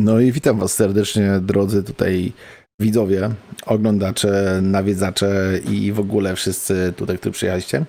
[0.00, 2.32] No i witam Was serdecznie, drodzy tutaj
[2.80, 3.30] widzowie,
[3.66, 7.84] oglądacze, nawiedzacze i w ogóle wszyscy tutaj, którzy przyjechaliście.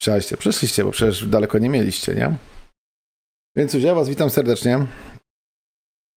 [0.00, 2.36] Przyjechaliście, przyszliście, bo przecież daleko nie mieliście, nie?
[3.56, 4.86] Więc już ja Was witam serdecznie.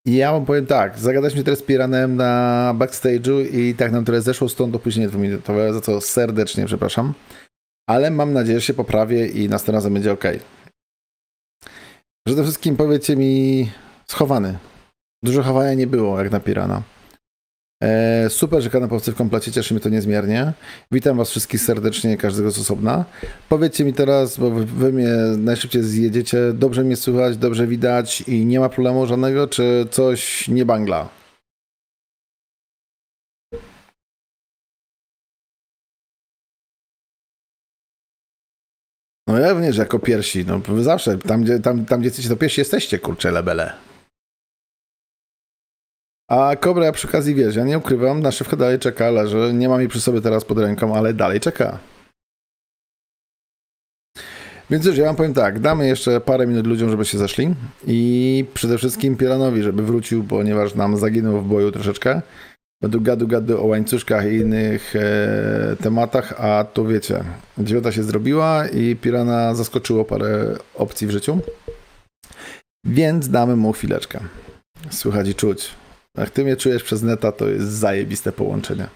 [0.07, 4.21] I ja wam powiem tak, zagadaliśmy teraz z Piranem na backstage'u i tak nam trochę
[4.21, 7.13] zeszło stąd opóźnienie dwuminutowe, za co serdecznie przepraszam.
[7.89, 10.23] Ale mam nadzieję, że się poprawię i następnym razem będzie ok.
[12.27, 13.71] Przede wszystkim powiedzcie mi
[14.07, 14.57] schowany.
[15.23, 16.81] Dużo chowania nie było, jak na Pirana.
[17.83, 20.53] E, super, że kanapowcy w komplecie, cieszy mnie to niezmiernie.
[20.91, 23.05] Witam was wszystkich serdecznie, każdego z osobna.
[23.49, 28.59] Powiedzcie mi teraz, bo wy, mnie najszybciej zjedziecie, dobrze mnie słychać, dobrze widać i nie
[28.59, 31.09] ma problemu żadnego, czy coś nie bangla?
[39.27, 42.37] No ja nie, że jako pierwsi, no zawsze, tam gdzie, tam, tam, gdzie jesteście, to
[42.37, 43.92] pierwsi jesteście, kurcze lebele.
[46.29, 49.79] A Kobra, przy okazji wiesz, ja nie ukrywam, na szybko dalej czeka, leży, nie mam
[49.79, 51.79] jej przy sobie teraz pod ręką, ale dalej czeka.
[54.69, 57.55] Więc już ja wam powiem tak, damy jeszcze parę minut ludziom, żeby się zeszli
[57.87, 62.21] i przede wszystkim Pieranowi, żeby wrócił, ponieważ nam zaginął w boju troszeczkę.
[62.81, 67.23] Będą gadu gadu o łańcuszkach i innych e, tematach, a tu wiecie,
[67.57, 71.39] dziewiąta się zrobiła i Pirana zaskoczyło parę opcji w życiu.
[72.85, 74.19] Więc damy mu chwileczkę.
[74.89, 75.82] Słychać i czuć.
[76.17, 78.87] Jak ty mnie czujesz przez neta, to jest zajebiste połączenie.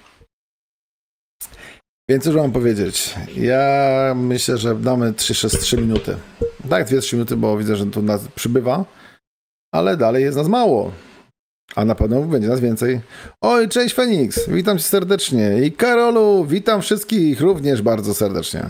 [2.10, 3.16] Więc cóż mam powiedzieć?
[3.36, 6.16] Ja myślę, że damy 3-3 minuty.
[6.70, 8.86] Tak, 2-3 minuty, bo widzę, że tu nas przybywa,
[9.74, 10.92] ale dalej jest nas mało.
[11.76, 13.02] A na pewno będzie nas więcej.
[13.42, 15.64] Oj, cześć Feniks, witam cię serdecznie.
[15.66, 18.70] I Karolu, witam wszystkich również bardzo serdecznie.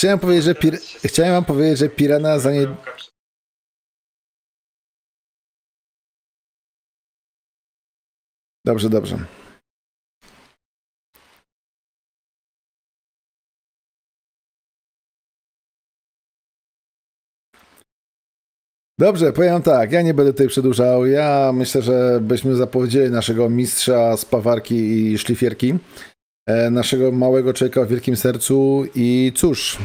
[0.00, 0.78] Chciałem powiedzieć, że pir...
[1.04, 2.66] Chciałem wam powiedzieć, że Pirana za nie...
[8.64, 9.18] Dobrze, dobrze.
[18.98, 21.06] Dobrze, powiem tak, ja nie będę tutaj przedłużał.
[21.06, 25.78] Ja myślę, że byśmy zapowiedzieli naszego mistrza spawarki i szlifierki,
[26.70, 29.78] naszego małego człowieka o wielkim sercu i cóż,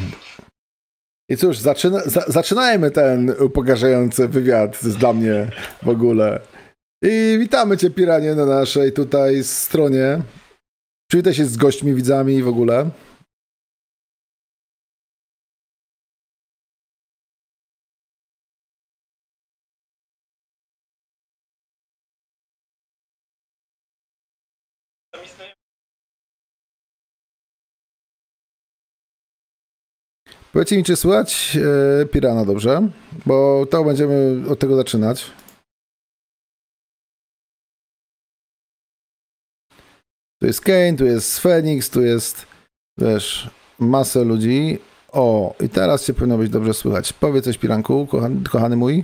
[1.30, 5.52] i cóż, zaczyna, za, zaczynajmy ten upokarzający wywiad dla mnie
[5.84, 6.40] w ogóle.
[7.04, 10.22] I witamy Cię, Piranie, na naszej tutaj stronie.
[11.12, 12.90] Przywitaj się z gośćmi, widzami w ogóle.
[30.56, 31.58] Powiedzcie mi, czy słychać
[32.02, 32.90] e, Pirana dobrze?
[33.26, 35.32] Bo to będziemy od tego zaczynać.
[40.42, 42.46] Tu jest Kane, tu jest Phoenix, tu jest,
[42.98, 43.50] wiesz,
[43.80, 44.80] masę ludzi.
[45.12, 47.14] O, i teraz się powinno być dobrze słychać.
[47.14, 49.04] Powiedz coś, Piranku, kochany, kochany mój.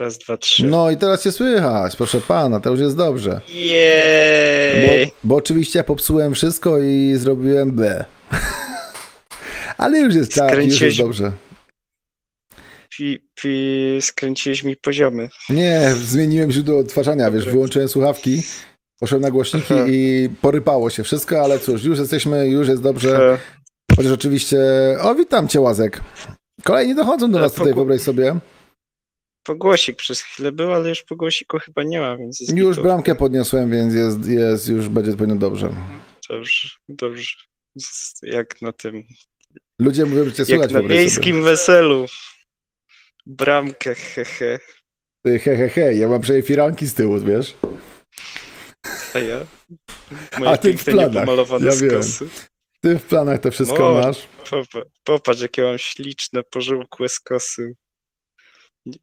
[0.00, 0.66] Raz, dwa, trzy.
[0.66, 3.40] No i teraz się słychać, proszę pana, to już jest dobrze.
[3.48, 5.12] Bo, Jej!
[5.24, 8.04] bo oczywiście ja popsułem wszystko i zrobiłem B.
[9.78, 11.32] Ale już jest tak, już jest dobrze.
[12.96, 15.28] Pi, pi, skręciłeś mi poziomy.
[15.48, 18.42] Nie, zmieniłem źródło odtwarzania, wiesz, wyłączyłem słuchawki,
[19.00, 19.84] poszedłem na głośniki Aha.
[19.88, 23.32] i porypało się wszystko, ale cóż, już jesteśmy, już jest dobrze.
[23.32, 23.38] E,
[23.96, 24.58] Chociaż oczywiście.
[25.00, 26.00] O, witam cię, Łazek.
[26.64, 28.36] Kolejni dochodzą do nas tutaj, pogu- wyobraź sobie.
[29.44, 32.82] Pogłosik przez chwilę był, ale już pogłosiku chyba nie ma, więc Już gitów.
[32.82, 35.74] bramkę podniosłem, więc jest, jest już będzie powinno dobrze.
[36.28, 37.36] Dobrze, dobrze.
[38.22, 39.02] Jak na tym,
[39.82, 42.06] Ludzie mówią, że cię jak słychać, na wyobraź miejskim weselu.
[43.26, 44.58] Bramkę, hehe.
[45.24, 47.54] Ty, He, he, he, ja mam przecież firanki z tyłu, wiesz?
[49.14, 49.46] A ja?
[50.32, 51.28] A Moje ty w planach,
[51.60, 52.00] ja wiem.
[52.80, 54.00] Ty w planach to wszystko No.
[54.06, 54.28] masz.
[54.50, 57.72] Popa- Popatrz, jakie mam śliczne, pożółkłe skosy.
[58.86, 58.98] Nie-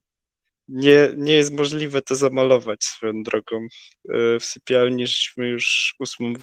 [0.67, 3.67] Nie, nie jest możliwe to zamalować swoją drogą.
[4.09, 6.33] E, W sypialni żeśmy już ósmą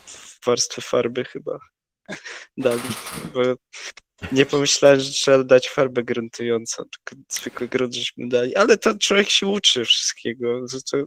[0.47, 1.59] warstwę farby chyba
[2.57, 2.83] dali,
[3.35, 3.43] bo
[4.33, 9.31] nie pomyślałem, że trzeba dać farbę gruntującą, tylko zwykły grunt żeśmy dali, ale to człowiek
[9.31, 10.61] się uczy wszystkiego.
[10.91, 10.99] To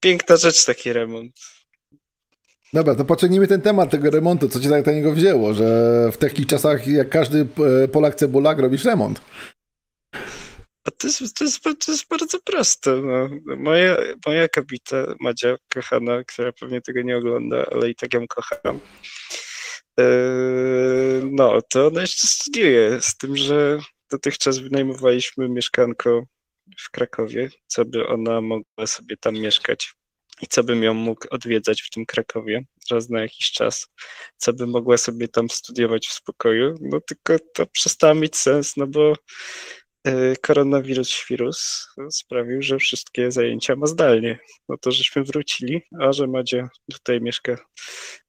[0.00, 1.32] piękna rzecz taki remont.
[2.72, 4.48] Dobra, to pociągnijmy ten temat tego remontu.
[4.48, 5.64] Co cię tak do niego wzięło, że
[6.12, 7.46] w takich czasach, jak każdy
[7.84, 9.20] e, Polak cebulak, robisz remont?
[10.84, 12.96] A to jest, to jest, to jest bardzo proste.
[12.96, 13.28] No.
[13.56, 13.96] Moja,
[14.26, 18.80] moja kobieta, Madzia, kochana, która pewnie tego nie ogląda, ale i tak ją kocham,
[21.30, 23.78] No, to ona jeszcze studiuje, z tym, że
[24.10, 26.24] dotychczas wynajmowaliśmy mieszkanko
[26.78, 29.94] w Krakowie, co by ona mogła sobie tam mieszkać
[30.42, 33.86] i co bym ją mógł odwiedzać w tym Krakowie raz na jakiś czas,
[34.36, 38.86] co by mogła sobie tam studiować w spokoju, no tylko to przestało mieć sens, no
[38.86, 39.12] bo
[40.04, 44.38] e, koronawirus wirus sprawił, że wszystkie zajęcia ma zdalnie.
[44.68, 47.56] No to żeśmy wrócili, a że Madzia tutaj mieszka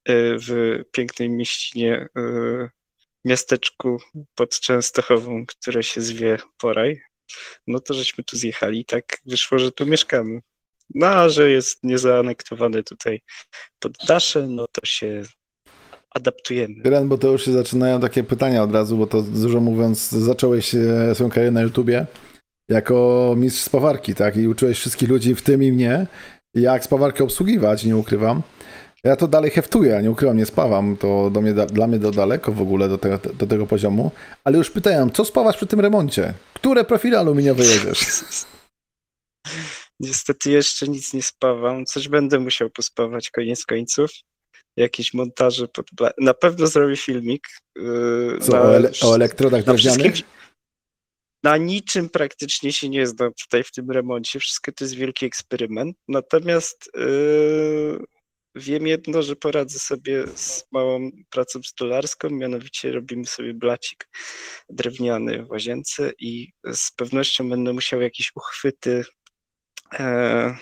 [0.08, 2.70] w pięknej mieścinie, e,
[3.26, 3.98] miasteczku
[4.36, 7.02] pod Częstochową, które się zwie Poraj,
[7.68, 10.40] no to żeśmy tu zjechali i tak wyszło, że tu mieszkamy.
[10.96, 13.22] No a że jest niezaanektowane tutaj
[13.80, 15.24] poddasze, no to się
[16.16, 16.76] adaptujemy.
[16.84, 20.76] Ren, bo to już się zaczynają takie pytania od razu, bo to dużo mówiąc, zacząłeś
[20.76, 22.06] e, swoją karierę na YouTubie
[22.70, 24.38] jako mistrz spawarki, tak?
[24.38, 26.08] I uczyłeś wszystkich ludzi, w tym i mnie,
[26.54, 28.42] jak spawarkę obsługiwać, nie ukrywam.
[29.04, 32.52] Ja to dalej heftuję, nie ukrywam, nie spawam, to do mnie, dla mnie to daleko
[32.52, 34.12] w ogóle do tego, do tego poziomu,
[34.44, 36.34] ale już pytałem, co spawasz przy tym remoncie?
[36.54, 38.06] Które profile aluminiowe jedziesz?
[40.00, 41.86] Niestety jeszcze nic nie spawam.
[41.86, 44.12] Coś będę musiał pospawać koniec końców.
[44.78, 45.88] Jakieś montaże pod...
[46.18, 47.48] Na pewno zrobię filmik.
[47.78, 50.16] yy, Co, na, o, ele o elektrodach drewnianych?
[51.44, 54.40] Na niczym praktycznie się nie znam tutaj w tym remoncie.
[54.40, 55.98] Wszystko to jest wielki eksperyment.
[56.08, 58.00] Natomiast yy,
[58.56, 64.08] wiem jedno, że poradzę sobie z małą pracą stolarską, mianowicie robimy sobie blacik
[64.70, 69.04] drewniany w łazience i z pewnością będę musiał jakieś uchwyty
[70.00, 70.56] e,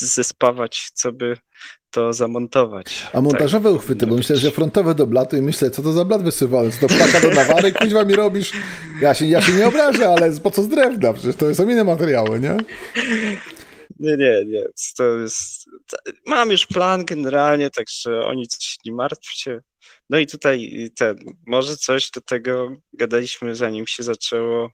[0.00, 1.36] zespawać, co by
[1.90, 3.06] to zamontować.
[3.12, 6.04] A montażowe Tak, uchwyty, bo myślę, że frontowe do blatu i myślę, co to za
[6.04, 6.72] blat wysypałem?
[6.72, 8.52] Co to ptaka do nawary, kuźwa mi robisz?
[9.00, 11.12] Ja się, ja się nie obrażę, ale po co z drewna?
[11.12, 12.56] Przecież to są inne materiały, nie?
[14.02, 14.64] Nie, nie, nie.
[14.96, 15.64] To jest.
[16.26, 19.60] Mam już plan generalnie, także o nic się nie martwcie.
[20.10, 24.70] No i tutaj ten, może coś do tego gadaliśmy, zanim się zaczęło.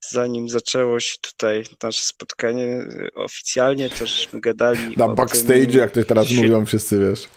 [0.00, 4.96] Zanim zaczęło się tutaj nasze spotkanie y, oficjalnie, to żeśmy gadali.
[4.96, 7.28] Na o backstage, tym, jak to teraz świe- mówią wszyscy, wiesz.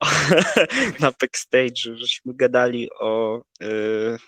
[1.00, 4.18] na backstage'u, żeśmy gadali o y,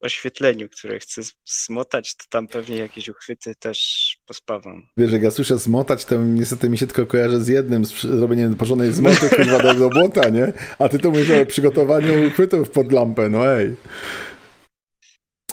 [0.00, 4.82] oświetleniu, które chcę zmotać, to tam pewnie jakieś uchwyty też pospawam.
[4.96, 8.54] Wiesz, jak ja słyszę zmotać, to niestety mi się tylko kojarzy z jednym, z zrobieniem
[8.54, 10.52] porządnej zmoty, kuźwa, do, do błota, nie?
[10.78, 13.74] A ty to mówisz o przygotowaniu uchwytów pod lampę, no ej.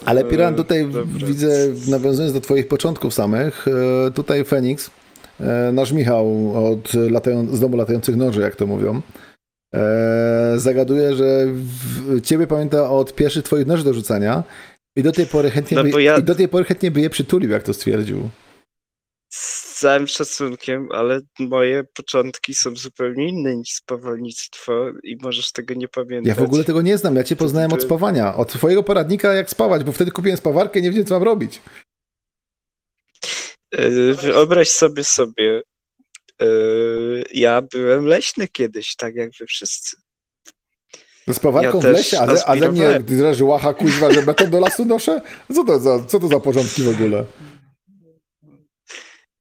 [0.05, 1.27] Ale Piran, tutaj Dobra.
[1.27, 3.65] widzę, nawiązując do twoich początków samych,
[4.07, 4.91] e, tutaj Feniks,
[5.39, 9.01] e, nasz Michał od latają, z domu latających noży, jak to mówią,
[9.75, 11.47] e, zagaduje, że
[12.23, 14.43] ciebie pamięta od pierwszych twoich noży do rzucania
[14.97, 17.09] i do tej pory chętnie, No by, ja- i do tej pory chętnie by je
[17.09, 18.29] przytulił, jak to stwierdził.
[19.79, 26.27] Całym szacunkiem, ale moje początki są zupełnie inne niż spawalnictwo i możesz tego nie pamiętać.
[26.27, 29.49] Ja w ogóle tego nie znam, ja cię poznałem od spawania, od twojego poradnika jak
[29.49, 31.61] spawać, bo wtedy kupiłem spawarkę i nie wiedziałem co mam robić.
[33.73, 35.61] Yy, Wyobraź sobie sobie,
[36.41, 39.97] yy, ja byłem leśny kiedyś, tak jak wy wszyscy.
[41.27, 44.49] Z spawarką Ja w lesie, a, ze- a ze mnie dreży łacha kuźwa, że beton
[44.49, 45.21] do lasu noszę?
[45.55, 47.25] Co to za, co to za porządki w ogóle?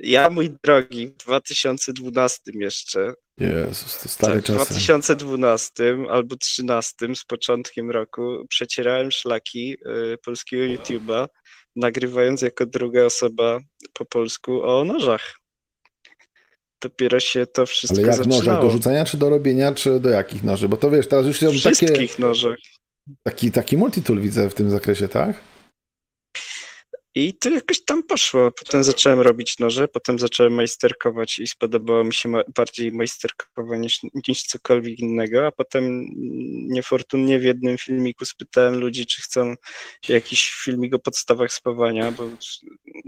[0.01, 4.57] Ja, mój drogi, w 2012 jeszcze, Jezus, to stare tak, w czasy.
[4.57, 9.73] 2012 albo 2013 z początkiem roku przecierałem szlaki
[10.15, 11.27] y, polskiego YouTube'a,
[11.77, 13.59] nagrywając jako druga osoba
[13.93, 15.35] po polsku o nożach.
[16.83, 18.41] Dopiero się to wszystko Ale jak zaczynało.
[18.43, 20.69] nożach, do rzucania czy do robienia, czy do jakich noży?
[20.69, 22.57] Bo to wiesz, teraz już są takie, Wszystkich nożach.
[23.23, 25.41] taki, taki multitool widzę w tym zakresie, tak?
[27.19, 28.53] I to jakoś tam poszło.
[28.53, 34.43] Potem zacząłem robić noże, potem zacząłem majsterkować i spodobało mi się bardziej majsterkowanie niż, niż
[34.43, 36.07] cokolwiek innego, a potem
[36.69, 39.55] niefortunnie w jednym filmiku spytałem ludzi, czy chcą
[40.09, 42.29] jakiś filmik o podstawach spawania, bo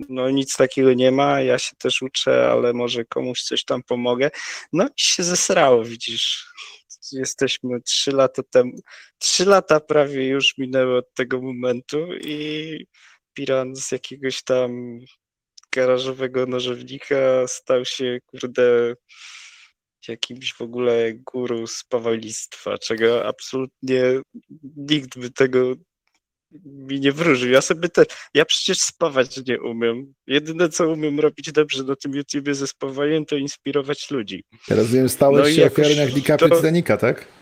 [0.09, 4.31] no nic takiego nie ma, ja się też uczę, ale może komuś coś tam pomogę.
[4.73, 6.47] No i się zesrało, widzisz.
[7.13, 8.73] Jesteśmy trzy lata temu,
[9.19, 12.87] trzy lata prawie już minęły od tego momentu i
[13.39, 14.99] Piran z jakiegoś tam
[15.75, 18.95] garażowego nożownika stał się, kurde,
[20.09, 24.03] jakimś w ogóle guru spawalnictwa, czego absolutnie
[24.77, 25.75] nikt by tego
[26.65, 27.51] mi nie wróżył.
[27.51, 28.05] Ja sobie te,
[28.35, 30.15] ja przecież spawać nie umiem.
[30.27, 34.45] Jedyne, co umiem robić dobrze na tym YouTubie ze spawaniem, to inspirować ludzi.
[34.69, 37.38] Ja rozumiem, stałeś No się ofiarą jak to- Titanica, tak?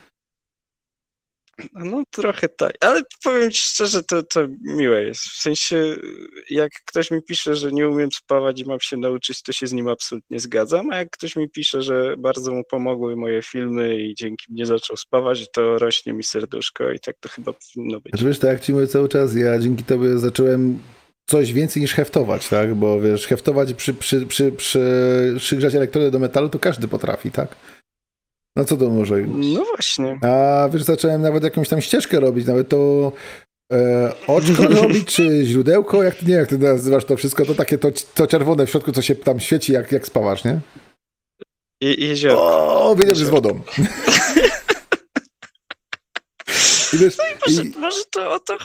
[1.74, 5.20] No trochę tak, ale powiem ci szczerze, to, to miłe jest.
[5.20, 5.96] W sensie,
[6.50, 9.72] jak ktoś mi pisze, że nie umiem spawać i mam się nauczyć, to się z
[9.72, 14.14] nim absolutnie zgadzam, a jak ktoś mi pisze, że bardzo mu pomogły moje filmy i
[14.14, 18.12] dzięki mnie zaczął spawać, to rośnie mi serduszko i tak to chyba powinno być.
[18.12, 20.78] Znaczy, wiesz, tak jak ci mówię cały czas, ja dzięki tobie zacząłem
[21.26, 22.74] coś więcej niż heftować, tak?
[22.74, 27.56] Bo wiesz, heftować przy, przy, przy, przy, przygrzać elektrody do metalu to każdy potrafi, tak?
[28.56, 29.16] No co to może?
[29.26, 30.18] No właśnie.
[30.22, 33.12] A wiesz, zacząłem nawet jakąś tam ścieżkę robić, nawet to
[33.72, 37.78] e, oczko robić, czy źródełko, jak ty, nie jak ty nazywasz to wszystko, to takie
[37.78, 40.60] to, to czerwone w środku, co się tam świeci, jak, jak spawasz, nie?
[41.80, 42.42] Je, jezioro.
[42.90, 43.60] O, wiedziałem, że z wodą.
[46.96, 48.56] I wiesz, Może, i, może, to o to,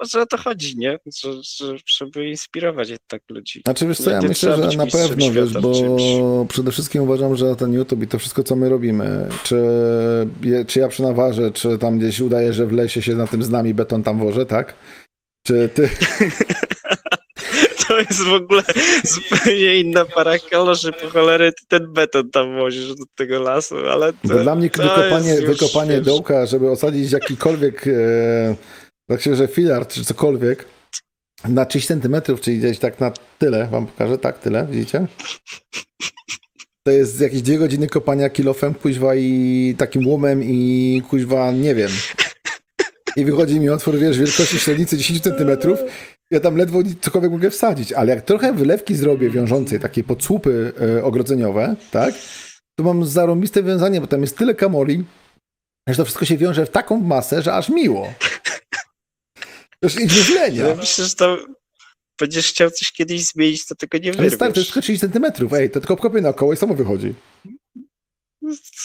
[0.00, 0.98] może o to chodzi, nie?
[1.22, 3.62] Że, że, żeby inspirować jednak ludzi.
[3.64, 6.02] Znaczy wiesz co, ja myślę, że na pewno, wiesz, bo czymś.
[6.48, 9.56] przede wszystkim uważam, że ten YouTube i to wszystko, co my robimy, czy,
[10.42, 13.50] je- czy ja przynaważę, czy tam gdzieś udaję, że w lesie się na tym z
[13.50, 14.74] nami beton tam wożę, tak?
[15.46, 15.88] Czy ty,
[17.96, 18.62] To jest w ogóle
[19.04, 24.12] zupełnie inna para kaloszy, po cholerę ty ten beton tam wozisz do tego lasu, ale
[24.12, 28.56] to, dla mnie wykopanie, już, wykopanie wiesz, dołka, żeby osadzić jakikolwiek, e,
[29.08, 30.64] tak się, że filar, czy cokolwiek,
[31.48, 35.06] na 30 centymetrów, czyli gdzieś tak na tyle, wam pokażę, tak, tyle, widzicie?
[36.82, 41.90] To jest jakieś dwie godziny kopania kilofem, kuźwa i takim łomem i kuźwa, nie wiem.
[43.16, 45.78] I wychodzi mi otwór, wiesz, wielkości średnicy 10 centymetrów.
[46.30, 50.72] Ja tam ledwo nic- cokolwiek mogę wsadzić, ale jak trochę wylewki zrobię wiążącej, takie podsłupy
[50.98, 52.14] e, ogrodzeniowe, tak,
[52.78, 55.04] to mam zarąbiste wiązanie, bo tam jest tyle kamoli,
[55.88, 58.12] że to wszystko się wiąże w taką masę, że aż miło.
[59.82, 60.66] Już i wyżlenia.
[60.68, 61.38] Ja myślę, że to
[62.20, 64.66] będziesz chciał coś kiedyś zmienić, to tego nie Ale stary, to jest wyrwiesz.
[64.66, 67.14] tylko 30 centymetrów, ej, to tylko obkopię naokoło i samo wychodzi.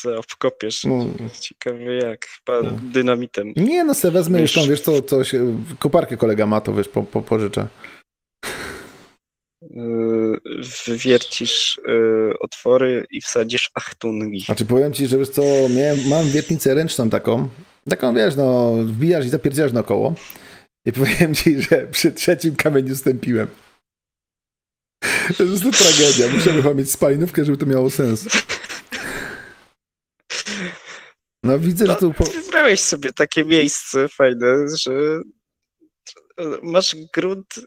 [0.01, 0.83] Co, obkopiesz.
[0.83, 1.05] No.
[1.39, 2.71] Ciekawe jak, chyba No.
[2.83, 3.53] dynamitem.
[3.55, 5.31] Nie, no se wezmę już tą, Wiesz- co, coś,
[5.79, 7.67] koparkę kolega ma, to wiesz, po, po, pożyczę.
[9.69, 10.39] Yy,
[10.87, 14.39] Wywiercisz yy, otwory i wsadzisz achtungi.
[14.39, 15.41] Znaczy powiem ci, że wiesz co,
[15.75, 17.49] miałem, mam wiertnicę ręczną taką,
[17.89, 20.13] taką wiesz, no, wbijasz i zapierdzielasz naokoło.
[20.85, 23.47] I powiem ci, że przy trzecim kamieniu stępiłem.
[25.37, 26.39] To jest tragedia.
[26.53, 28.27] Chyba mieć spalinówkę, żeby to miało sens.
[31.43, 32.13] No widzę, że tu...
[32.13, 32.23] Po...
[32.23, 34.91] Wybrałeś sobie takie miejsce fajne, że
[36.63, 37.63] masz grunt y,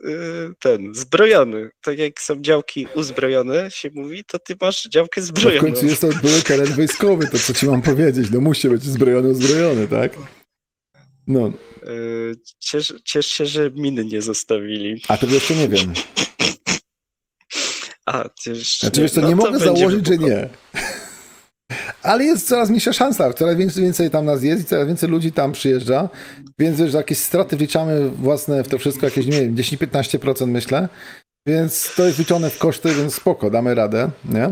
[0.61, 1.71] ten, zbrojony.
[1.83, 5.61] Tak jak są działki uzbrojone, się mówi, to ty masz działkę No w zbrojoną.
[5.69, 8.31] końcu jest to były teren wojskowy, to co ci mam powiedzieć?
[8.31, 10.12] No musi być zbrojony, uzbrojony, tak?
[11.26, 11.52] No,
[11.88, 15.02] Y, Ciesz, ciesz się, że miny nie zostawili.
[15.09, 15.93] a tego jeszcze nie wiem.
[18.07, 20.49] A, ty jeszcze Znaczy wiesz co, no nie to mogę założyć, że nie.
[22.05, 25.33] Ale jest coraz mniejsza szansa, coraz więcej, więcej tam nas jest i coraz więcej ludzi
[25.33, 26.09] tam przyjeżdża,
[26.59, 30.89] więc wiesz, jakieś straty wliczamy własne w to wszystko, jakieś, nie wiem, 10-15% myślę,
[31.49, 34.51] więc to jest wliczone w koszty, więc spoko, damy radę, nie?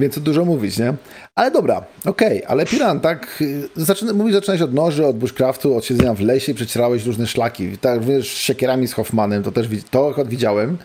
[0.00, 0.94] Więc co dużo mówić, nie?
[1.34, 5.84] Ale dobra, okej, ale Piran, tak, y, zaczyna, mówisz, zaczynałeś od noży, od bushcraftu, od
[5.84, 10.14] siedzenia w lesie, przecierałeś różne szlaki, tak, wiesz, z siekierami z Hoffmanem, to też to
[10.24, 10.78] widziałem,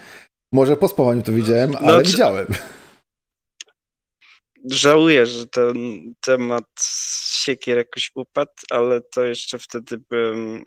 [0.53, 2.45] może po spawaniu to widziałem, ale czy- widziałem.
[4.71, 5.75] Żałuję, że ten
[6.21, 6.65] temat
[7.43, 10.63] siekier jakoś upadł, ale to jeszcze wtedy byłem.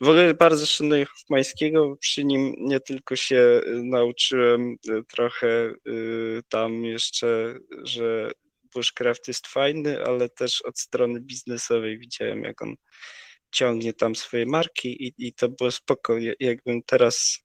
[0.00, 5.72] W ogóle bardzo szanuję Hofmańskiego, bo przy nim nie tylko się y, nauczyłem y, trochę
[5.88, 8.30] y, tam jeszcze, że
[8.74, 12.74] bushcraft jest fajny, ale też od strony biznesowej widziałem, jak on
[13.50, 16.18] ciągnie tam swoje marki i, i to było spoko.
[16.18, 17.38] Ja- Jakbym teraz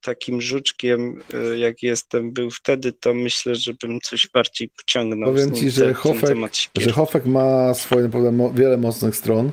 [0.00, 1.22] takim żuczkiem,
[1.52, 5.32] y, jak jestem, był wtedy, to myślę, że bym coś bardziej pociągnął.
[5.32, 9.50] Powiem z ci, że ten- Hofek- że Hofek ma swoje naprawdę mo- wiele mocnych stron.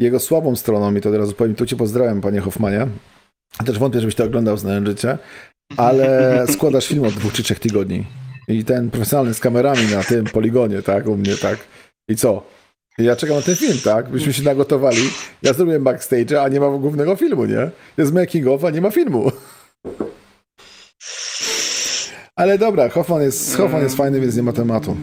[0.00, 2.86] Jego słabą stroną, i to teraz powiem, tu cię pozdrawiam, panie Hoffmanie.
[3.66, 5.18] Też wątpię, żebyś to oglądał, znając życie,
[5.76, 6.06] ale
[6.54, 8.04] składasz film od dwóch czy trzech tygodni.
[8.48, 11.58] I ten profesjonalny z kamerami na tym poligonie, tak, u mnie, tak.
[12.08, 12.46] I co?
[12.98, 14.08] Ja czekam na ten film, tak?
[14.08, 15.10] Byśmy się nagotowali.
[15.42, 17.70] Ja zrobiłem backstage, a nie ma głównego filmu, nie?
[17.96, 19.30] Jest making of, a nie ma filmu.
[22.36, 24.96] Ale dobra, Hoffman jest, Hoffman jest fajny, więc nie ma tematu.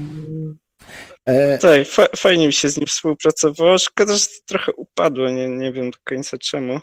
[1.26, 3.78] E, Tak, fa fajnie mi się z nim współpracowało.
[3.78, 6.80] Szkoda, że to trochę upadło, nie, nie wiem do końca czemu.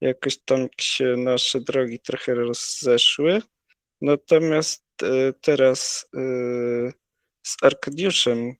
[0.00, 3.42] Jakoś tam się nasze drogi trochę rozeszły.
[4.00, 6.20] Natomiast e, teraz e,
[7.46, 8.52] z Arkadiuszem,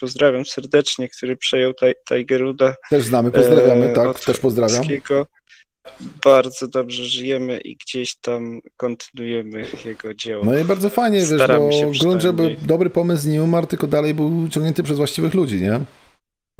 [0.00, 4.76] pozdrawiam serdecznie, który przejął Ti- Tigeruda Też znamy, pozdrawiamy, e, tak, też pozdrawiam.
[4.76, 5.26] Polskiego.
[6.24, 10.44] Bardzo dobrze żyjemy i gdzieś tam kontynuujemy jego dzieło.
[10.44, 14.14] No i bardzo fajnie, wiesz, Staramy bo grunt, żeby dobry pomysł nie umarł, tylko dalej
[14.14, 15.80] był ciągnięty przez właściwych ludzi, nie?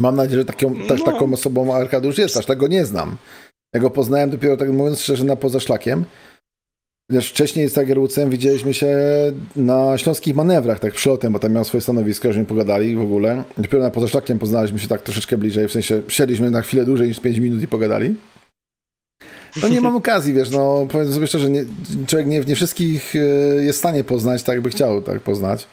[0.01, 1.05] Mam nadzieję, że taką, No.
[1.05, 3.17] taką osobą Arkadiusz jest, aż tego nie znam.
[3.75, 6.05] Ja go poznałem dopiero, tak mówiąc szczerze, na pozaszlakiem.
[7.11, 8.97] Wiesz, wcześniej z Tiger Woodsem widzieliśmy się
[9.57, 13.45] na śląskich manewrach, tak przylotem, bo tam miał swoje stanowisko, żeśmy pogadali w ogóle.
[13.59, 17.21] Dopiero na pozaszlakiem poznaliśmy się tak troszeczkę bliżej, w sensie siedliśmy na chwilę dłużej niż
[17.21, 18.15] 5 minut i pogadali.
[19.63, 21.65] No nie mam okazji, wiesz, no powiem sobie szczerze, nie,
[22.07, 23.19] człowiek nie, nie wszystkich e,
[23.65, 25.67] jest w stanie poznać tak, jakby chciał tak poznać.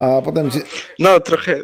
[0.00, 0.50] A potem,
[0.98, 1.60] No, trochę,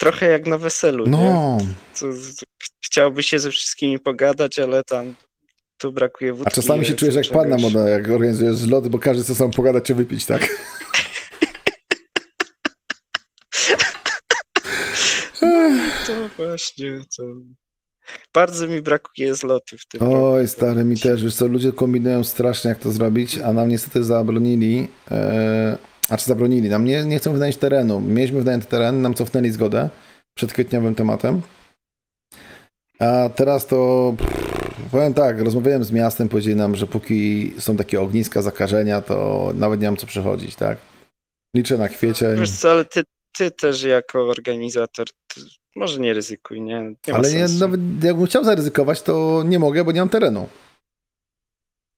[0.00, 1.10] trochę jak na weselu, nie?
[1.10, 1.58] no,
[2.00, 2.06] To,
[2.40, 2.46] to,
[2.84, 5.14] chciałby się ze wszystkimi pogadać, ale tam
[5.78, 6.52] tu brakuje wódki.
[6.52, 7.42] a czasami się czujesz jak czegoś.
[7.42, 10.48] panna moda, jak organizujesz zloty, bo każdy chce sam pogadać czy wypić, tak?
[16.06, 17.22] To właśnie, to...
[18.34, 20.24] Bardzo mi brakuje zloty w tym roku.
[20.24, 24.04] Oj, stary, mi też, wiesz co, ludzie kombinują strasznie, jak to zrobić, a nam niestety
[24.04, 25.78] zabronili, e,
[26.10, 28.00] a czy zabronili, nam nie, nie chcą wynająć terenu.
[28.00, 29.90] Mieliśmy wynająć teren, nam cofnęli zgodę
[30.34, 31.42] przed kwietniowym tematem.
[32.98, 34.43] A teraz to, pff,
[34.94, 39.80] powiem tak, rozmawiałem z miastem, powiedzieli nam, że póki są takie ogniska zakażenia, to nawet
[39.80, 40.78] nie mam co przechodzić, tak?
[41.56, 43.02] Liczę na kwiecień, Wiesz co, ale ty,
[43.38, 45.06] ty też jako organizator,
[45.76, 46.94] może nie ryzykuj, nie?
[47.08, 50.48] nie ale nie, nawet jakbym chciał zaryzykować, to nie mogę, bo nie mam terenu.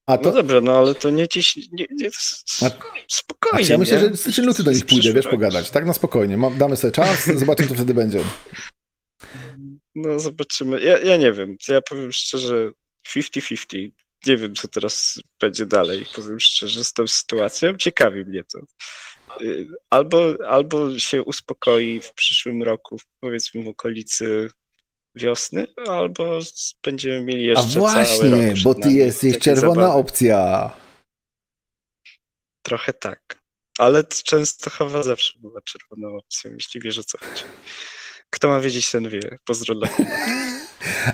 [0.09, 1.57] A No to, dobrze, no ale to nie ciś...
[1.73, 2.09] Nie, nie,
[2.63, 2.71] A-
[3.09, 5.71] spokojnie, Znaczy, ja myślę, że styczeń luty do nich pójdę, wiesz, pogadać.
[5.71, 6.39] Tak na spokojnie.
[6.59, 8.21] Damy sobie czas, zobaczymy, co wtedy będzie.
[9.95, 10.81] No zobaczymy.
[10.81, 11.57] Ja, ja nie wiem.
[11.69, 12.71] Ja powiem szczerze,
[13.15, 13.91] 50-50.
[14.27, 16.07] Nie wiem, co teraz będzie dalej.
[16.15, 17.77] Powiem szczerze, z tą sytuacją.
[17.77, 18.59] Ciekawi mnie to.
[19.45, 24.51] Y, Albo, albo się uspokoi w przyszłym roku, powiedzmy w okolicy
[25.15, 26.39] wiosny, albo
[26.85, 29.99] będziemy mieli A jeszcze cały rok właśnie, bo ty nami jesteś takiej czerwona zabawy.
[30.01, 30.71] opcja.
[32.63, 33.39] Trochę tak.
[33.79, 37.43] Ale t- Częstochowa zawsze była czerwoną opcją, jeśli wiesz o co chodzi.
[38.31, 39.39] Kto ma wiedzieć, ten wie.
[39.45, 39.89] Pozdro dla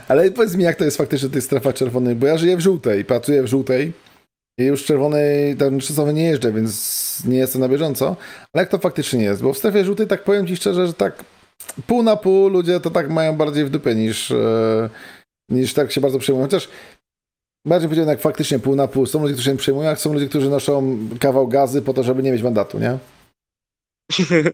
[0.08, 3.04] Ale powiedz mi, jak to jest faktycznie tej strefa czerwonej, bo ja żyję w żółtej,
[3.04, 3.92] pracuję w żółtej
[4.58, 8.16] i już w czerwonej, tam czasowo nie jeżdżę, więc nie jestem na bieżąco.
[8.52, 9.42] Ale jak to faktycznie jest?
[9.42, 11.24] Bo w strefie żółtej, tak powiem ci szczerze, że tak
[11.86, 14.90] pół na pół ludzie to tak mają bardziej w dupie niż, e,
[15.48, 16.46] niż tak się bardzo przejmują.
[16.46, 16.68] Chociaż
[17.66, 19.06] bardziej powiedziałem, jak faktycznie pół na pół.
[19.06, 22.22] Są ludzie, którzy się przejmują, a są ludzie, którzy noszą kawał gazy po to, żeby
[22.22, 22.98] nie mieć mandatu, nie?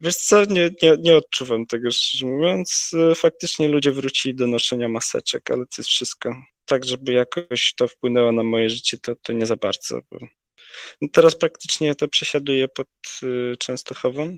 [0.00, 2.90] Wiesz co, nie, nie, nie odczuwam tego, szczerze mówiąc.
[3.14, 6.34] Faktycznie ludzie wrócili do noszenia maseczek, ale to jest wszystko.
[6.64, 10.00] Tak, żeby jakoś to wpłynęło na moje życie, to, to nie za bardzo.
[10.10, 10.18] Bo...
[11.02, 12.88] No teraz praktycznie to przesiaduję pod
[13.22, 14.36] y, Częstochową.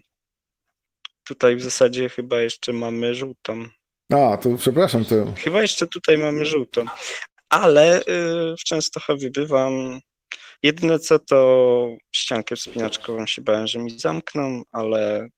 [1.25, 3.69] Tutaj w zasadzie chyba jeszcze mamy żółtą.
[4.12, 6.85] A, to przepraszam, to Chyba jeszcze tutaj mamy żółtą.
[7.49, 8.05] Ale y,
[8.61, 10.01] w Częstochowie bywam.
[10.62, 15.29] Jedyne co to ściankę wspinaczkową się bałem, że mi zamkną, ale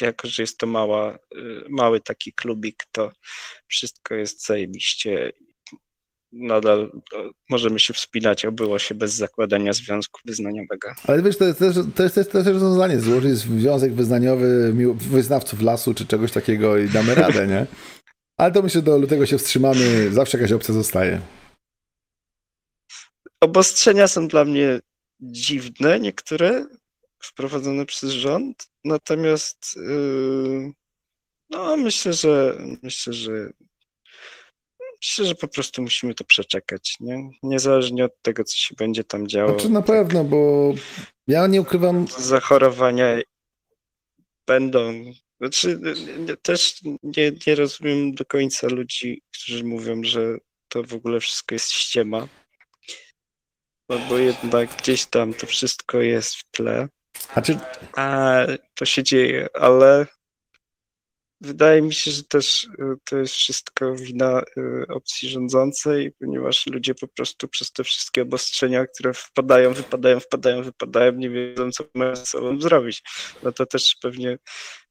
[0.00, 3.12] jako, że jest to mała, y, mały taki klubik, to
[3.68, 5.32] wszystko jest zajebiście.
[6.32, 7.16] Nadal y,
[7.50, 10.88] możemy się wspinać, obyło się bez zakładania związku wyznaniowego.
[11.06, 15.94] Ale wiesz, to jest też, to jest też, też rozwiązanie, złożyć związek wyznaniowy wyznawców lasu
[15.94, 17.66] czy czegoś takiego i damy radę, nie?
[18.36, 21.20] Ale to myślę, do lutego się wstrzymamy, zawsze jakaś opcja zostaje.
[23.46, 24.80] Obostrzenia są dla mnie
[25.20, 26.66] dziwne, niektóre
[27.22, 30.72] wprowadzone przez rząd, natomiast yy,
[31.50, 33.50] no myślę, że myślę, że
[35.02, 37.30] myślę, że po prostu musimy to przeczekać, nie?
[37.42, 39.52] Niezależnie od tego, co się będzie tam działo.
[39.52, 40.72] Znaczy na pewno, bo
[41.26, 43.20] ja nie ukrywam, Zachorowania
[44.46, 45.04] będą.
[45.40, 45.80] Znaczy,
[46.42, 51.70] też nie, nie rozumiem do końca ludzi, którzy mówią, że to w ogóle wszystko jest
[51.70, 52.28] ściema.
[53.88, 56.88] No bo jednak gdzieś tam to wszystko jest w tle,
[57.32, 57.58] znaczy,
[57.96, 58.38] a
[58.74, 60.06] to się dzieje, ale
[61.40, 62.68] wydaje mi się, że też y,
[63.04, 68.86] to jest wszystko wina y, opcji rządzącej, ponieważ ludzie po prostu przez te wszystkie obostrzenia,
[68.86, 73.02] które wpadają, wypadają, wpadają, wypadają, nie wiedzą, co mają ze sobą zrobić.
[73.42, 74.38] No to też pewnie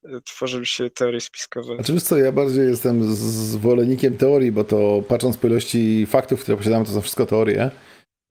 [0.06, 1.76] y, tworzą się teorie spiskowe.
[1.76, 6.58] znaczy wiesz co, ja bardziej jestem zwolennikiem teorii, bo to patrząc po ilości faktów, które
[6.58, 7.72] posiadamy, to są wszystko teorie.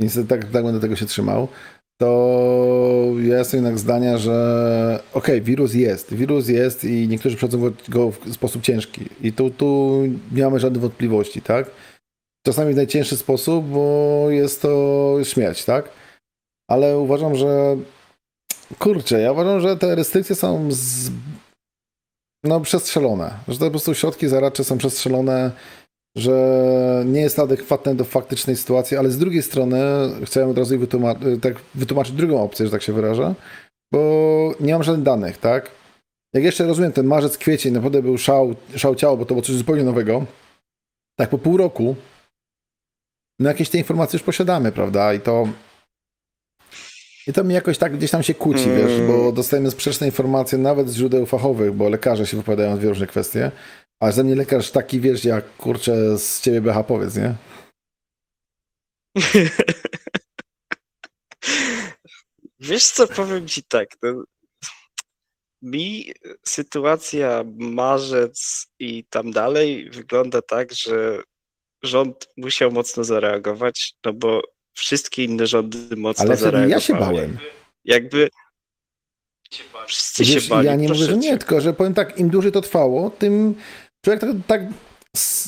[0.00, 1.48] Niestety tak, tak będę tego się trzymał.
[2.00, 8.10] To ja jestem jednak zdania, że okej, wirus jest, wirus jest i niektórzy przechodzą go-
[8.10, 9.08] w sposób ciężki.
[9.22, 10.00] I tu, tu
[10.32, 11.70] nie mamy żadnych wątpliwości, tak?
[12.46, 15.90] Czasami w najcięższy sposób, bo jest to śmierć, tak?
[16.70, 17.76] Ale uważam, że
[18.78, 21.10] kurczę, ja uważam, że te restrykcje są z...
[22.44, 23.34] no, przestrzelone.
[23.48, 25.52] Że te po prostu środki zaradcze są przestrzelone,
[26.16, 29.80] że nie jest adekwatne do faktycznej sytuacji, ale z drugiej strony
[30.24, 33.34] chciałem od razu wytłumaczyć, tak, wytłumaczyć drugą opcję, że tak się wyrażę,
[33.92, 35.70] bo nie mam żadnych danych, tak?
[36.34, 39.56] jak jeszcze rozumiem, ten marzec, kwiecień naprawdę był szał, szał ciało, bo to było coś
[39.56, 40.26] zupełnie nowego.
[41.18, 41.96] Tak po pół roku,
[43.38, 45.14] no jakieś te informacje już posiadamy, prawda?
[45.14, 45.48] I to
[47.26, 48.76] i to mi jakoś tak gdzieś tam się kłóci, Mm.
[48.78, 53.06] wiesz, bo dostajemy sprzeczne informacje nawet z źródeł fachowych, bo lekarze się wypowiadają w różne
[53.06, 53.50] kwestie,
[54.00, 57.34] a ze mnie lekarz taki, wiesz, jak kurczę z ciebie BH powiedz, nie?
[62.60, 64.24] Wiesz co, powiem ci tak, no,
[65.62, 66.12] mi
[66.46, 71.22] sytuacja marzec i tam dalej wygląda tak, że
[71.82, 74.42] rząd musiał mocno zareagować, no bo
[74.74, 76.70] wszystkie inne rządy mocno Ale zareagowały.
[76.70, 77.38] ja się bałem.
[77.84, 78.28] Jakby
[79.86, 80.66] wszyscy Wiesz, się bali.
[80.66, 83.54] ja nie mówię, że nie, tylko że powiem tak, im dłużej to trwało, tym
[84.04, 84.62] człowiek tak, tak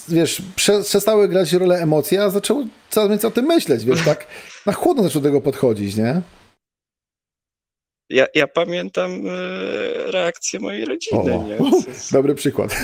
[0.09, 4.27] wiesz, prze, przestały grać rolę emocje, a zaczął coraz więcej o tym myśleć, wiesz, tak
[4.67, 6.23] na chłodno zaczął do tego podchodzić, nie?
[8.11, 9.31] Ja, ja pamiętam e,
[10.11, 11.59] reakcję mojej rodziny, O, nie?
[11.89, 12.77] Jest- dobry przykład.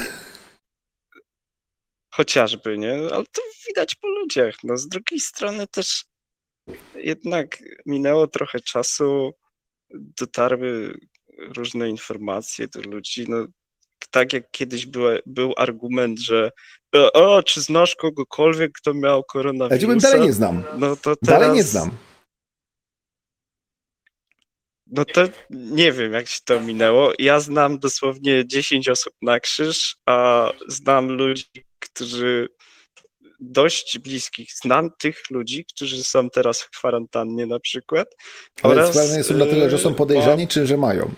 [2.15, 2.93] chociażby, nie?
[2.93, 4.55] Ale to widać po ludziach.
[4.65, 6.05] No, z drugiej strony też
[6.95, 9.33] jednak minęło trochę czasu,
[9.95, 10.99] dotarły
[11.39, 13.25] różne informacje do ludzi.
[13.29, 13.47] No,
[14.11, 16.51] tak jak kiedyś był, był argument, że
[17.13, 19.87] o, czy znasz kogokolwiek, kto miał Ja koronawirusa?
[19.87, 20.65] powiem, dalej nie znam.
[20.79, 21.91] No to teraz, Dalej nie znam.
[24.87, 27.13] No to nie wiem, jak się to minęło.
[27.19, 32.49] Ja znam dosłownie 10 osób na krzyż, a znam ludzi, którzy
[33.41, 34.49] dość bliskich.
[34.63, 38.09] Znam tych ludzi, którzy są teraz w kwarantannie na przykład.
[38.63, 41.11] Ale oraz, są na tyle, że są e, podejrzani, czy że mają.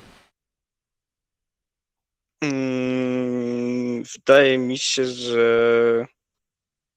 [2.53, 6.07] Mm, wydaje mi się, że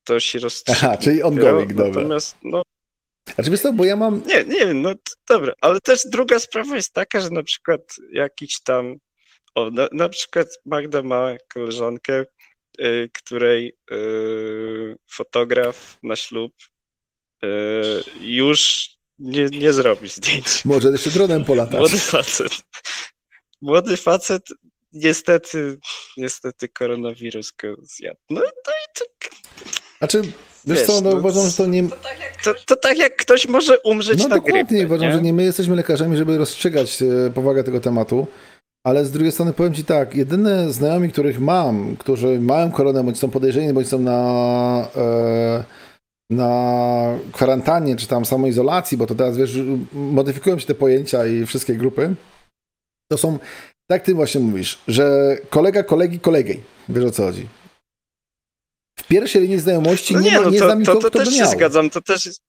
[0.04, 0.82] to się rozstrzygnie.
[0.84, 2.02] Aha, czyli ongoing, dobra.
[2.02, 2.62] Natomiast, no,
[3.36, 4.94] Znaczy wiesz co, bo ja mam, Nie, nie wiem, no
[5.30, 7.82] dobra, ale też druga sprawa jest taka, że na przykład
[8.12, 8.96] jakiś tam,
[9.56, 12.26] o, na, na przykład Magda ma koleżankę,
[12.82, 16.54] y, której y, fotograf na ślub
[17.44, 17.48] y,
[18.20, 20.66] już nie, nie zrobi zdjęć.
[20.66, 21.80] może jeszcze dronem polatać.
[21.80, 22.52] Młody facet.
[23.62, 24.44] Młody facet
[25.04, 25.78] niestety,
[26.18, 28.20] niestety koronawirus go zjadł.
[28.30, 29.06] No, no i to,
[29.98, 31.84] Znaczy, wiesz Wiesz, co, no no, uważam, że to nie...
[32.44, 35.14] to, to tak jak ktoś może umrzeć No na dokładnie, grypę, uważam, nie?
[35.14, 38.28] że nie my jesteśmy lekarzami, żeby rozstrzygać e, powagę tego tematu,
[38.86, 43.20] ale z drugiej strony powiem Ci tak, jedyne znajomi, których mam, którzy mają koronę, bądź
[43.20, 45.64] są podejrzeni, bądź są na, e,
[46.30, 49.58] na kwarantannie, czy tam samoizolacji, bo to teraz, wiesz,
[49.94, 52.16] modyfikują się te pojęcia i wszystkie grupy,
[53.12, 53.40] to są,
[53.88, 57.47] tak Ty właśnie mówisz, że kolega kolegi kolegej, wiesz o co chodzi.
[59.00, 61.19] W pierwszej linii znajomości No nie, nie, no nie to, znam to, nikogo, to kto
[61.19, 62.41] też się zgadzam, to też jest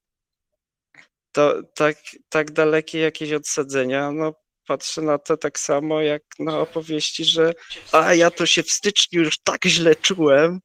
[1.32, 1.96] to tak,
[2.28, 4.34] tak dalekie jakieś odsadzenia, no
[4.66, 7.52] patrzę na to tak samo jak na opowieści, że
[7.92, 10.60] a ja to się w styczniu już tak źle czułem.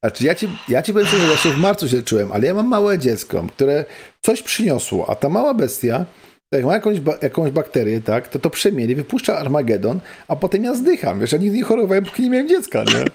[0.00, 2.46] Znaczy, ja ci, ja ci powiem, szczerze, że ja się w marcu się czułem, ale
[2.46, 3.84] ja mam małe dziecko, które
[4.22, 6.06] coś przyniosło, a ta mała bestia,
[6.52, 10.74] jak ma jakąś, ba- jakąś bakterię, tak, to to przemieli, wypuszcza Armagedon, a potem ja
[10.74, 11.20] zdycham.
[11.20, 13.04] Wiesz, ja nigdy nie chorowałem, póki nie miałem dziecka, nie?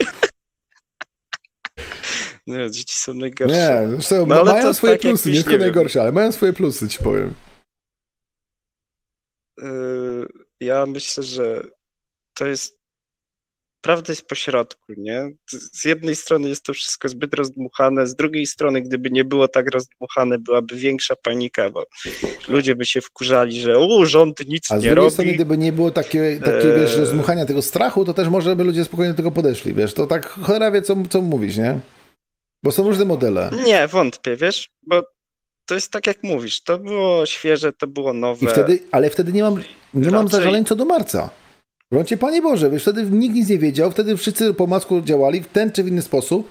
[2.47, 3.55] Nie, dzieci są najgorsze.
[3.55, 6.53] Nie, zresztą No, ale mają to swoje tak plusy, nie tylko najgorsze, ale mają swoje
[6.53, 7.33] plusy, ci powiem.
[9.57, 10.27] Yy,
[10.59, 11.63] ja myślę, że
[12.37, 12.82] to jest
[13.83, 15.31] prawda jest po środku, nie?
[15.51, 19.71] Z- jednej strony jest to wszystko zbyt rozdmuchane, z drugiej strony, gdyby nie było tak
[19.71, 21.83] rozdmuchane, byłaby większa panika, bo
[22.47, 25.11] ludzie by się wkurzali, że u, rząd nic A z nie drugiej robi.
[25.11, 26.79] strony, gdyby nie było takie, takie Eee.
[26.81, 30.07] wiesz, rozmuchania tego strachu, to też może by ludzie spokojnie do tego podeszli, wiesz, to
[30.07, 31.79] tak cholera wie, co, co mówisz, nie?
[32.63, 33.49] Bo są różne modele.
[33.65, 35.03] Nie, wątpię, wiesz, bo
[35.65, 38.45] to jest tak jak mówisz, to było świeże, to było nowe.
[38.45, 41.29] I wtedy, ale wtedy nie mam, nie mam Raczej- zażaleń co do marca.
[41.93, 45.47] Wrącie Panie Boże, wiesz, wtedy nikt nic nie wiedział, wtedy wszyscy po masku działali w
[45.47, 46.49] ten czy w inny sposób.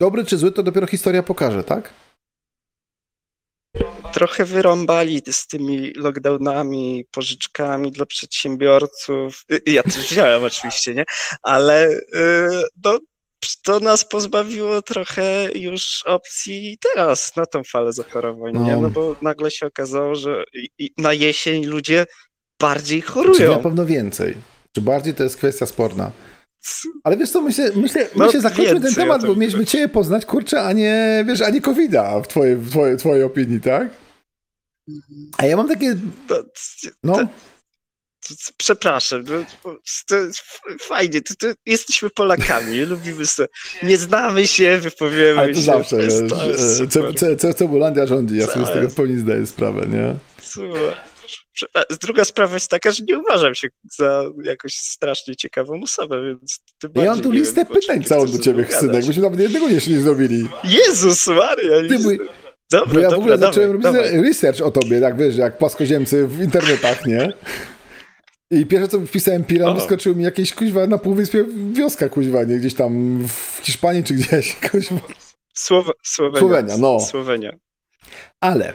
[0.00, 1.92] Dobry czy zły, to dopiero historia pokaże, tak?
[4.12, 9.44] trochę wyrąbali z tymi lockdownami, pożyczkami dla przedsiębiorców.
[9.52, 11.04] Y, Ja też wziąłem oczywiście, nie?
[11.42, 12.00] Ale y,
[12.84, 12.98] no,
[13.62, 18.52] to nas pozbawiło trochę już opcji teraz na tą falę zachorowań?
[18.54, 18.80] No.
[18.80, 20.44] No bo nagle się okazało, że
[20.98, 22.06] na jesień ludzie
[22.60, 23.62] bardziej Czy na chorują.
[23.62, 24.34] pewno więcej?
[24.74, 26.10] Czy bardziej to jest kwestia sporna?
[27.04, 29.66] Ale wiesz co, myślę, myślę, No, myślę zakończmy ten temat, o tym bo mieliśmy.
[29.66, 33.60] Ciebie poznać, kurczę, a nie, wiesz, a nie COVID-a w twojej, w twojej, twojej opinii,
[33.60, 33.88] tak?
[35.38, 35.96] A ja mam takie,
[37.02, 37.18] no,
[38.56, 39.44] Przepraszam, no,
[40.08, 40.16] to
[40.80, 43.48] fajnie, to, to jesteśmy Polakami, lubimy sobie,
[43.82, 45.62] nie znamy się, wypowiemy ale to się.
[45.64, 49.46] zawsze, wiesz, jest e, ce- ce- Cebulandia rządzi, ja sobie z tego w pełni zdaję
[49.46, 50.14] sprawę, nie?
[50.42, 50.96] Super.
[52.02, 56.90] Druga sprawa jest taka, że nie uważam się za jakoś strasznie ciekawą osobę, więc tym
[56.94, 59.06] Ja mam tu listę wiem, pytań ty całą do ciebie, synek.
[59.06, 60.48] Myśmy nawet jednego jeszcze nie zrobili.
[60.64, 61.88] Jezus Maria!
[61.88, 62.18] Ty, mój-
[62.70, 65.58] Dobra, Bo ja w dobra, ogóle dawaj, zacząłem robić research o tobie, tak wiesz, jak
[65.58, 67.32] płaskoziemcy w internetach, nie?
[68.50, 69.74] I pierwsze co wpisałem Piran, O.
[69.74, 72.56] wyskoczył mi jakieś kuźwa na półwyspie wioska kuźwa, nie?
[72.58, 75.00] Gdzieś tam w Hiszpanii czy gdzieś, kuźwa.
[75.54, 76.40] Słowe, Słowenia.
[76.40, 77.00] Słowenia, no.
[77.00, 77.52] Słowenia.
[78.40, 78.74] Ale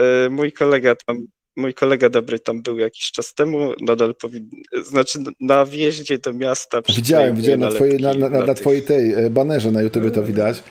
[0.00, 4.50] E, Mój kolega tam, mój kolega dobry tam był jakiś czas temu, nadal powinien,
[4.82, 9.12] znaczy na wjeździe do miasta widziałem, widziałem na, twojej, na, na, na tych- twojej tej
[9.14, 10.62] e, banerze na YouTubie to widać.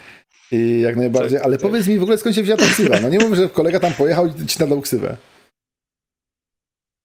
[0.51, 1.61] I jak najbardziej, Tak, ale tak.
[1.61, 2.99] powiedz mi w ogóle skąd się wzięła ta ksywa?
[2.99, 5.17] No nie mów, że kolega tam pojechał i ci nadał ksywę.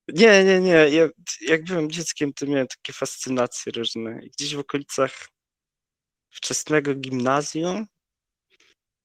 [0.08, 0.72] Nie, nie, nie.
[0.72, 1.08] Ja,
[1.48, 4.20] jak byłem dzieckiem, to miałem takie fascynacje różne.
[4.38, 5.28] Gdzieś w okolicach
[6.30, 7.86] wczesnego gimnazjum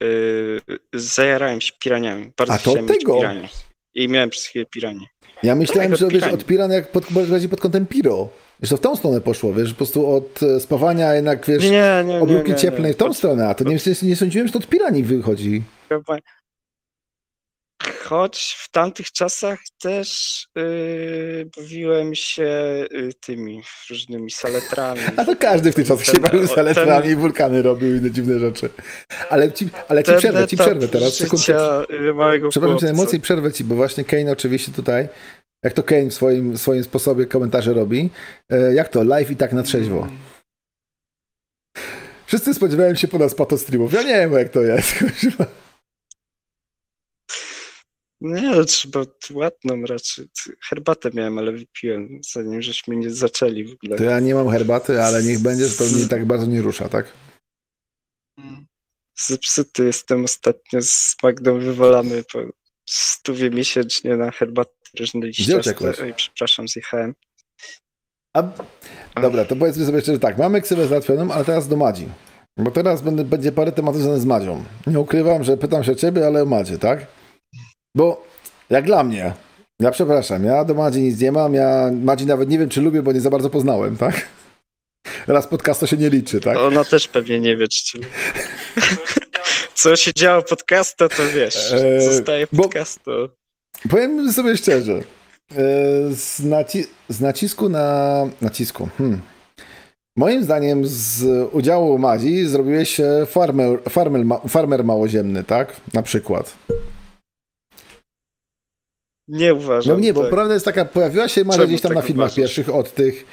[0.01, 0.61] yy,
[0.93, 2.31] zajarałem się piraniami.
[2.37, 3.17] Bardzo A to tego?
[3.17, 3.49] piranie.
[3.95, 5.05] I miałem przez chwilę piranie.
[5.43, 8.29] Ja myślałem, Tak, że od wiesz, od piran jak pod, bardziej pod kątem piro.
[8.59, 11.69] Wiesz, to w tą stronę poszło, wiesz, po prostu od e, spawania jednak, wiesz, Nie,
[11.69, 12.19] nie, nie.
[12.19, 12.59] obróbki nie, nie.
[12.61, 15.63] cieplnej w tą stronę, a to nie, nie sądziłem, że to od piranii wychodzi.
[18.03, 25.01] Choć w tamtych czasach też yy, bawiłem się yy, tymi różnymi saletrami.
[25.17, 28.39] A to każdy w tych czasach się bawił elektronami ten- i wulkany robił inne dziwne
[28.39, 28.69] rzeczy.
[29.29, 33.63] Ale ci, ale ci przerwę, ci przerwę teraz, życia, małego Przepraszam cię najmocniej, przerwę ci,
[33.63, 35.07] bo właśnie Kane oczywiście tutaj,
[35.63, 38.09] jak to Kane w swoim, swoim sposobie komentarze robi,
[38.49, 40.07] e, jak to, live i tak na trzeźwo.
[42.25, 43.93] Wszyscy spodziewają się po nas pato streamów.
[43.93, 44.93] Ja nie wiem, jak to jest.
[48.21, 48.99] Nie, trzeba
[49.33, 50.25] ładną raczej.
[50.69, 53.97] Herbatę miałem, ale wypiłem, zanim żeśmy nie zaczęli w ogóle.
[53.97, 56.89] To ja nie mam herbaty, ale niech będzie, że to mnie tak bardzo nie rusza,
[56.89, 57.13] tak?
[59.27, 62.39] Zepsuty jestem ostatnio z Magdą wywalamy po
[62.89, 65.21] stówie miesięcznie na herbatę różne?
[66.01, 67.13] Oj, przepraszam, zjechałem.
[68.35, 68.43] A,
[69.21, 72.07] dobra, to powiedzmy sobie jeszcze, że tak, mamy ksywę załatwioną, ale teraz do Madzi.
[72.57, 74.63] Bo teraz będzie parę tematów związanych z Madzią.
[74.87, 77.07] Nie ukrywam, że pytam się o ciebie, ale o Madzie, tak?
[77.95, 78.25] Bo
[78.69, 79.33] jak dla mnie,
[79.79, 83.01] ja przepraszam, ja do Madzi nic nie mam, ja Madzi nawet nie wiem, czy lubię,
[83.01, 84.27] bo nie za bardzo poznałem, tak?
[85.27, 86.57] Raz podcast to się nie liczy, tak?
[86.57, 87.99] Ona też pewnie nie wie, czy...
[89.73, 91.73] Co się działo podcasta, to wiesz.
[91.73, 93.11] Eee, Zostaje podcastu.
[93.89, 95.03] Powiem sobie szczerze, e,
[96.15, 98.89] z, naci- z nacisku na nacisku.
[98.97, 99.21] Hmm.
[100.17, 101.23] Moim zdaniem z
[101.53, 105.75] udziału Madzi zrobiłeś się farmer, farmer, farmer małoziemny, tak?
[105.93, 106.55] Na przykład.
[109.31, 109.93] Nie uważam.
[109.93, 110.29] No nie, bo tak.
[110.29, 112.35] prawda jest taka, pojawiła się Czemu gdzieś tam tak na filmach uważasz?
[112.35, 113.25] pierwszych od tych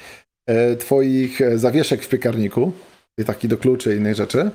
[0.47, 2.71] e, twoich e, zawieszek w piekarniku,
[3.25, 4.51] taki do kluczy i innej rzeczy.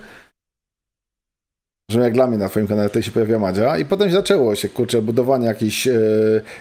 [1.90, 4.54] Że jak dla mnie na twoim kanale tutaj się pojawiła Madzia i potem się zaczęło
[4.54, 6.00] się, kurczę, budowanie jakichś e,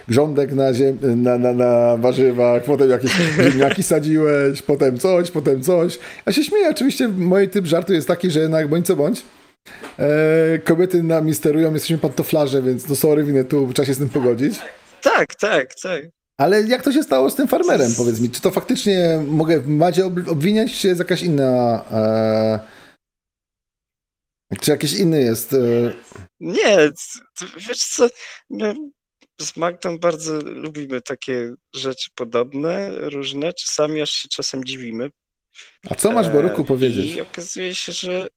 [0.08, 3.12] grządek na, ziem, na, na, na warzywach, potem jakieś
[3.50, 5.98] ziemniaki sadziłeś, potem coś, potem coś.
[6.26, 9.22] Ja się śmieję, oczywiście mój typ żartu jest taki, że jednak bądź co bądź,
[9.98, 14.08] e, kobiety nami sterują, jesteśmy pantoflarze, więc no sorry, winę tu trzeba się z tym
[14.08, 14.58] pogodzić.
[15.02, 16.02] Tak, tak, tak.
[16.38, 18.30] Ale jak to się stało z tym farmerem, powiedz mi?
[18.30, 21.84] Czy to faktycznie mogę w Madzie ob- obwiniać, czy jest jakaś inna...
[21.92, 22.60] E,
[24.60, 25.52] czy jakiś inny jest...
[25.52, 25.56] E,
[26.40, 26.76] Nie,
[27.68, 28.08] wiesz co,
[28.50, 28.74] my
[29.40, 35.10] z Magdą bardzo lubimy takie rzeczy podobne, różne, czasami aż się czasem dziwimy.
[35.90, 37.14] a co masz, Boruku, E, powiedzieć?
[37.16, 38.28] I okazuje się, że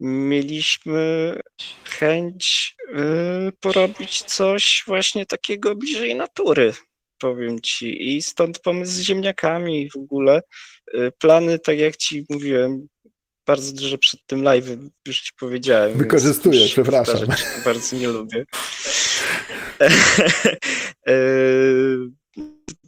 [0.00, 1.38] mieliśmy
[1.84, 6.74] chęć y, porobić coś właśnie takiego bliżej natury,
[7.18, 8.16] powiem ci.
[8.16, 10.40] I stąd pomysł z ziemniakami w ogóle.
[10.94, 12.88] Y, Plany, tak jak ci mówiłem,
[13.46, 14.66] bardzo dużo przed tym live
[15.06, 15.98] już ci powiedziałem.
[15.98, 17.18] Wykorzystuję, przepraszam.
[17.18, 18.44] powtarzać Bardzo nie lubię.
[19.80, 19.90] E,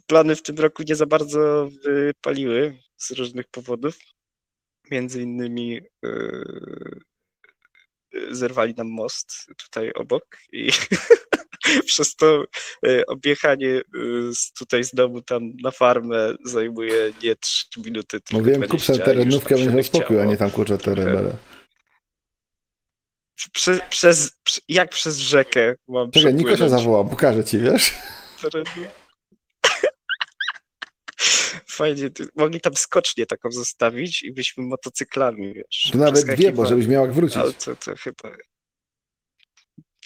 [0.07, 3.97] Plany w tym roku nie za bardzo wypaliły z różnych powodów.
[4.91, 6.09] Między innymi e,
[8.31, 10.69] zerwali nam most tutaj obok i
[11.85, 12.43] przez to
[12.87, 13.81] e, objechanie e,
[14.33, 18.93] z, tutaj z domu tam na farmę zajmuje nie 3 minuty, tylko Mówiłem, kup 20,
[18.93, 21.37] sobie a już terenówkę, będzie spokój, a nie tam kurczę terenę.
[23.53, 27.93] Prze, przez, prze, jak przez rzekę mam Czekaj, Niko się zawołał, pokażę ci, wiesz?
[31.79, 35.89] Fajnie, mogli tam skocznię taką zostawić i byśmy motocyklami, wiesz.
[35.91, 37.37] To nawet dwie, bo żebyś miał jak wrócić.
[37.37, 38.37] Ale to, to chyba...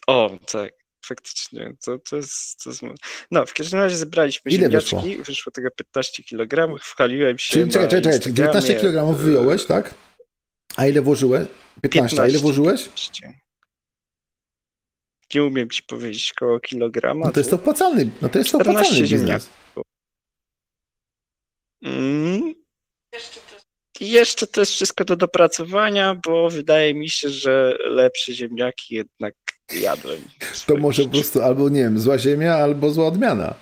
[0.07, 0.73] O, tak,
[1.05, 2.81] faktycznie, to, to, jest, to jest...
[3.31, 5.23] No, w każdym razie zebraliśmy Ile ziemniaczki, wyszło?
[5.23, 9.65] wyszło tego 15 kg, wchwaliłem się Czyli czekaj, czekaj, czekaj, czyli 19 Instagramie, kg wyjąłeś,
[9.65, 9.93] tak?
[10.75, 11.47] A ile włożyłeś?
[11.81, 12.83] 15, a ile 15, włożyłeś?
[12.83, 13.33] 15.
[15.36, 17.25] nie umiem ci powiedzieć koło kilograma.
[17.25, 19.19] No to jest to opłacalny, no to jest to 14 opłacalny biznes.
[19.19, 19.62] ziemniaków.
[21.84, 22.54] Mm.
[24.00, 29.36] Jeszcze to jest wszystko do dopracowania, bo wydaje mi się, że lepsze ziemniaki jednak
[29.74, 30.22] jadłem.
[30.65, 31.10] To może po życiu.
[31.10, 33.56] prostu albo, nie wiem, zła ziemia, albo zła odmiana.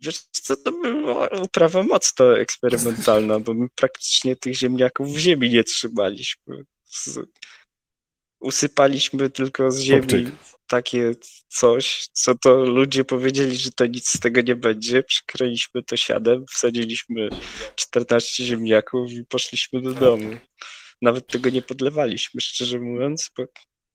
[0.00, 5.64] Wiesz co, to była uprawa mocno eksperymentalna, bo my praktycznie tych ziemniaków w ziemi nie
[5.64, 6.64] trzymaliśmy.
[8.40, 10.30] Usypaliśmy tylko z ziemi.
[10.70, 11.12] Takie
[11.48, 15.02] coś, co to ludzie powiedzieli, że to nic z tego nie będzie.
[15.02, 17.28] Przykryliśmy to siadem, wsadziliśmy
[17.74, 20.30] 14 ziemniaków i poszliśmy do domu.
[21.02, 23.44] Nawet tego nie podlewaliśmy, szczerze mówiąc, bo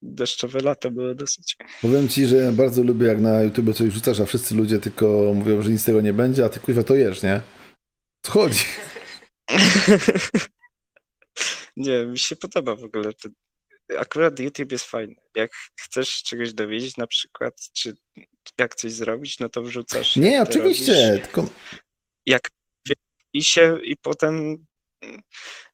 [0.02, 1.58] deszczowe lata były dosyć.
[1.82, 5.32] Powiem ci, że ja bardzo lubię, jak na YouTube coś rzucasz, a wszyscy ludzie tylko
[5.36, 7.42] mówią, że nic z tego nie będzie, a ty kuźwa to jesz, nie?
[8.26, 8.60] Co chodzi?
[11.78, 13.34] Nie, mi się podoba w ogóle ten.
[13.98, 15.16] Akurat YouTube jest fajny.
[15.36, 17.94] Jak chcesz czegoś dowiedzieć, na przykład, czy
[18.60, 20.16] jak coś zrobić, no to wrzucasz.
[20.16, 21.50] Nie, to oczywiście, robisz, tylko
[22.26, 22.50] Jak
[23.34, 24.66] i się, i potem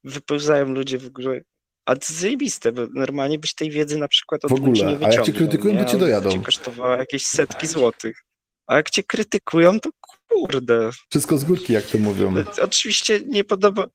[0.04, 1.42] wypełzają ludzie w ogóle.
[1.86, 4.92] A to zajebiste, bo normalnie byś tej wiedzy na przykład od W ogóle, nie a
[4.92, 5.36] jak cię wyciągnął.
[5.36, 5.86] krytykują, to nie?
[5.86, 6.32] cię Albo dojadą.
[6.32, 8.24] Cię kosztowało jakieś setki złotych.
[8.68, 9.90] A jak cię krytykują, to
[10.28, 12.44] kurde, wszystko z górki, jak to mówią.
[12.62, 13.88] Oczywiście nie podoba,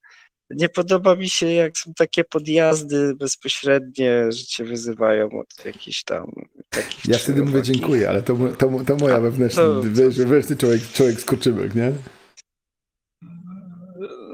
[0.51, 6.33] nie podoba mi się, jak są takie podjazdy bezpośrednie, że cię wyzywają od jakichś tam
[6.71, 7.05] takich.
[7.09, 11.21] Ja wtedy mówię dziękuję, ale to, to, to moja wewnętrzna, to- wiesz, wewnętrzny człowiek, człowiek
[11.21, 11.93] skurczybyk, nie?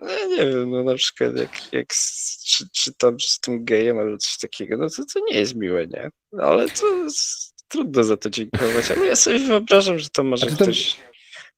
[0.03, 4.19] No, nie wiem, no na przykład jak, jak z- czy, czytam z tym gejem albo
[4.19, 6.11] coś takiego, no to, to nie jest miłe, nie?
[6.33, 10.47] No, Ale to jest, trudno za to dziękować, ale ja sobie wyobrażam, że to może
[10.47, 10.97] Znaczy to- ktoś.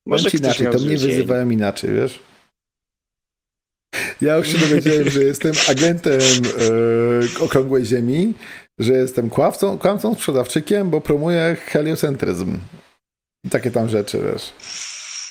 [0.07, 2.19] Może Może ktoś inaczej, to mnie wyzywałem inaczej, wiesz?
[4.21, 8.35] Ja już się dowiedziałem, że jestem agentem e, okrągłej ziemi,
[8.79, 12.59] że jestem kłamcą, kłamcą sprzedawczykiem, bo promuję heliocentryzm.
[13.45, 14.53] I takie tam rzeczy, wiesz.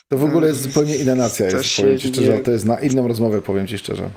[0.10, 2.66] To w ogóle jest zupełnie inna nacja To jest, powiem ci szczerze, nie- to jest
[2.66, 4.10] na inną rozmowę, powiem ci szczerze.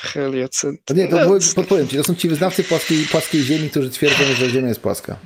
[0.00, 0.80] Heliocent.
[0.84, 4.24] To nie, to No, podpowiem ci, to są ci wyznawcy płaskiej, płaskiej ziemi, którzy twierdzą,
[4.38, 5.16] że ziemia jest płaska.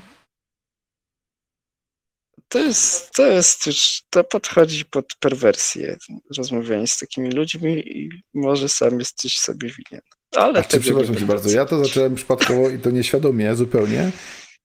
[2.51, 5.97] To jest, to jest już, to podchodzi pod perwersję,
[6.37, 10.03] rozmawianie z takimi ludźmi i może sam jesteś sobie winien.
[10.37, 14.11] Ale Znaczy, przepraszam cię bardzo, ja to zacząłem przypadkowo i to nieświadomie zupełnie,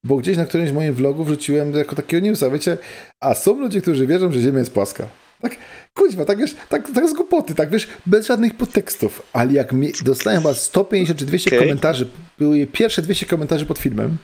[0.04, 2.78] bo gdzieś na którymś moim vlogu wrzuciłem jako takiego newsa, wiecie,
[3.20, 5.08] a są ludzie, którzy wierzą, że Ziemia jest płaska.
[5.42, 5.58] Tak,
[5.94, 9.92] kuźwa, tak wiesz, tak, tak z głupoty, tak wiesz, bez żadnych podtekstów, ale jak mi,
[10.04, 11.60] dostałem chyba 150 czy 200 Okej.
[11.60, 14.18] komentarzy, były pierwsze 200 komentarzy pod filmem,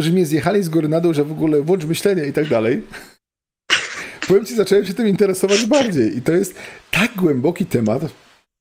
[0.00, 2.82] którzy mnie zjechali z góry na dół, że w ogóle włącz myślenie i tak dalej.
[4.28, 6.54] Powiem ci, zacząłem się tym interesować bardziej i to jest
[6.90, 8.02] tak głęboki temat,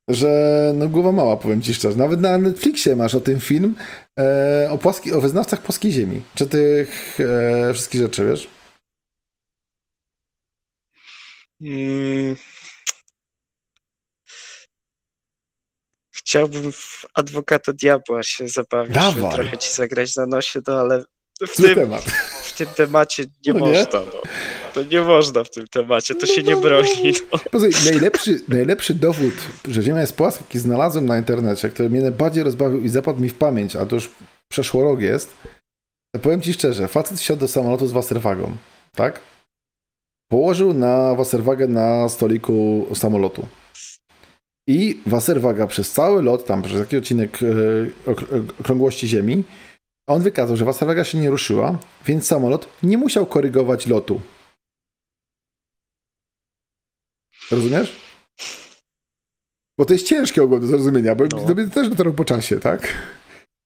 [0.10, 1.98] że no głowa mała, powiem ci szczerze.
[1.98, 3.76] Nawet na Netflixie masz o tym film
[4.20, 6.22] e, o, płaski, o wyznawcach płaskiej ziemi.
[6.36, 8.48] Czy tych e, wszystkich rzeczy, wiesz?
[11.62, 12.36] Mm.
[16.12, 19.34] Chciałbym w adwokata diabła się zabawić, Dawaj.
[19.34, 21.04] trochę ci zagrać na nosie, no ale
[21.48, 22.02] w tym, temat.
[22.44, 23.66] w tym temacie nie No nie?
[23.66, 24.00] można.
[24.00, 24.22] No.
[24.74, 27.14] To nie można w tym temacie, to się nie broni.
[27.34, 27.40] No.
[27.52, 29.34] Posłuchaj, najlepszy, najlepszy dowód,
[29.68, 33.30] że Ziemia jest płaska, jaki znalazłem na internecie, który mnie najbardziej rozbawił i zapadł mi
[33.30, 34.10] w pamięć, a to już
[34.50, 35.34] przeszło rok jest,
[36.16, 38.56] to powiem ci szczerze, facet wsiadł do samolotu z Wasserwagą,
[38.96, 39.20] tak?
[40.32, 43.48] Położył na Wasserwagę na stoliku samolotu.
[44.68, 47.46] I Wasserwaga przez cały lot, tam przez taki odcinek e,
[48.12, 48.26] ok-
[48.62, 49.44] okrągłości Ziemi,
[50.10, 54.22] on wykazał, że Wasserwaga się nie ruszyła, więc samolot nie musiał korygować lotu.
[57.52, 57.96] Rozumiesz?
[59.78, 61.56] Bo to jest ciężkie ogólnie do zrozumienia, bo No.
[61.56, 61.70] no.
[61.74, 62.88] też dotarł po czasie, tak?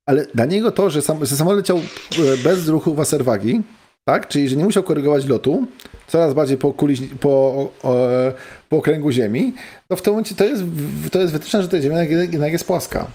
[0.09, 3.61] Ale dla niego to, że, sam, że samolot leciał e, bez ruchu waserwagi,
[4.05, 4.27] tak?
[4.27, 5.67] Czyli, że nie musiał korygować lotu,
[6.07, 7.29] coraz bardziej po, kuli, po,
[7.83, 7.95] o,
[8.69, 9.53] po okręgu Ziemi,
[9.87, 10.63] to w tym momencie to jest,
[11.11, 13.07] to jest wytyczne, że ta Ziemia jednak jest płaska.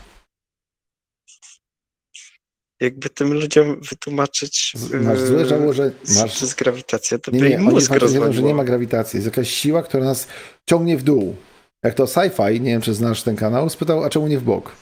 [2.81, 6.41] Jakby tym ludziom wytłumaczyć, Z- Masz złe yy, że że masz...
[6.43, 8.49] jest grawitacja, to Nie, nie, oni wiedzą, że rozwaliło.
[8.49, 9.17] nie ma grawitacji.
[9.17, 10.29] Jest jakaś siła, która nas
[10.71, 11.37] ciągnie w dół.
[11.83, 14.73] Jak to sci-fi, nie wiem czy znasz ten kanał, spytał, a czemu nie w bok?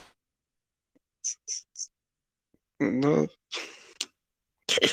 [2.81, 3.27] No.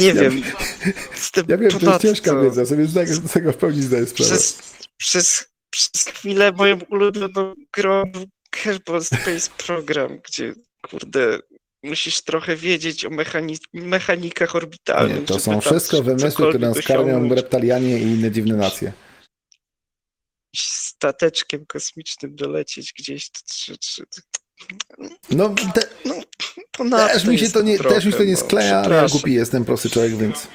[0.00, 0.42] Nie wiem.
[1.48, 4.30] Ja wiem, to jest ciężka wiedza, sobie z tego, z tego w pełni zdaję sprawę.
[4.30, 4.58] Przez,
[4.96, 8.02] przez, przez chwilę moją ulubioną grą
[8.62, 10.54] Kerbal Space Program, gdzie
[10.90, 11.38] kurde,
[11.82, 15.20] musisz trochę wiedzieć o mechani mechanikach orbitalnych.
[15.20, 18.92] Nie, to są wszystko wymysły, które nas karmią reptalianie i inne dziwne nacje.
[20.56, 23.30] stateczkiem kosmicznym dolecieć gdzieś.
[23.30, 24.02] Czy, czy,
[25.30, 25.80] No, te,
[26.76, 28.96] Ponadto też, mi się to nie, trochę, też mi się to nie no, skleja, ale
[28.96, 30.48] ja głupi jestem, prosty człowiek, więc...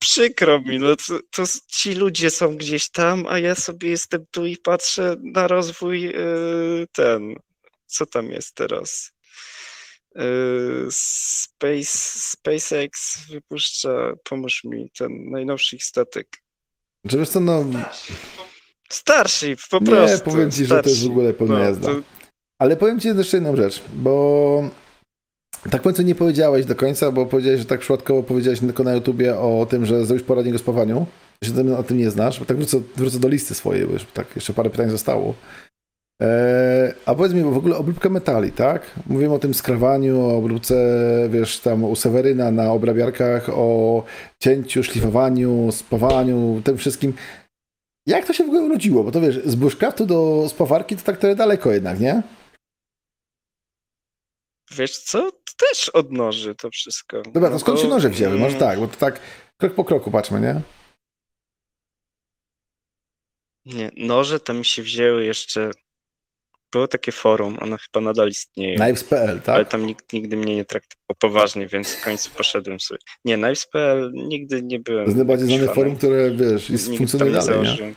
[0.00, 4.46] Przykro mi, no to, to ci ludzie są gdzieś tam, a ja sobie jestem tu
[4.46, 7.34] i patrzę na rozwój yy, ten,
[7.86, 9.12] co tam jest teraz.
[10.14, 16.28] Yy, Space, SpaceX wypuszcza, pomóż mi, ten najnowszy ich statek.
[17.04, 17.64] Że wiesz co, no,
[18.92, 20.30] Starship, po nie, prostu.
[20.30, 21.10] powiem ci, że to jest w Starship.
[21.10, 21.88] ogóle pełna No, jazda.
[21.88, 22.02] to-
[22.58, 24.70] Ale powiem ci jeszcze jedną rzecz, bo
[25.68, 29.38] tak końcu nie powiedziałeś do końca, bo powiedziałeś, że tak przypadkowo powiedziałeś tylko na YouTubie
[29.38, 31.06] o tym, że zrobisz poradnik o spawaniu,
[31.44, 34.04] że ty o tym nie znasz, bo tak wrócę, wrócę do listy swojej, bo już
[34.04, 35.34] tak jeszcze parę pytań zostało.
[36.20, 38.82] Eee, a powiedz mi, bo w ogóle obróbka metali, tak?
[39.06, 40.74] Mówimy o tym skrawaniu, o obróbce,
[41.30, 44.02] wiesz, tam u Seweryna na obrabiarkach, o
[44.42, 47.12] cięciu, szlifowaniu, spawaniu, tym wszystkim.
[48.06, 49.04] Jak to się w ogóle urodziło?
[49.04, 52.22] Bo to wiesz, z bushcraftu do spawarki to tak trochę daleko jednak, nie?
[54.70, 55.30] Wiesz co?
[55.30, 57.22] To też odnoży to wszystko.
[57.22, 58.36] Dobra, to No skąd się noże wzięły?
[58.36, 59.20] Może mm, tak, bo to tak
[59.58, 60.60] krok po kroku patrzmy, nie?
[63.64, 65.70] Nie, noże to mi się wzięły jeszcze.
[66.72, 68.76] Było takie forum, ono chyba nadal istnieje.
[68.76, 69.68] Knives.pl, Ale tak?
[69.68, 73.00] tam nikt nigdy mnie nie traktował poważnie, więc w końcu poszedłem sobie.
[73.24, 75.04] Nie, Knives.pl nigdy nie byłem.
[75.04, 77.94] To jest najbardziej znane forum, które wiesz, jest, funkcjonuje tam nie dalej, nie?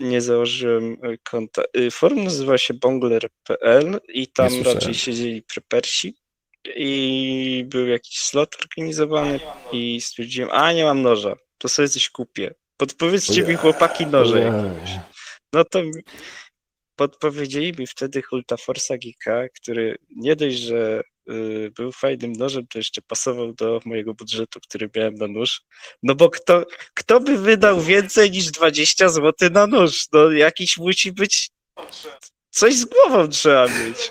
[0.00, 1.62] Nie założyłem y, konta.
[1.76, 6.14] Y, Forum nazywa się bongler.pl i tam raczej siedzieli prepersi
[6.76, 9.40] i był jakiś slot organizowany
[9.72, 12.54] i stwierdziłem, a nie mam noża, to sobie coś kupię.
[12.76, 14.72] Podpowiedzcie mi chłopaki noże.
[15.52, 15.82] no to
[16.96, 21.02] podpowiedzieli mi wtedy Hulta Forsa Geeka, który nie dość, że
[21.76, 25.62] był fajnym nożem, to jeszcze pasował do mojego budżetu, który miałem na nóż.
[26.02, 30.06] No bo kto, kto by wydał więcej niż 20 zł na nóż?
[30.12, 31.50] No jakiś musi być.
[32.50, 34.10] Coś z głową trzeba mieć.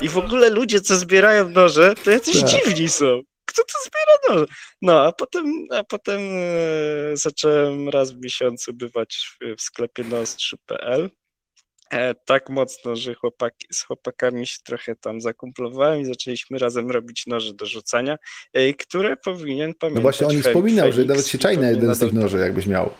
[0.00, 2.50] I w ogóle ludzie, co zbierają noże, to jacyś Tak.
[2.50, 3.20] dziwni są.
[3.44, 4.52] Kto to zbiera noże?
[4.82, 11.10] No, a potem, a potem e, zacząłem raz w miesiącu bywać w, sklepie nostrzu.pl.
[11.90, 17.26] E, tak mocno, że chłopaki, z chłopakami się trochę tam zakumplowałem i zaczęliśmy razem robić
[17.26, 18.16] noże do rzucania,
[18.52, 19.94] e, które powinien pamiętać.
[19.94, 22.90] No właśnie Fe- wspominał, że nawet się czai na jeden z tych noży, jakbyś miał.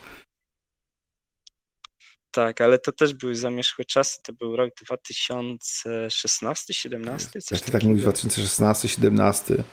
[2.30, 7.94] Tak, ale to też były zamierzchłe czasy, to był rok 2016-17, coś tak mówisz, takiego.
[7.94, 9.64] 2016, 17,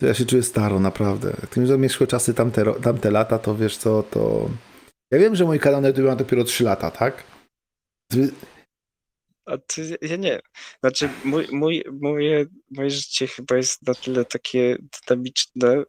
[0.00, 1.28] to ja się czuję staro, naprawdę.
[1.28, 4.50] Jak ty mi zamieszkły czasy tamte, tamte lata, to wiesz co, to...
[5.10, 7.24] Ja wiem, że mój kanał na YouTube ma dopiero 3 lata, tak?
[9.46, 10.40] A ty, ja nie.
[10.80, 14.76] Znaczy, mój, mój, moje, moje życie chyba jest na tyle takie
[15.08, 15.84] dynamiczne,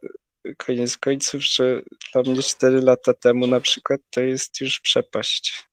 [0.56, 5.64] koniec końców, że dla mnie 4 lata temu na przykład to jest już przepaść.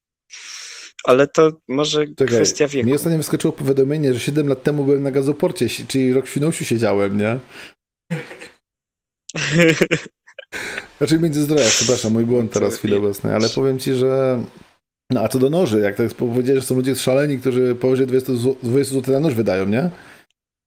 [1.04, 2.88] Ale to może Czekaj, kwestia wieku.
[2.88, 6.66] mi ostatnio wyskoczyło powiadomienie, że 7 lat temu byłem na gazoporcie, czyli rok w Świnoujściu
[6.66, 7.40] siedziałem, nie?
[10.98, 14.44] Znaczy między zdrowia, przepraszam, mój błąd teraz w chwili obecnej, ale powiem ci, że...
[15.10, 18.34] No a co do noży, jak tak powiedziałeś, że są ludzie szaleni, którzy powyżej 20
[18.34, 19.90] zł 20 zł na nóż wydają, nie?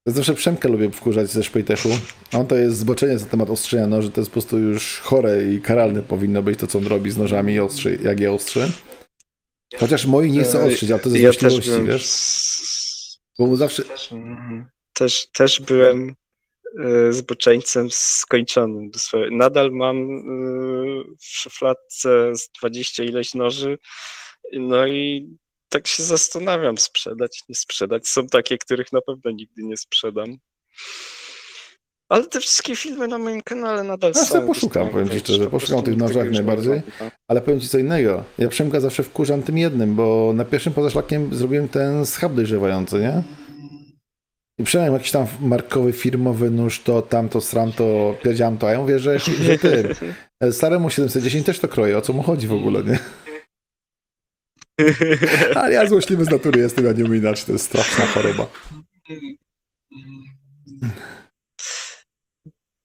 [0.07, 1.89] Ja zawsze Przemkę lubię wkurzać ze Szpejtechu.
[2.33, 5.45] A On to jest zboczenie za temat ostrzenia noży, to jest po prostu już chore
[5.45, 8.73] i karalne powinno być to, co on robi z nożami ostrzy, jak je ostrzy.
[9.79, 12.11] Chociaż moi nie chce ostrzyć, ale to ze ja też złośliwości, byłem, wiesz?
[13.39, 13.83] Bo mu zawsze...
[14.13, 14.67] Mhm.
[14.93, 16.15] też, też byłem
[16.85, 18.91] e, zboczeńcem skończonym.
[19.31, 20.23] Nadal mam e,
[21.21, 23.79] w szufladce z 20 ileś noży,
[24.53, 25.31] no i
[25.69, 28.09] tak się zastanawiam, sprzedać, nie sprzedać.
[28.09, 30.37] Są takie, których na pewno nigdy nie sprzedam.
[32.09, 34.27] Ale te wszystkie filmy na moim kanale nadal Ja są.
[34.27, 36.83] sobie poszukam, powiem ci szczerze, po poszukam tych nożach najbardziej.
[37.29, 38.25] Ale powiem ci co innego.
[38.39, 43.23] Ja Przemka zawsze wkurzam tym jednym, bo na pierwszym pozaszlakiem zrobiłem ten schab dojrzewający, nie?
[44.59, 48.99] I Przemek jakiś tam markowy, firmowy nóż, to tamto, sramto, powiedziałem to, a ja mówię,
[48.99, 49.89] że, że tym,
[50.53, 52.99] staremu 710 też to kroję, o co mu chodzi w ogóle, nie?
[55.55, 58.47] Ale ja złośliwy z natury jestem, ja nie umiem inaczej, to jest straszna choroba.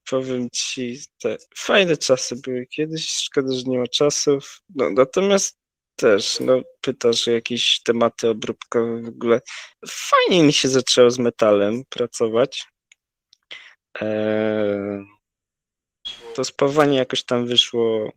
[0.09, 4.61] powiem ci, te fajne czasy były kiedyś, szkoda, że nie ma czasów.
[4.75, 5.57] No, natomiast
[5.95, 9.41] też, no, pytasz o jakieś tematy obróbkowe w ogóle.
[9.87, 12.67] Fajnie mi się zaczęło z metalem pracować.
[14.01, 15.05] Eee,
[16.35, 18.11] to spawanie jakoś tam wyszło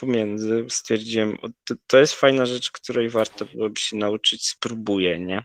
[0.00, 0.64] pomiędzy.
[0.68, 5.44] Stwierdziłem, to, to jest fajna rzecz, której warto byłoby się nauczyć, spróbuję, nie?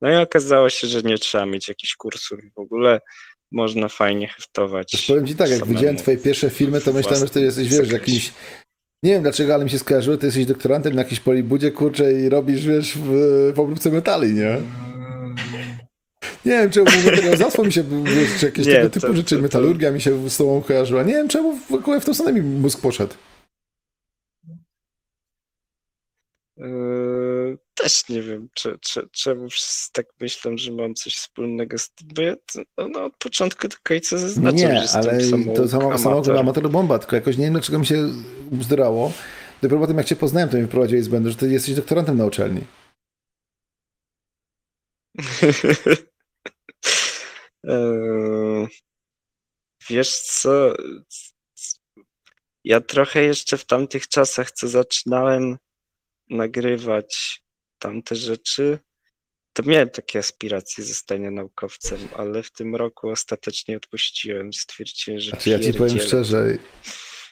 [0.00, 3.00] No i okazało się, że nie trzeba mieć jakichś kursów w ogóle.
[3.52, 5.04] Można fajnie heftować.
[5.06, 8.32] Powiem ci tak, jak widziałem twoje pierwsze filmy, to myślałem, że ty jesteś, wiesz, jakimś...
[9.02, 12.28] Nie wiem dlaczego, ale mi się skojarzyło, ty jesteś doktorantem na jakiejś polibudzie, kurczę, i
[12.28, 13.12] robisz, wiesz, w,
[13.54, 14.60] w obróbce metali, nie?
[16.44, 19.30] Nie wiem, czemu materiał zasłon mi się, wiesz, czy jakieś Nie, tego to- typu rzeczy,
[19.30, 21.02] to- to- metalurgia mi się z tobą kojarzyła.
[21.02, 23.14] Nie wiem, czemu w ogóle w tą stronę mi mózg poszedł.
[24.48, 24.56] Yy,
[27.74, 32.08] też nie wiem, czy, czy, czemu wszyscy tak myślą, że mam coś wspólnego z tym,
[32.14, 35.98] bo ja to, no, od początku do końca zaznaczam, że nie, jestem ale to samo,
[35.98, 38.08] samochód amator bomba, tylko jakoś nie wiem, dlaczego mi się
[38.52, 39.12] bzdrało.
[39.62, 42.26] Dopiero potem, jak cię poznałem, to mi wprowadziłeś z błędu, że ty jesteś doktorantem na
[42.26, 42.60] uczelni.
[47.64, 48.66] Eee,
[49.90, 50.74] Wiesz co?
[52.64, 55.58] Ja trochę jeszcze w tamtych czasach, co zaczynałem
[56.30, 57.42] nagrywać
[57.78, 58.78] tamte rzeczy,
[59.52, 64.52] to miałem takie aspiracje zostania naukowcem, ale w tym roku ostatecznie odpuściłem.
[64.52, 66.58] Stwierdziłem, że Znaczy, ja ci powiem szczerze,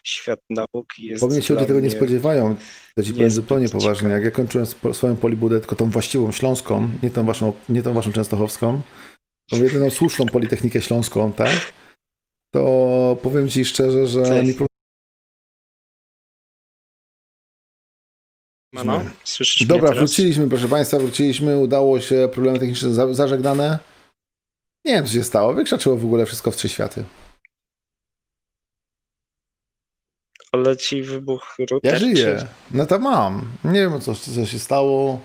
[0.05, 2.57] świat nauki jest bo mnie się ludzie tego nie spodziewają.
[2.97, 3.83] To ci powiem zupełnie ciekawe.
[3.83, 4.09] poważnie.
[4.09, 8.13] Jak ja kończyłem swoją polibudę, tylko tą właściwą śląską, nie tą waszą, nie tą waszą
[8.13, 8.83] częstochowską,
[9.51, 11.73] tą jedyną słuszną Politechnikę Śląską, tak?
[12.55, 14.49] To powiem ci szczerze, że Cześć.
[14.49, 14.67] mi
[18.85, 23.79] No, no, słyszysz Dobra, wróciliśmy, proszę Państwa, wróciliśmy, udało się, problemy techniczne za, zażegnane.
[24.85, 27.05] Nie wiem, co się stało, wykrzaczyło w ogóle wszystko w trzy światy.
[30.53, 31.93] Ale ci wybuch router?
[31.93, 33.53] Ja żyję, czy- no to mam.
[33.64, 35.20] Nie wiem, co, co się stało,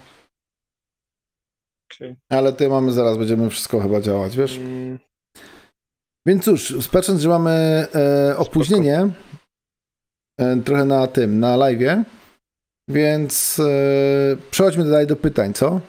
[1.94, 2.16] Okej.
[2.30, 4.58] ale tutaj mamy, zaraz będziemy wszystko chyba działać, wiesz?
[4.58, 5.00] Mm,
[6.28, 7.52] Więc cóż, patrząc, że mamy
[7.96, 9.10] e, opóźnienie
[10.40, 12.04] e, trochę na tym, na live'ie,
[12.92, 13.64] więc e,
[14.52, 15.82] przechodźmy dalej do pytań, co?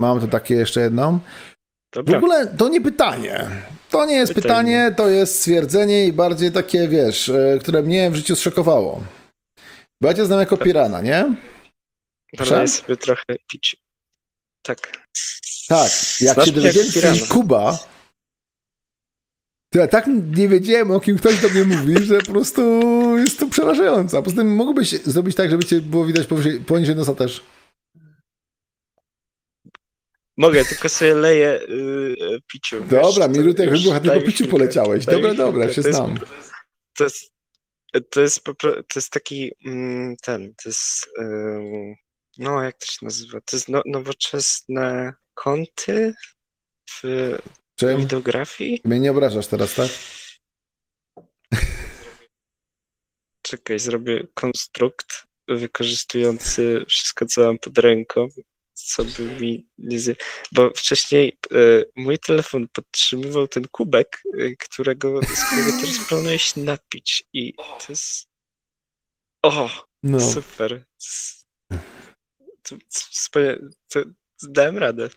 [0.00, 1.18] Mam tu takie jeszcze jedną.
[1.18, 2.18] W Dobra.
[2.18, 3.46] ogóle to nie pytanie.
[3.90, 4.48] To nie jest Pytanie.
[4.48, 9.04] pytanie, to jest stwierdzenie i bardziej takie, wiesz, e, które mnie w życiu zszokowało.
[10.00, 11.36] Bo ja cię znam jako pirana, nie?
[12.50, 13.76] Daję sobie trochę pić.
[14.62, 14.78] Tak.
[15.68, 15.90] Tak.
[16.20, 17.26] Jak Znasz się dowiedziałem, że.
[17.26, 17.78] Kuba,
[19.80, 20.06] ja tak
[20.36, 22.62] nie wiedziałem, o kim ktoś do mnie mówi, że po prostu
[23.18, 24.18] jest to przerażające.
[24.18, 27.44] A poza tym mógłbyś zrobić tak, żeby cię było widać powyżej, poniżej nosa też.
[30.36, 32.76] Mogę, tylko sobie leję yy, piciu.
[32.80, 35.06] wiesz, Dobra, to jak już wybucha, ty daj po mi piciu chwilkę, poleciałeś.
[35.06, 36.18] Dobra, dobra, się to jest- znam.
[36.96, 37.32] To jest,
[38.10, 41.94] to jest, po pro- to jest taki mm, ten, to jest ym,
[42.38, 43.40] no jak to się nazywa?
[43.40, 46.14] To jest no, nowoczesne kąty
[46.90, 47.02] w
[47.76, 47.98] Czym?
[48.00, 48.80] videografii.
[48.84, 49.88] Mnie nie obrażasz teraz, tak?
[53.42, 58.28] Czekaj, zrobię konstrukt wykorzystujący wszystko, co mam pod ręką,
[58.74, 60.16] co by mi nie zje...
[60.52, 61.56] Bo wcześniej e,
[61.96, 67.86] mój telefon podtrzymywał ten kubek, e, którego, z którego teraz planuję się napić i to
[67.88, 68.26] jest...
[69.42, 69.70] O,
[70.02, 70.20] No.
[70.32, 70.84] super.
[72.62, 74.00] To, wspania- to
[74.42, 75.08] dałem radę.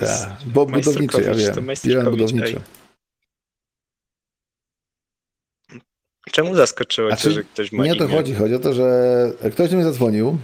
[0.00, 1.68] Tak, bo budowniczy, ja wiem.
[1.82, 2.60] Piran budowniczy.
[6.32, 8.34] Czemu zaskoczyło cię, że ktoś ma Nie o to chodzi.
[8.34, 10.38] Chodzi o to, że ktoś do mnie zadzwonił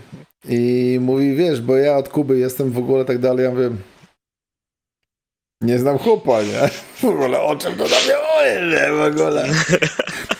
[0.49, 3.45] i mówi, wiesz, bo ja od Kuby jestem w ogóle tak dalej.
[3.45, 3.71] Ja mówię,
[5.61, 6.69] nie znam chłopa, nie?
[7.01, 8.93] W ogóle o czym to nawiązuje, nie?
[8.93, 9.49] W ogóle.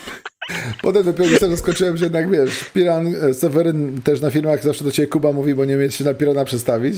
[0.81, 4.91] Potem dopiero się zaskoczyłem, że jednak wiesz, Piran, e, Seweryn też na filmach zawsze do
[4.91, 6.95] ciebie Kuba mówi, bo nie umiecie się na Pirana przestawić,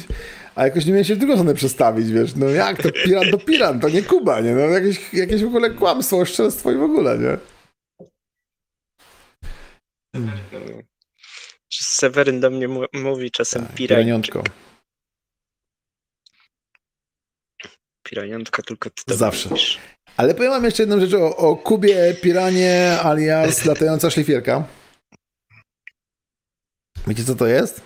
[0.55, 3.37] a jakoś nie umiecie się w drugą stronę przestawić, wiesz, no jak to Piran to
[3.37, 4.51] Piran, to nie Kuba, nie?
[4.51, 7.37] No jakieś, jakieś w ogóle kłamstwo, oszczerstwo i w ogóle, nie?
[11.69, 13.75] Czy Seweryn do mnie mówi czasem Tak.
[13.75, 14.43] Piraniątko.
[18.03, 19.49] Piraniątka tylko ty Zawsze.
[19.49, 19.79] mówisz.
[20.17, 24.63] Ale powiem wam jeszcze jedną rzecz o, o Kubie Piranie alias latająca szlifierka.
[27.07, 27.81] Wiecie co to jest?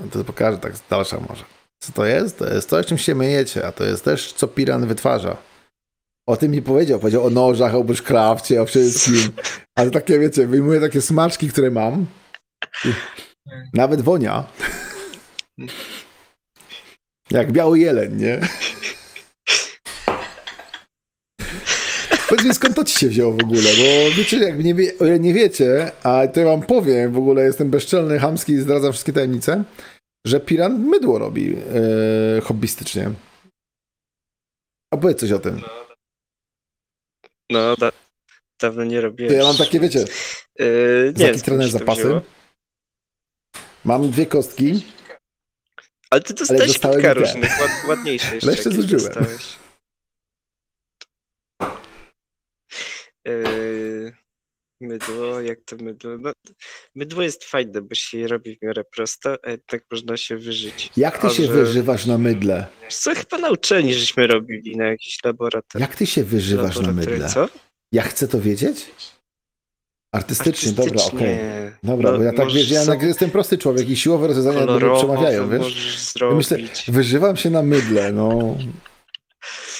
[0.00, 1.44] No to pokażę tak dalsza może.
[1.78, 2.38] Co to jest?
[2.38, 5.36] To jest coś, czym się myjecie, a to jest też, co Piran wytwarza.
[6.26, 7.00] O tym mi powiedział.
[7.00, 9.32] Powiedział o nożach, o bushcrafcie, o wszystkim.
[9.74, 12.06] Ale takie, wiecie, wyjmuję takie smaczki, które mam.
[13.74, 14.44] Nawet wonia.
[17.30, 18.40] Jak biały jeleń, nie?
[22.30, 23.62] Powiedz mi, skąd to ci się wzięło w ogóle?
[23.62, 27.70] Bo wiecie, jak nie, wie, nie wiecie, a to ja wam powiem, w ogóle jestem
[27.70, 29.64] bezczelny, chamski i zdradzam wszystkie tajemnice,
[30.26, 33.10] że Piran mydło robi e, hobbystycznie.
[34.94, 35.60] A powiedz coś o tym.
[37.50, 37.92] No, da,
[38.60, 39.32] dawno nie robiłem.
[39.32, 40.04] To ja mam takie, wiecie,
[40.58, 42.20] Yy, nie to zapasy.
[43.84, 44.86] Mam dwie kostki,
[46.10, 48.48] Ale ty dostałeś kilka różnych, ład, ładniejsze jeszcze.
[48.48, 49.04] Ale jeszcze zużyłem.
[49.04, 49.59] dostałeś.
[53.26, 54.12] Yy,
[54.82, 56.10] Mydło, jak to mydło?
[56.20, 56.32] No,
[56.94, 60.90] mydło jest fajne, bo się robi w miarę prosto, a jednak można się wyżyć.
[60.96, 62.66] Jak ty A się że- wyżywasz na mydle?
[62.88, 65.88] Co chyba na uczelni żeśmy robili na jakiś laboratorium.
[65.88, 67.28] Jak ty się wyżywasz na mydle?
[67.28, 67.48] Co?
[67.92, 68.86] Ja chcę to wiedzieć?
[70.14, 71.34] Artystycznie, dobra, okej.
[71.34, 71.72] Artystycznie.
[71.82, 74.96] Dobra, No, bo ja tak wiesz, ja jestem prosty człowiek i siłowe rozwiązania do mnie
[74.96, 75.94] przemawiają, wiesz?
[75.94, 76.50] Ja zrobić.
[76.50, 78.56] myślę, wyżywam się na mydle, no.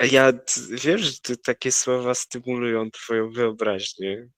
[0.00, 0.32] Ja
[0.70, 4.28] wiem, że ty takie słowa stymulują twoją wyobraźnię.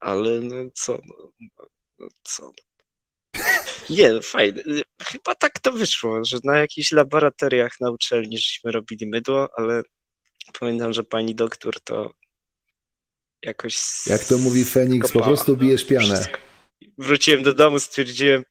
[0.00, 1.66] Ale no co, no, no,
[1.98, 2.52] no co.
[3.90, 4.62] Nie, no fajne.
[5.02, 9.82] Chyba tak to wyszło, że na jakichś laboratoriach na uczelni żeśmy robili mydło, ale
[10.60, 12.12] pamiętam, że pani doktor to
[13.42, 13.78] jakoś.
[14.06, 16.14] Jak to mówi Feniks, po prostu bijesz pianę.
[16.14, 16.38] wszystko.
[16.98, 18.44] Wróciłem do domu, stwierdziłem,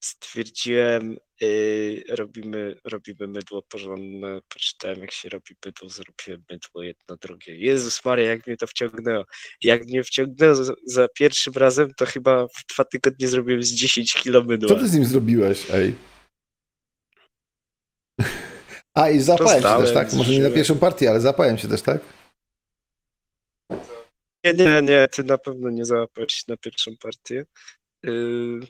[0.00, 7.56] stwierdziłem, yy, robimy, robimy mydło porządne, poczytałem jak się robi mydło, zrobiłem mydło jedno, drugie.
[7.56, 9.24] Jezus Maria, jak mnie to wciągnęło.
[9.62, 14.14] Jak mnie wciągnęło za, za pierwszym razem, to chyba w dwa tygodnie zrobiłem z 10
[14.14, 14.68] kilo mydła.
[14.68, 15.94] Co ty z nim zrobiłeś, ej?
[18.94, 20.12] A, i zapałem się też, tak?
[20.12, 22.00] Może nie na pierwszą partię, ale zapałem się też, tak?
[24.44, 27.44] Nie, nie, nie, ty na pewno nie załapałeś na pierwszą partię.
[28.02, 28.60] Yy,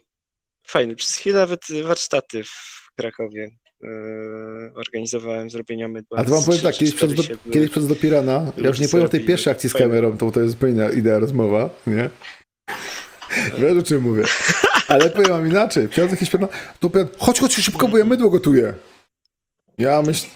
[0.71, 3.51] fajnie, przez chwilę nawet warsztaty w Krakowie
[3.81, 3.89] yy,
[4.75, 6.19] organizowałem zrobienia mydła.
[6.19, 9.07] A to wam powiem tak, kiedyś przez, do, kiedyś przez Dopirana, ja już nie powiem
[9.07, 12.11] o tej pierwszej akcji z kamerą, to, to jest zupełnie idea rozmowa, nie?
[13.59, 14.25] Wiesz o czym mówię.
[14.89, 15.89] Ale powiem wam inaczej.
[15.89, 16.31] Przychodzę jakiś
[16.81, 18.75] to powiem, chodź, chodź szybko, bo ja mydło gotuję.
[19.79, 20.29] Ja myślę,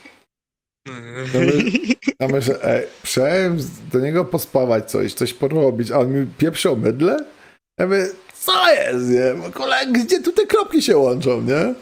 [1.35, 1.62] ja my-
[2.20, 2.87] ja myślę, ej,
[3.93, 7.24] do niego pospawać coś, coś porobić, a on mi pieprzy o mydle?
[7.78, 9.50] Ja mówię, co jest, nie?
[9.52, 11.74] Kolega, gdzie tu te kropki się łączą, nie?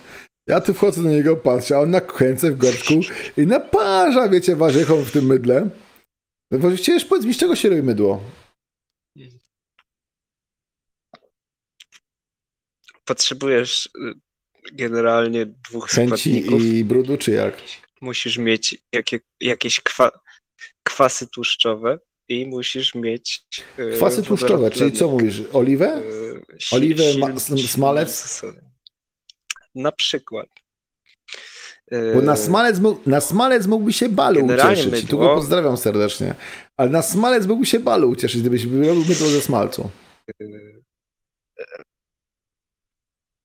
[0.46, 2.94] Ja tu wchodzę do niego, patrzę, a on nakręcę w gorszku
[3.36, 5.70] i naparza, wiecie, warzywą w tym mydle.
[6.50, 8.24] No właściwie już powiedz mi, z czego się robi mydło?
[13.04, 13.90] Potrzebujesz y,
[14.72, 16.62] generalnie dwóch Chęci składników.
[16.62, 17.62] i brudu, czy jak?
[18.00, 20.10] Musisz mieć jakie, jakieś kwa,
[20.82, 21.98] kwasy tłuszczowe
[22.30, 23.44] i musisz mieć
[23.96, 26.02] Kwasy tłuszczowe, czyli co mówisz, oliwę?
[26.60, 27.04] Si- Oliwę,
[27.66, 28.42] smalec?
[29.74, 30.46] Na przykład.
[31.92, 35.08] Y, Bo na smalec, mógł- na smalec mógłby się balu ucieszyć.
[35.10, 36.34] Tu go pozdrawiam serdecznie.
[36.76, 39.90] Ale na smalec mógłby się balu ucieszyć, gdybyś robił mydło ze smalcu.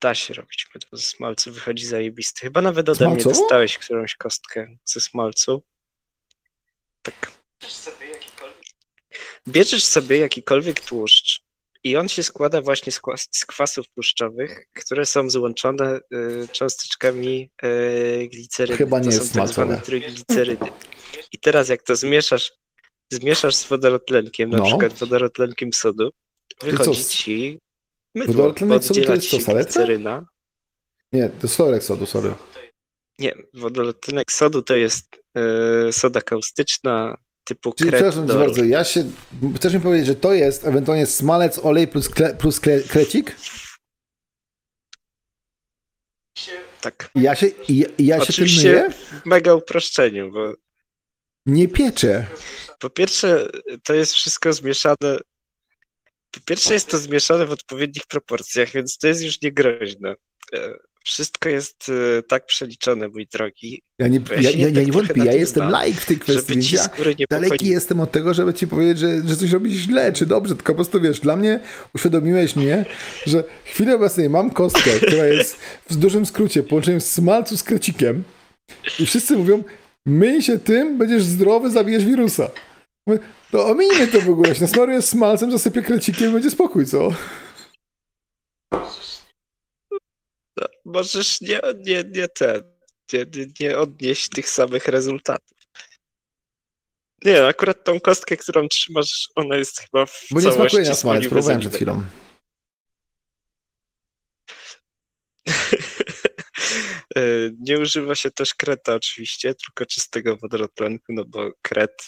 [0.01, 2.41] Da się robić mydło ze smalcu, wychodzi zajebisty.
[2.41, 3.41] Chyba nawet ode mnie Smalcowo?
[3.41, 5.63] dostałeś którąś kostkę ze smalcu.
[7.01, 7.31] Tak.
[9.47, 11.41] Bierzesz sobie jakikolwiek tłuszcz
[11.83, 17.49] i on się składa właśnie z, kwas- z kwasów tłuszczowych, które są złączone y, cząsteczkami
[17.65, 18.77] y, gliceryny.
[18.77, 20.65] Chyba nie to jest są tak zwane trójglicerydy.
[21.31, 22.51] I teraz jak to zmieszasz,
[23.11, 24.65] zmieszasz z wodorotlenkiem, na No.
[24.65, 26.09] przykład wodorotlenkiem sodu,
[26.61, 27.59] wychodzi ci
[28.15, 29.53] mydło, Wodorotlenek sodu to jest saletra?
[29.63, 30.25] gliceryna.
[31.13, 32.33] Nie, to sorek sodu, sorry.
[33.19, 35.05] Nie, wodorotlenek sodu to jest
[35.37, 39.11] e, soda kaustyczna typu Czyli przepraszam cię bardzo, ja się...
[39.55, 43.35] Chcesz mi powiedzieć, że to jest ewentualnie smalec, olej plus, kle, plus kle, krecik?
[46.81, 48.89] Tak, ja się, ja, ja się tym myję?
[48.91, 50.53] w mega uproszczeniu, bo
[51.45, 52.27] Nie pieczę.
[52.79, 53.47] po pierwsze
[53.83, 55.17] to jest wszystko zmieszane
[56.35, 60.15] po pierwsze jest to zmieszane w odpowiednich proporcjach, więc to jest już niegroźne.
[61.05, 65.25] Wszystko jest e, tak przeliczone, mój drogi, Ja nie, ja ja, ja, tak nie wątpię,
[65.25, 68.99] ja jestem laik w tej kwestii, ci ja daleki jestem od tego, żeby ci powiedzieć,
[68.99, 71.59] że, że coś robisz źle, czy dobrze, tylko po prostu wiesz, dla mnie
[71.95, 72.85] uświadomiłeś mnie,
[73.25, 75.57] że w chwili obecnej mam kostkę, która jest
[75.89, 78.23] w dużym skrócie połączeniem smalcu z krecikiem
[78.99, 79.63] i wszyscy mówią,
[80.05, 82.49] myj się tym, będziesz zdrowy, zabijesz wirusa.
[83.07, 83.19] Mówię,
[83.51, 87.11] To ominijmy to w ogóle, nasmaruję smalcem, zasypię krecikiem, będzie spokój, co?
[90.85, 92.63] Możesz nie, nie, nie ten,
[93.13, 95.57] nie, nie, nie odnieść tych samych rezultatów.
[97.25, 101.27] Nie, akurat tą kostkę, którą trzymasz, ona jest chyba w Bo nie smakuje na smalec,
[101.27, 102.03] próbowałem przed chwilą.
[107.17, 107.21] E,
[107.59, 112.05] Nie używa się też kreta oczywiście, tylko czystego wodorotlenku, no bo kret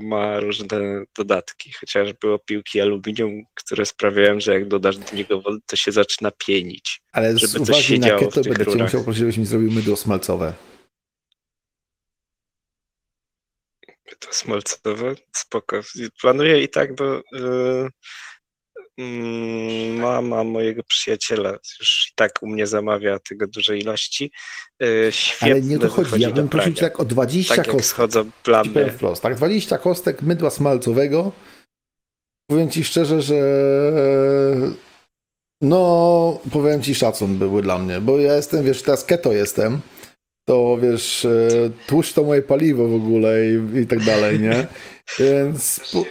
[0.00, 5.76] ma różne dodatki, chociażby opiłki aluminium, które sprawiają, że jak dodasz do niego wodę, to
[5.76, 7.00] się zaczyna pienić.
[7.12, 9.70] Ale z żeby coś uwagi się na keto będę cię musiał prosić, żebyś mi zrobił
[9.72, 10.54] mydło smalcowe.
[14.18, 15.80] To smolcowe, spoko.
[16.20, 17.90] Planuję i tak, bo mm,
[19.98, 24.32] mama mojego przyjaciela już i tak u mnie zamawia tego dużej ilości.
[24.80, 26.04] Yy, świetne Ale nie o to chodzi.
[26.04, 26.76] wychodzi Ja do bym prosił prania.
[26.76, 27.90] cię tak o 20 Tak jak kostek.
[27.90, 28.94] schodzą plamy.
[29.22, 29.34] tak?
[29.36, 31.32] 20 kostek mydła smalcowego.
[32.50, 33.34] Powiem ci szczerze, że
[35.62, 39.80] no, powiem ci szacun były dla mnie, bo ja jestem, wiesz, teraz keto jestem,
[40.48, 41.48] to wiesz, e,
[41.86, 44.66] tłuszcz to moje paliwo w ogóle i, i tak dalej, nie?
[45.18, 46.04] Więc po,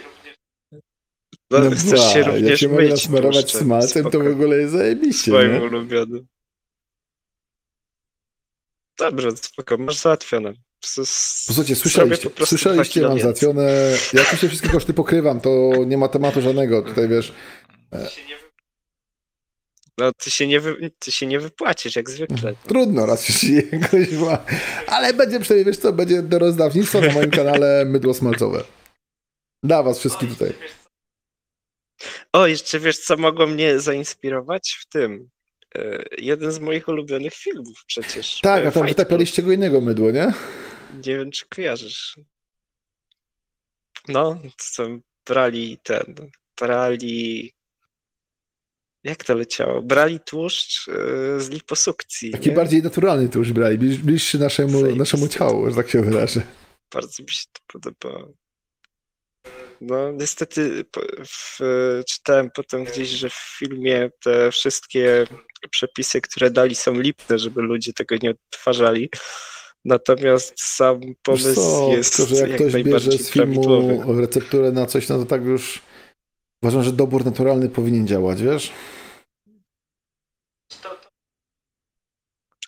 [1.58, 4.72] No, no chcesz ba, się jak również się mogę nasmarować smalcem, to w ogóle jest
[4.72, 5.60] zajebiście, Swoim nie?
[5.62, 6.26] ulubionym.
[8.98, 10.52] Dobrze, spoko, masz załatwione.
[10.84, 13.70] S- s- Posłuchajcie, zrobię słyszeliście, po słyszeliście, mam załatwione,
[14.12, 17.32] ja tu się wszystkie koszty pokrywam, to nie ma tematu żadnego, tutaj wiesz,
[19.98, 22.54] No, ty się, nie wy, ty się nie wypłacisz, jak zwykle.
[22.68, 24.44] Trudno, raz się jakoś ma.
[24.86, 28.64] Ale będzie przynajmniej, wiesz co, będzie do rozdawnictwa na moim kanale mydło smalcowe.
[29.62, 30.52] Dla was wszystkich tutaj.
[32.32, 35.30] O, jeszcze wiesz, co mogło mnie zainspirować w tym?
[35.74, 38.40] E, jeden z moich ulubionych filmów przecież.
[38.40, 40.32] Tak, e, a tam Fight wytapialiście go innego mydło, nie?
[40.94, 42.18] Nie wiem, czy kojarzysz.
[44.08, 44.40] No,
[44.76, 46.30] tam brali ten,
[46.60, 47.52] brali...
[49.04, 49.82] Jak to leciało?
[49.82, 50.92] Brali tłuszcz e,
[51.40, 52.30] z liposukcji.
[52.30, 52.56] Taki nie?
[52.56, 54.98] bardziej naturalny już brali, bliż- bliższy naszemu, Zajebiste.
[54.98, 56.42] naszemu ciału, że tak się wyrażę.
[56.92, 58.32] Bardzo mi się to podobało.
[59.84, 60.84] No, niestety
[61.26, 61.58] w,
[62.08, 65.26] czytałem potem gdzieś, że w filmie te wszystkie
[65.70, 69.10] przepisy, które dali, są lipne, żeby ludzie tego nie odtwarzali.
[69.84, 74.20] Natomiast sam pomysł co, jest tylko, że jak jak ktoś bierze najbardziej z filmu prawidłowy.
[74.20, 75.82] recepturę na coś, no to tak już
[76.62, 78.72] uważam, że dobór naturalny powinien działać, wiesz?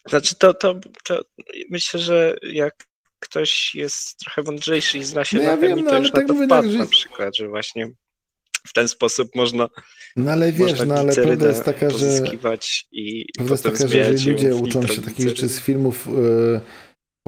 [0.09, 1.21] Znaczy to, to, to
[1.71, 2.94] myślę, że jak
[3.25, 6.05] ktoś jest trochę mądrzejszy i zna się No ja na wiem, chemii, no to ale
[6.05, 7.91] już tak na to mówię, tak, że- na przykład, że właśnie
[8.67, 9.69] w ten sposób można
[10.17, 12.21] No ale wiesz, no ale prawda jest taka, że
[12.93, 16.61] i Prawda jest taka, że ludzie uczą się takich rzeczy z filmów e,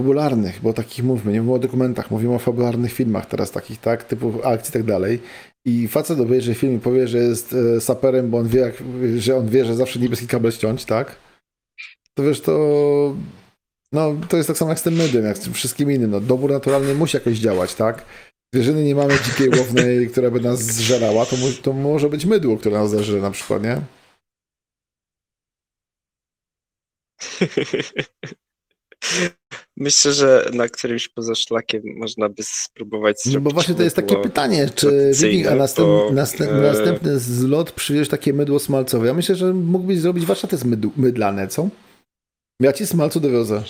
[0.01, 4.05] fabularnych, bo takich mówmy, nie mówimy o dokumentach, mówimy o fabularnych filmach teraz takich, tak,
[4.05, 5.20] typu akcji i tak dalej.
[5.64, 8.74] I facet obejrzy film i powie, że jest e, saperem, bo on wie, jak,
[9.18, 11.16] że on wie, że zawsze niebieski kabel ściąć, tak?
[12.14, 13.16] To wiesz, to
[13.97, 16.11] no, to jest tak samo jak z tym mydłem, jak z tym wszystkim innym.
[16.11, 18.05] No, dobór naturalny musi jakoś działać, tak?
[18.55, 22.57] Zwierzyny nie mamy dzikiej łownej, która by nas zżerała, to, mu, to może być mydło,
[22.57, 23.80] które nas zeżre na przykład, nie?
[29.76, 33.97] Myślę, że na którymś poza szlakiem można by spróbować No zrobić bo właśnie to jest
[33.97, 35.12] takie pytanie, czy
[35.51, 39.07] a następ, bo, następ, e, następny zlot przywieźć takie mydło smalcowe.
[39.07, 40.64] Ja myślę, że mógłbyś zrobić warsztaty z
[40.97, 41.68] mydlane, co?
[42.61, 43.65] Ja ci smalcu dowiozę.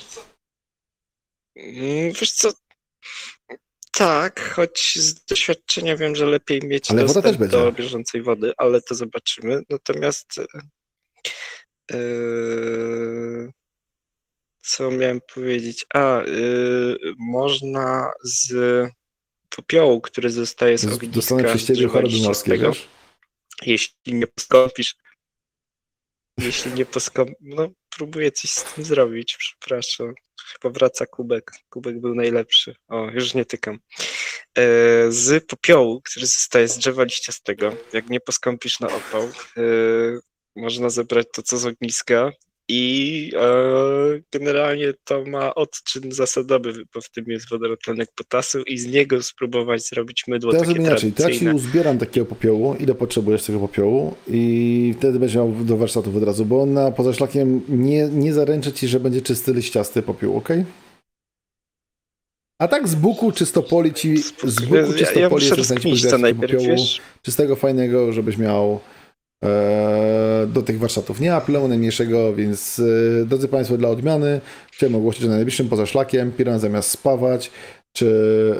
[1.56, 2.52] Mm, Wiesz co,
[3.92, 8.94] tak, choć z doświadczenia wiem, że lepiej mieć Ale dostęp do bieżącej wody, ale to
[8.94, 9.62] zobaczymy.
[9.70, 10.26] Natomiast
[11.92, 11.96] e,
[14.62, 15.86] co miałem powiedzieć?
[15.94, 16.24] A, e,
[17.18, 18.54] można z
[19.48, 22.72] popiołu, który zostaje z ogniska Dostanę przez ciebie choroby morskie,
[23.62, 24.94] jeśli nie poskąpisz,
[26.38, 27.30] jeśli nie poskąp...
[27.40, 30.14] No, próbuję coś z tym zrobić, przepraszam.
[30.52, 31.50] Chyba wraca kubek.
[31.68, 32.74] Kubek był najlepszy.
[32.88, 33.78] O, już nie tykam.
[34.58, 34.62] E,
[35.12, 39.62] z popiołu, który zostaje z drzewa liściastego, jak nie poskąpisz na opał, e,
[40.56, 42.30] można zebrać to, co z ogniska
[42.68, 48.86] i e, generalnie to ma odczyn zasadowy, bo w tym jest wodorotlenek potasu i z
[48.86, 51.12] niego spróbować zrobić mydło ja takie inaczej.
[51.12, 55.76] To ja ci uzbieram takiego popiołu, ile potrzebujesz tego popiołu i wtedy będziesz miał do
[55.76, 59.52] warsztatów od razu, bo on na poza szlakiem nie, nie zaręczę ci, że będzie czysty
[59.52, 60.48] liściasty popiół, ok?
[62.58, 65.50] A tak z buku czystopoli ci, z buku ja, ja czystopoli
[65.90, 66.68] muszę tego najpierw, popiołu.
[66.68, 67.00] wiesz?
[67.22, 68.80] czystego, fajnego, żebyś miał
[70.46, 71.20] do tych warsztatów.
[71.20, 74.40] Nie apelemu najmniejszego, więc e, drodzy Państwo, dla odmiany
[74.72, 77.50] chciałem ogłosić, że na najbliższym poza szlakiem Piran zamiast spawać
[77.92, 78.08] czy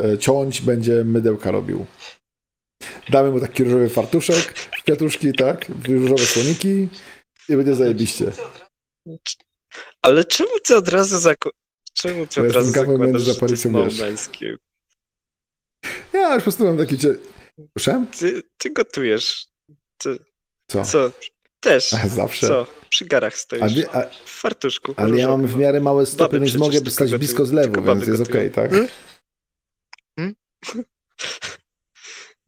[0.05, 1.87] e, ciąć będzie mydełka robił.
[3.11, 4.53] Damy mu taki różowy fartuszek,
[4.85, 6.89] kwiatuszki, tak, różowe słoniki
[7.49, 8.33] i będzie zajebiście.
[10.03, 11.51] Ale czemu ty od razu zako...
[11.95, 13.73] Czemu ty od razu zakładasz, że to jest zapalicą, wiesz.
[13.73, 14.57] małżeńskie?
[16.13, 16.97] Ja już po prostu mam taki...
[17.75, 18.07] Proszę?
[18.19, 19.47] Ty, ty gotujesz.
[19.99, 20.19] Ty,
[20.67, 20.85] Co?
[20.85, 21.11] co?
[21.61, 21.93] Też.
[21.93, 22.47] A, Zawsze.
[22.49, 22.67] Co?
[22.91, 23.75] Przy garach A, stoisz.
[23.75, 24.95] wie- a, W fartuszku.
[24.97, 28.23] ale ja mam w miarę małe stopy, więc mogę stać blisko zlewu, Tylko więc jest
[28.31, 28.71] okej, tak?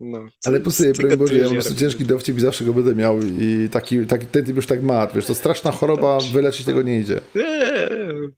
[0.01, 2.73] No, Ale po sobie, broń Boże, ja mam po prostu ciężki dowcip i zawsze go
[2.75, 6.67] będę miał i taki, taki ten typ już tak ma, wiesz, to straszna choroba, wyleczyć
[6.67, 7.21] tego nie idzie.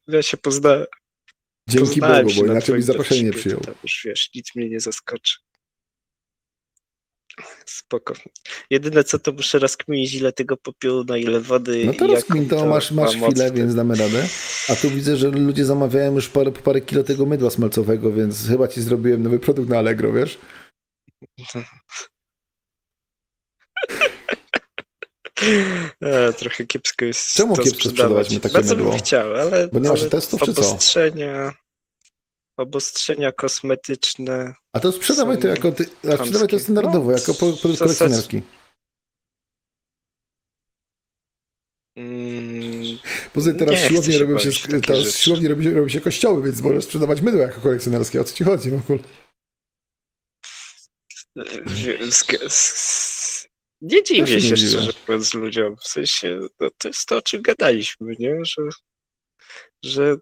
[0.08, 0.84] Ja się pozna...
[1.68, 3.60] Dzięki poznałem Bogu, bo na inaczej twoim zaproszenie przyjął.
[3.60, 5.38] Tam już wiesz, nic mnie nie zaskoczy.
[7.66, 8.14] Spoko.
[8.70, 12.66] Jedyne co to muszę rozkminić ile tego popiołu, na ile wody No to rozkmin, to
[12.66, 14.28] masz, masz chwilę, w więc damy radę.
[14.68, 18.68] A tu widzę, że ludzie zamawiają już parę, parę kilo tego mydła smalcowego, więc chyba
[18.68, 20.38] ci zrobiłem nowy produkt na Allegro, wiesz?
[26.03, 28.30] E, trochę kiepsko jest Czemu kiepsko sprzedawać.
[28.30, 28.91] mi takie Bardzo mydło?
[28.91, 30.78] bym chciał, ale, Bo nie masz testów, czy co?
[32.61, 34.54] Obostrzenia, kosmetyczne.
[34.72, 36.61] A to sprzedawaj to jako, ty, a sprzedawaj to chamskie.
[36.61, 38.42] standardowo, No, jako produkt kolekcjonerski.
[41.96, 42.98] Mm,
[43.32, 46.84] Poza teraz Nie siłownie robią się, teraz siłownie robią, się- robią się kościoły, więc możesz
[46.84, 48.20] sprzedawać mydło jako kolekcjonerskie.
[48.20, 48.98] O co ci chodzi w ogóle?
[52.48, 53.48] z,
[53.80, 55.76] nie dziwię się szczerze mówiąc ludziom.
[55.76, 58.36] W sensie, no, to jest to, o czym gadaliśmy, nie?
[58.44, 58.62] Że,
[59.84, 60.16] że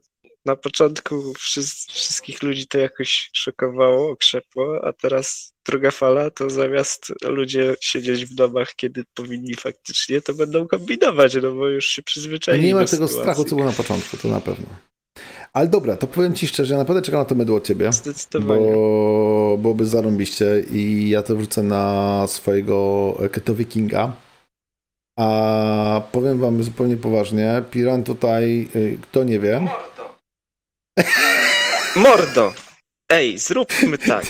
[0.49, 7.13] na początku wszys- wszystkich ludzi to jakoś szokowało, okrzepło, a teraz druga fala, to zamiast
[7.25, 12.67] ludzie siedzieć w domach, kiedy powinni faktycznie, to będą kombinować, no bo już się przyzwyczaili
[12.67, 13.17] Nie ma tego sytuacji.
[13.19, 14.67] strachu, co było na początku, to na pewno.
[15.53, 17.93] Ale dobra, to powiem ci szczerze, ja naprawdę czekam na to mydło od ciebie.
[17.93, 18.61] Zdecydowanie.
[18.61, 24.13] Bo byłoby zarąbiście i ja to wrzucę na swojego Keto Wikinga.
[25.19, 29.69] A powiem wam zupełnie poważnie, Piran tutaj, y, kto nie wie,
[31.97, 32.53] Mordo!
[33.11, 34.27] Ej, zróbmy tak.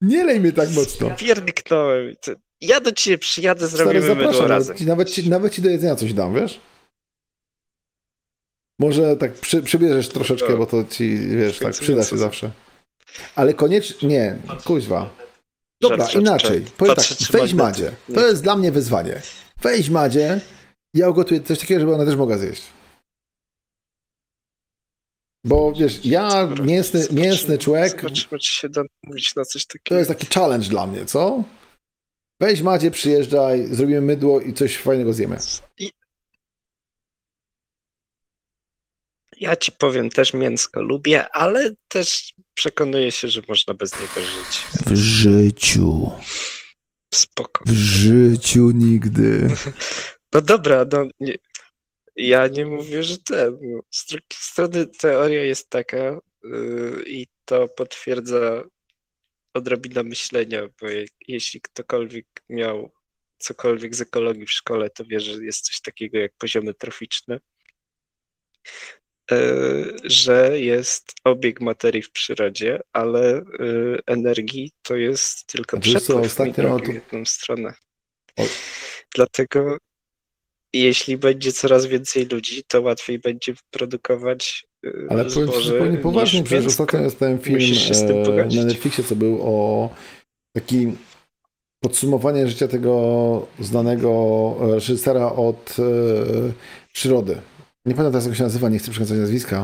[0.00, 1.10] nie lej mnie tak mocno.
[1.10, 2.14] Pierdyknąłem.
[2.60, 4.76] Ja do ciebie przyjadę, Stary, zrobimy mydło zapraszam, razem.
[4.76, 6.60] nawet ci, nawet, ci, nawet ci do jedzenia coś dam, wiesz?
[8.80, 12.50] Może tak przy, przybierzesz troszeczkę, bo to ci, wiesz, tak przyda się zawsze.
[13.34, 15.10] Ale koniecznie, nie, kuźwa.
[15.80, 16.64] Dobra, inaczej.
[16.76, 17.54] Powiem tak, weź.
[17.54, 17.92] Madzie.
[18.14, 19.22] To jest dla mnie wyzwanie.
[19.62, 20.40] Weź Madzie,
[20.94, 22.62] ja ugotuję coś takiego, żeby ona też mogła zjeść.
[25.44, 29.98] Bo wiesz, ja, mięsny, mięsny człowiek, Zobaczymy, czy się da mówić na coś to takiego.
[29.98, 31.44] jest taki challenge dla mnie, co?
[32.40, 35.38] Weź Madzie, przyjeżdżaj, zrobimy mydło i coś fajnego zjemy.
[35.78, 35.90] I...
[39.40, 44.64] Ja ci powiem, też mięsko lubię, ale też przekonuję się, że można bez niego żyć.
[44.86, 46.10] W życiu.
[47.14, 47.64] Spoko.
[47.66, 49.48] W życiu nigdy.
[50.32, 51.34] No dobra, no nie,
[52.18, 53.58] ja nie mówię, że ten.
[53.62, 58.64] No, z drugiej strony teoria jest taka yy, i to potwierdza
[59.54, 62.90] odrobina myślenia, bo je, jeśli ktokolwiek miał
[63.38, 67.40] cokolwiek z ekologii w szkole, to wie, że jest coś takiego jak poziomy troficzne,
[69.30, 76.78] yy, że jest obieg materii w przyrodzie, ale yy, energii to jest tylko przepływ ostatnio
[76.78, 77.74] w jedną stronę.
[78.36, 78.44] O-
[79.14, 79.78] Dlatego
[80.72, 86.66] jeśli będzie coraz więcej ludzi, to łatwiej będzie produkować yy, Ale powiem zupełnie poważnie, przecież
[86.66, 87.60] ostatnio dostałem film
[88.00, 89.90] e, na Netflixie, co był o
[90.52, 90.92] taki
[91.80, 94.10] podsumowanie życia tego znanego
[94.60, 95.82] e, reżysera od e,
[96.92, 97.34] przyrody.
[97.86, 99.56] Nie pamiętam teraz, jak się nazywa, nie chcę przekręcać nazwiska,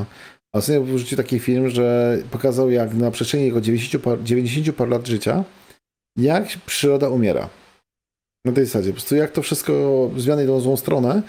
[0.52, 4.88] ale ostatnio wrzucił taki film, że pokazał, jak na przestrzeni jego 90 par, 90 par
[4.88, 5.44] lat życia,
[6.16, 7.48] jak przyroda umiera.
[8.44, 8.88] Na tej zasadzie.
[8.90, 11.22] Po prostu jak to wszystko zmiany idą w złą stronę.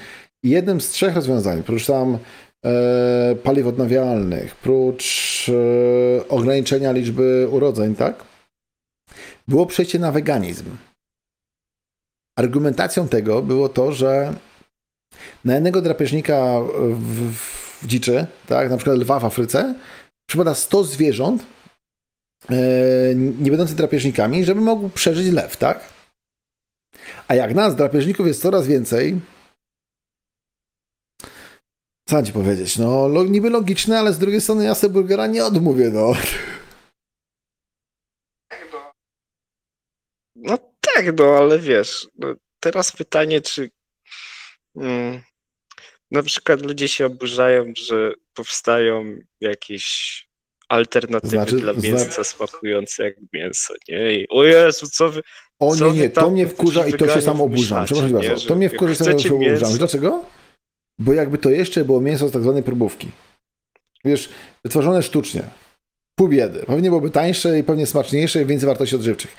[0.44, 2.18] I jednym z trzech rozwiązań, prócz tam
[2.66, 8.24] e, paliw odnawialnych, prócz e, ograniczenia liczby urodzeń, tak?
[9.48, 10.66] Było przejście na weganizm.
[12.38, 14.34] Argumentacją tego było to, że
[15.46, 16.60] na jednego drapieżnika
[16.90, 17.32] w,
[17.82, 19.76] w dziczy, tak, na przykład lwa w Afryce,
[20.30, 21.46] przypada 100 zwierząt
[22.50, 22.56] e,
[23.16, 25.95] nie będących drapieżnikami, żeby mógł przeżyć lew, tak?
[27.28, 29.22] A jak nas, drapieżników, jest coraz więcej,
[32.10, 32.78] co ci powiedzieć?
[32.78, 36.14] No, niby logiczne, ale z drugiej strony ja sobie burgera nie odmówię, no.
[40.36, 43.70] No tak, no ale wiesz, no, teraz pytanie, czy
[44.76, 45.22] mm,
[46.12, 49.86] na przykład ludzie się oburzają, że powstają jakieś
[50.70, 54.14] alternatywy Znaczy- dla mięsa smakujące jak mięso, nie?
[54.14, 55.22] I, o Jezu, co wy...
[55.60, 57.86] O nie, nie, to mnie wkurza i to się sam oburzam.
[57.86, 58.48] Przepraszam bardzo.
[58.48, 59.78] To mnie wkurza i sam się oburzam.
[59.78, 60.24] Dlaczego?
[61.00, 63.12] Bo jakby to jeszcze było mięso z tak zwanej próbówki.
[64.06, 64.30] Wiesz,
[64.64, 65.44] wytworzone sztucznie.
[66.20, 66.60] Pół biedy.
[66.60, 69.36] Pewnie byłoby tańsze i pewnie smaczniejsze i więcej wartości odżywczych.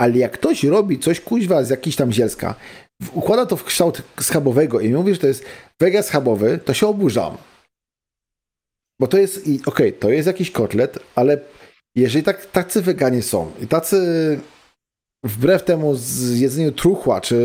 [0.00, 2.54] Ale jak ktoś robi coś kuźwa z jakiś tam zielska,
[3.12, 5.44] układa to w kształt schabowego i mówi, że to jest
[5.80, 7.36] wega schabowy, to się oburzam.
[9.00, 11.38] Bo to jest, i okej, to jest jakiś kotlet, ale
[11.96, 14.40] jeżeli tak, tacy weganie są i tacy
[15.24, 17.36] wbrew temu z jedzeniu truchła, czy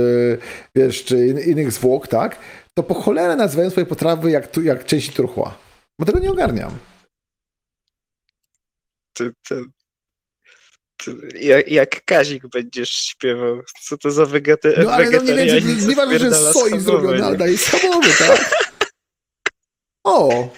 [0.75, 2.39] wiesz, czy in, innych zwłok, tak,
[2.73, 5.57] to po cholerę nazywają swoje potrawy jak, jak części truchła.
[5.99, 6.78] Bo tego nie ogarniam.
[9.13, 9.61] Ty, ty,
[11.03, 13.61] Ty- Jak, jak Kazik będziesz śpiewał.
[13.82, 17.25] Co to za wegeta- No ale no nie wiem, czy- nieważne, że soi zrobiony, nie?
[17.25, 18.51] ale daje schabowy, tak?
[20.03, 20.49] O!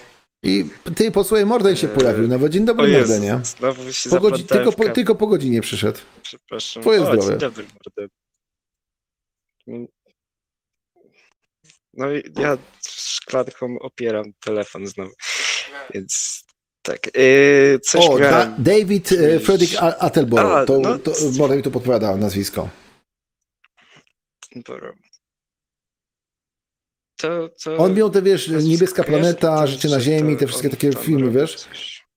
[0.42, 0.64] I
[0.96, 3.40] ty posłuchaj, Morden się pojawił, nawet dzień O dobry Morden, nie?
[3.44, 5.98] znowu się Po godzi- tylko, po, tylko po godzinie przyszedł.
[6.22, 6.82] Przepraszam.
[6.82, 7.28] Twoje o, zdrowie.
[7.28, 7.66] Dzień dobry.
[11.94, 15.12] No i ja szklanką opieram telefon znowu,
[15.94, 16.42] więc
[16.82, 17.16] tak.
[17.16, 18.46] Yy, coś O, da.
[18.58, 21.10] David e, Frederick A- Attenborough, A, to, no, to
[21.56, 22.68] mi tu podpowiada nazwisko.
[24.56, 24.92] Dobra.
[27.22, 31.30] To, to On miał te, wiesz, Niebieska Planeta, Życie na Ziemi, te wszystkie takie filmy,
[31.30, 31.66] wiesz?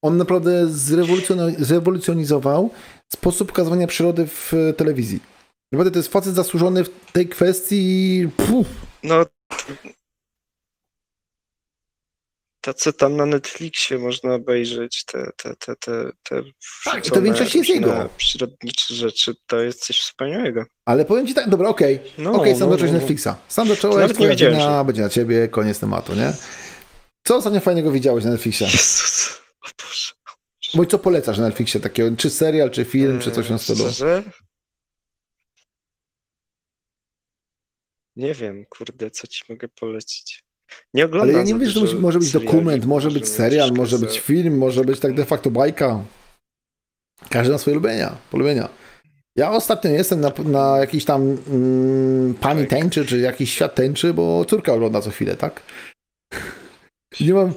[0.02, 2.70] On naprawdę zrewolucjoni- zrewolucjonizował
[3.14, 5.20] sposób pokazywania przyrody w telewizji.
[5.72, 8.28] Naprawdę to jest facet zasłużony w tej kwestii.
[8.38, 8.68] Puf,
[9.04, 9.26] No.
[12.64, 16.44] To, co tam na Netflixie można obejrzeć, te, te, te, te, te
[16.84, 18.10] Tak, to większość jest jego.
[18.18, 20.66] Przyrodnicze rzeczy, to jest coś wspaniałego.
[20.86, 22.00] ale powiem ci tak, dobra, okej.
[22.18, 23.28] No, okej, sam no, zacząłeś no, Netflixa.
[23.48, 26.34] Sam zacząłeś, twoja wina będzie na ciebie, koniec tematu, nie?
[27.24, 28.68] Co ostatnio fajnego widziałeś na Netflixie?
[28.68, 30.12] Jezus, o Boże.
[30.74, 33.80] Bądź co polecasz na Netflixie takiego, czy serial, czy film, czy coś na Eee, stylu?
[33.80, 34.24] Szczerze?
[38.16, 40.43] Nie wiem, kurde, co ci mogę polecić.
[40.94, 44.00] Nie oglądam Ale ja nie mówię, że to może być dokument, może być serial, może
[44.00, 46.04] być film, może być tak de facto bajka.
[47.30, 48.70] Każdy ma swoje lubienia, polubienia.
[49.36, 52.70] Ja ostatnio jestem na, na jakiś tam mm, pani Tak.
[52.70, 55.62] tańczy, czy jakiś świat tańczy, bo córka ogląda co chwilę, tak?
[57.20, 57.54] Nie mam,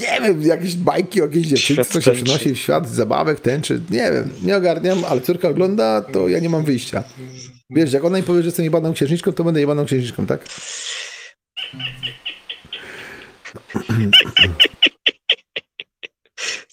[0.00, 4.12] nie wiem, jakieś bajki o jakiejś dziewczynce, co się przynosi w świat zabawek, tęczy, nie
[4.12, 7.04] wiem, nie ogarniam, ale córka ogląda, to ja nie mam wyjścia.
[7.70, 10.44] Wiesz, jak ona mi powie, że jestem jebaną księżniczką, to będę jebaną księżniczką, tak?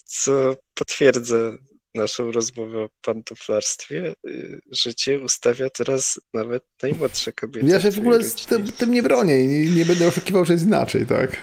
[0.04, 1.52] Co potwierdza
[1.94, 7.66] naszą rozmowę o pantoflarstwie, y, że cię ustawia teraz nawet najmłodsza kobieta.
[7.66, 10.52] Ja się w ogóle z tym, tym nie bronię i nie, nie będę oszukiwał, że
[10.52, 11.36] jest inaczej, tak?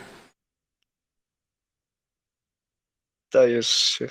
[3.33, 4.09] Dajesz się.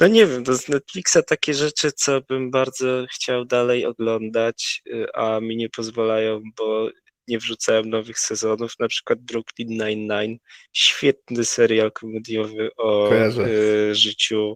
[0.00, 5.06] No nie wiem, to z Netflixa takie rzeczy, co bym bardzo chciał dalej oglądać, y,
[5.14, 6.90] a mi nie pozwalają, bo
[7.28, 10.36] nie wrzucają nowych sezonów, na przykład Brooklyn Nine-Nine,
[10.72, 14.54] świetny serial komediowy o y, życiu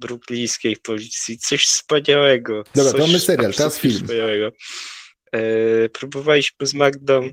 [0.00, 2.64] bruklińskiej policji, coś wspaniałego.
[2.74, 3.94] Dobra, coś mamy serial, teraz film.
[3.94, 4.52] Wspaniałego.
[5.36, 7.30] Y, próbowaliśmy z Magdą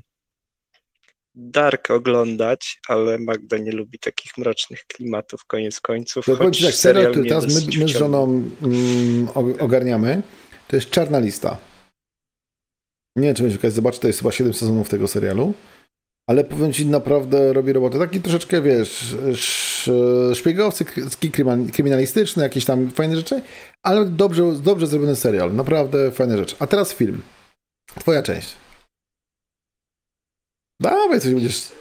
[1.34, 6.26] Dark oglądać, ale Magda nie lubi takich mrocznych klimatów, koniec końców.
[6.26, 9.28] To choć tak, serial, mnie teraz my, my z żoną mm,
[9.60, 10.22] ogarniamy,
[10.68, 11.69] to jest Czarna Lista.
[13.16, 15.54] Nie wiem, czy będziesz okazję zobaczyć, to jest chyba 7 sezonów tego serialu,
[16.28, 17.98] ale powiem ci, naprawdę robi robotę.
[17.98, 23.42] Taki troszeczkę, wiesz, sz, szpiegowcy, krymin- kryminalistyczne, jakieś tam fajne rzeczy,
[23.82, 26.56] ale dobrze, dobrze zrobiony serial, naprawdę fajne rzeczy.
[26.58, 27.22] A teraz film.
[27.98, 28.56] Twoja część.
[30.80, 31.72] Dawaj, coś będziesz...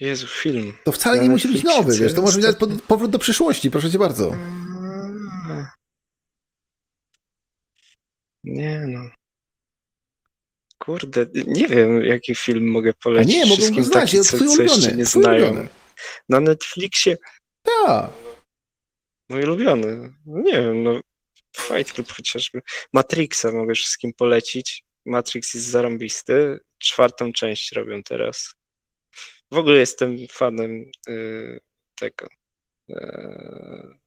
[0.00, 0.72] Jezu, film.
[0.84, 3.98] To wcale nie musi być nowy, wiesz, to może być powrót do przyszłości, proszę cię
[3.98, 4.36] bardzo.
[8.44, 9.00] Nie no.
[10.84, 13.34] Kurde, nie wiem, jaki film mogę A polecić.
[13.34, 14.96] nie, mogą go wszystkim znać, taki, co, twój co jeszcze ulubiony.
[14.96, 15.44] nie znają.
[15.46, 15.68] ulubiony.
[16.28, 17.16] Na Netflixie
[17.62, 18.10] Tak.
[19.28, 20.12] mój ulubiony.
[20.26, 21.00] Nie wiem, no
[21.56, 22.60] Fight Club chociażby.
[22.92, 24.84] Matrixa mogę wszystkim polecić.
[25.06, 26.58] Matrix jest zarąbisty.
[26.78, 28.54] Czwartą część robią teraz.
[29.52, 31.60] W ogóle jestem fanem y,
[31.98, 32.26] tego.
[32.90, 33.98] Y,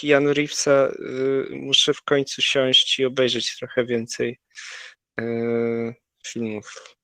[0.00, 4.38] Keanu Reevesa y, muszę w końcu siąść i obejrzeć trochę więcej
[6.26, 6.96] filmów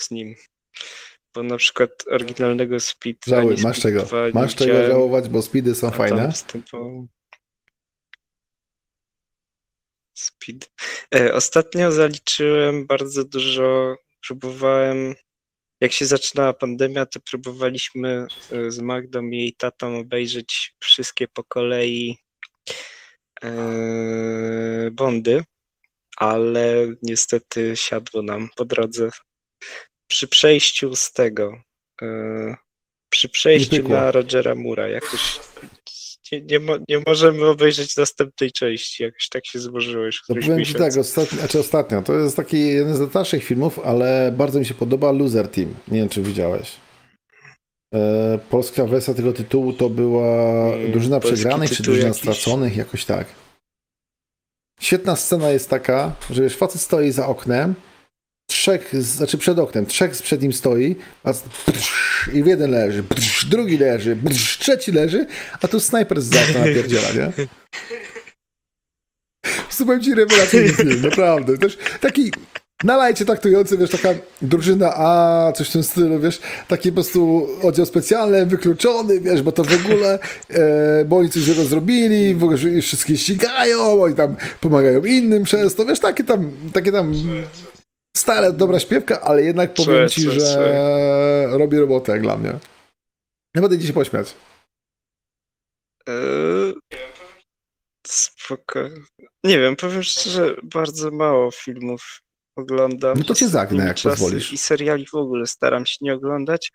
[0.00, 0.34] z nim.
[1.34, 3.18] Bo na przykład oryginalnego Speed.
[3.26, 4.02] Żałuj, masz Speed czego.
[4.02, 4.86] 2 nie Masz widziałem.
[4.90, 6.28] żałować, bo speedy są fajne.
[6.28, 7.08] występował
[10.18, 10.66] Speed.
[11.14, 13.96] E, Ostatnio zaliczyłem bardzo dużo,
[14.26, 15.14] próbowałem,
[15.80, 21.44] jak się zaczynała pandemia, to próbowaliśmy e, z Magdą i jej tatą obejrzeć wszystkie po
[21.44, 22.18] kolei
[23.44, 23.50] e,
[24.92, 25.44] Bondy,
[26.20, 29.10] ale niestety siadło nam po drodze.
[30.10, 31.62] Przy przejściu z tego,
[32.02, 32.56] e,
[33.10, 35.40] przy przejściu na Rogera Mura jakoś
[36.32, 40.44] nie, nie, mo, nie możemy obejrzeć następnej części, jakoś tak się złożyło już To któryś
[40.44, 40.78] ci miesiąc.
[40.78, 44.74] tak, ostatnio, znaczy ostatnio, to jest taki jeden z starszych filmów, ale bardzo mi się
[44.74, 45.74] podoba Loser Team.
[45.88, 46.72] Nie wiem, czy widziałeś.
[47.94, 52.20] E, polska wersja tego tytułu to była Mm, Drużyna polski Przegranych, czy Drużyna jakiś.
[52.20, 53.26] Straconych, jakoś tak.
[54.80, 57.74] Świetna scena jest taka, że wiesz, facet stoi za oknem,
[58.50, 61.42] trzech, znaczy przed oknem, trzech przed nim stoi, a z-
[62.32, 63.04] i jeden leży,
[63.48, 64.16] drugi leży,
[64.58, 65.26] trzeci leży,
[65.62, 67.32] a tu snajper z okna napierdziela, nie?
[70.02, 71.58] ci rewelacyjny film, naprawdę.
[71.58, 72.32] Też taki
[72.84, 74.08] nalajcie traktujący, wiesz, taka
[74.42, 79.52] drużyna A, coś w tym stylu, wiesz, taki po prostu oddział specjalny, wykluczony, wiesz, bo
[79.52, 80.18] to w ogóle,
[80.50, 85.74] e, bo oni coś źle zrobili, w ogóle wszystkie ścigają, oni tam pomagają innym przez
[85.74, 87.12] to, wiesz, takie tam, takie tam
[88.16, 92.52] stare, dobra śpiewka, ale jednak powiem ci, że robi robotę jak dla mnie.
[93.54, 94.34] Nie będę dzisiaj pośmiać.
[96.06, 96.74] Eee,
[98.06, 98.80] Spoko.
[99.44, 102.20] Nie wiem, powiem szczerze, bardzo mało filmów
[102.60, 103.18] oglądam.
[103.18, 104.52] No to cię zagnę, jak pozwolisz.
[104.52, 106.72] I seriali w ogóle staram się nie oglądać,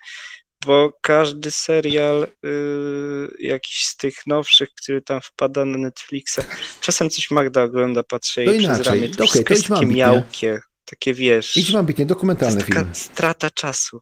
[0.65, 6.39] bo każdy serial, y, jakiś z tych nowszych, który tam wpada na Netflixa,
[6.81, 8.85] czasem coś Magda ogląda, patrzę jej przez inaczej.
[9.01, 12.67] ramię, to wszystko to jest takie miałkie, takie wiesz, Idź mam bitnie, to dokumentalny jest
[12.67, 12.89] film.
[12.93, 14.01] strata czasu.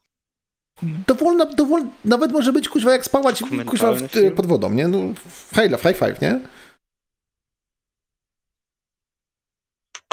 [1.08, 4.02] Dowolna, dowol, nawet może być kuźwa jak spałać kuźwa w,
[4.36, 4.88] pod wodą, nie?
[4.88, 5.00] No,
[5.56, 6.40] high, high five, nie?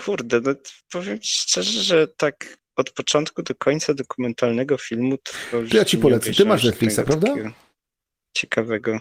[0.05, 0.55] Kurde, no
[0.93, 5.33] powiem ci szczerze, że tak od początku do końca dokumentalnego filmu to
[5.73, 6.33] ja ci polecę.
[6.33, 7.35] Ty masz Netflixa, prawda?
[8.37, 8.99] Ciekawego.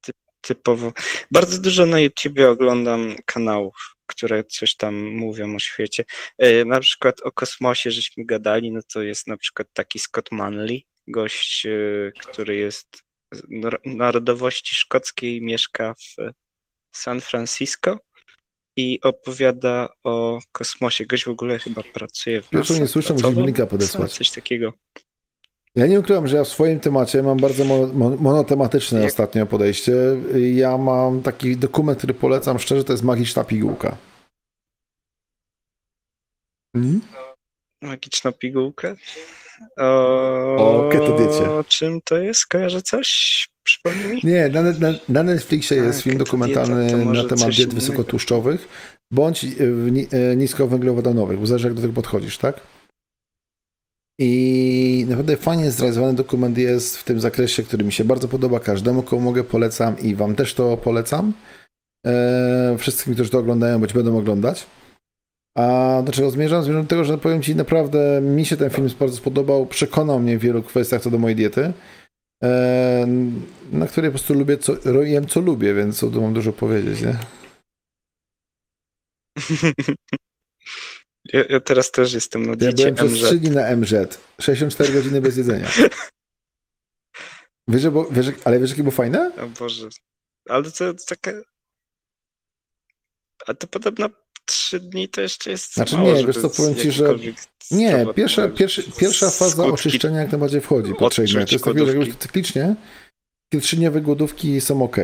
[0.00, 0.92] Ty, typowo.
[1.30, 6.04] Bardzo dużo na YouTubie oglądam kanałów, które coś tam mówią o świecie.
[6.38, 10.86] E, na przykład o kosmosie żeśmy gadali, no to jest na przykład taki Scott Manley,
[11.08, 13.06] gość, e, który jest
[13.84, 16.32] narodowości szkockiej, mieszka w
[16.96, 17.98] San Francisco
[18.76, 21.06] i opowiada o kosmosie.
[21.06, 24.12] Gość w ogóle chyba pracuje w NASA, nie słyszę, mi linka podesłać.
[24.14, 24.72] Coś takiego.
[25.74, 29.46] Ja nie ukrywam, że ja w swoim temacie mam bardzo mo- mo- monotematyczne Jak- ostatnio
[29.46, 29.92] podejście.
[30.54, 33.96] Ja mam taki dokument, który polecam szczerze, to jest Magiczna Pigułka.
[36.74, 37.00] Mhm.
[37.82, 38.96] Magiczna pigułkę.
[39.78, 40.88] O, O.
[41.58, 42.46] O czym to jest?
[42.46, 43.48] Kojarzę coś?
[43.66, 44.20] Przypomnij?
[44.24, 48.68] Nie, na, na, na Netflixie A, jest film dokumentalny dieta, na temat diet wysokotłuszczowych
[49.10, 49.48] bądź e,
[50.30, 52.60] e, niskowęglowodanowych, bo zależy jak do tego podchodzisz, tak?
[54.20, 58.60] I naprawdę fajnie zrealizowany dokument jest w tym zakresie, który mi się bardzo podoba.
[58.60, 61.32] Każdemu, komu mogę, polecam i wam też to polecam.
[62.06, 64.66] E, wszystkim, którzy to oglądają, bądź będą oglądać.
[65.58, 66.62] A do czego zmierzam?
[66.62, 69.66] Zmierzam do tego, że powiem Ci, naprawdę mi się ten film bardzo spodobał.
[69.66, 71.72] Przekonał mnie w wielu kwestiach co do mojej diety,
[73.72, 77.00] na której po prostu lubię, co, jem co lubię, więc o tym mam dużo powiedzieć,
[77.00, 77.18] nie?
[81.32, 83.26] Ja, ja teraz też jestem na Ja diecie byłem przez MZ.
[83.26, 84.20] 3 dni na MZ.
[84.40, 85.68] 64 godziny bez jedzenia.
[87.68, 89.32] Wiesz, bo, wiesz, ale wiesz, jakie było fajne?
[89.36, 89.88] O Boże.
[90.48, 91.32] Ale to, to taka...
[93.46, 94.08] A to podobno
[94.46, 97.14] trzy dni to jeszcze jest Znaczy mało, nie, wiesz co, powiem ci, że-
[97.70, 101.48] Nie, pierwsza, pierwszy, pierwsza faza oczyszczenia jak najbardziej wchodzi po trzech dniach.
[101.48, 102.76] To jest tak, że cyklicznie
[103.52, 104.96] te trzydniowe głodówki są ok.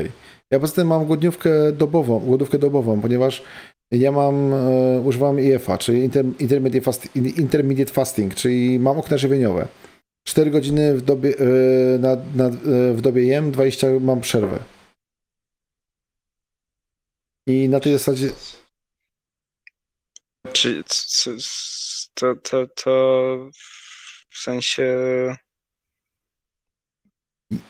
[0.50, 3.42] Ja poza tym mam głodniówkę dobową, głodówkę dobową, ponieważ
[3.92, 9.68] ja mam, e, używam IFA, czyli inter, intermediate, fast, intermediate fasting, czyli mam okna żywieniowe.
[10.28, 14.58] 4 godziny w dobie, e, na, na, e, w dobie jem, 20 mam przerwę.
[17.48, 18.30] I na tej zasadzie,
[20.62, 23.50] Czy c- c- to, to, to
[24.30, 24.86] w sensie...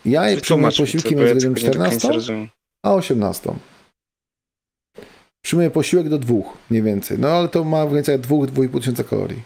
[0.05, 2.48] ja je przyjmuję posiłki między godziną tego nie do końca 14 rozumiem.
[2.85, 3.55] a 18.
[5.44, 7.19] Przyjmuję posiłek do dwóch, mniej więcej.
[7.19, 9.43] No ale to ma w granicach 2-2,5 tysiąca kalorii.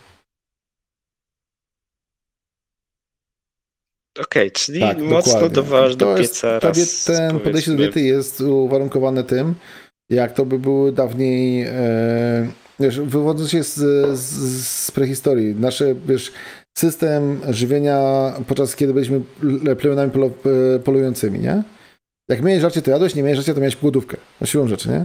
[4.19, 5.51] Okej, czyli Tak, mocno dokładnie.
[5.51, 9.55] doważ do pieca raz, diet, ten podejście do diety jest uwarunkowane tym,
[10.11, 13.01] jak to by były dawniej, e, wiesz,
[13.47, 13.75] się z,
[14.19, 15.55] z, z prehistorii.
[15.55, 16.33] Nasze, wiesz,
[16.79, 20.31] system żywienia podczas kiedy byliśmy ple- plemionami polo,
[20.77, 21.63] e, polującymi, nie?
[22.29, 24.17] Jak miałeś żarcie, to jadłeś, nie miałeś żarcie, to miałeś głodówkę.
[24.41, 25.05] No siłą rzeczy, nie?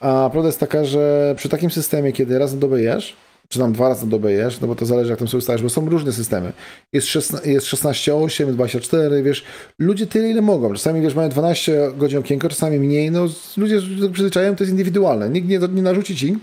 [0.00, 3.16] A prawda jest taka, że przy takim systemie, kiedy raz na dobę jesz,
[3.48, 5.62] czy tam dwa razy na dobę jesz, no bo to zależy jak tam sobie ustajesz,
[5.62, 6.52] bo są różne systemy.
[6.92, 9.44] Jest, 16, jest 16-8, 24, wiesz,
[9.78, 10.72] ludzie tyle, ile mogą.
[10.74, 13.26] Czasami, wiesz, mają 12 godzin okienko, czasami mniej, no
[13.56, 13.80] ludzie
[14.12, 15.30] przyzwyczajają, to jest indywidualne.
[15.30, 16.38] Nikt nie, nie narzuci ci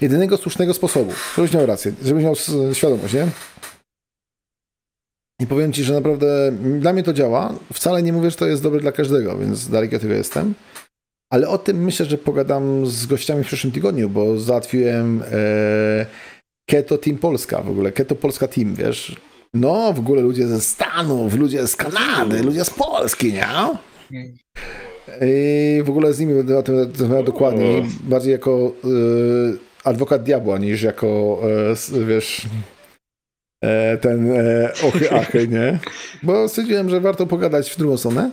[0.00, 2.34] jedynego słusznego sposobu, żebyś miał rację, żebyś miał
[2.72, 3.26] świadomość, nie?
[5.40, 7.54] I powiem ci, że naprawdę dla mnie to działa.
[7.72, 10.54] Wcale nie mówię, że to jest dobre dla każdego, więc daleki od tego jestem.
[11.32, 16.06] Ale o tym myślę, że pogadam z gościami w przyszłym tygodniu, bo załatwiłem e,
[16.70, 19.16] Keto Team Polska w ogóle, Keto Polska Team, wiesz.
[19.54, 23.46] No, w ogóle ludzie ze Stanów, ludzie z Kanady, ludzie z Polski, nie?
[25.22, 30.58] I w ogóle z nimi będę o tym rozmawiał dokładniej, bardziej jako e, adwokat diabła
[30.58, 31.40] niż jako,
[32.00, 32.42] e, wiesz,
[33.64, 35.78] e, ten e, ochy achy, nie?
[36.22, 38.30] Bo stwierdziłem, że warto pogadać w drugą stronę.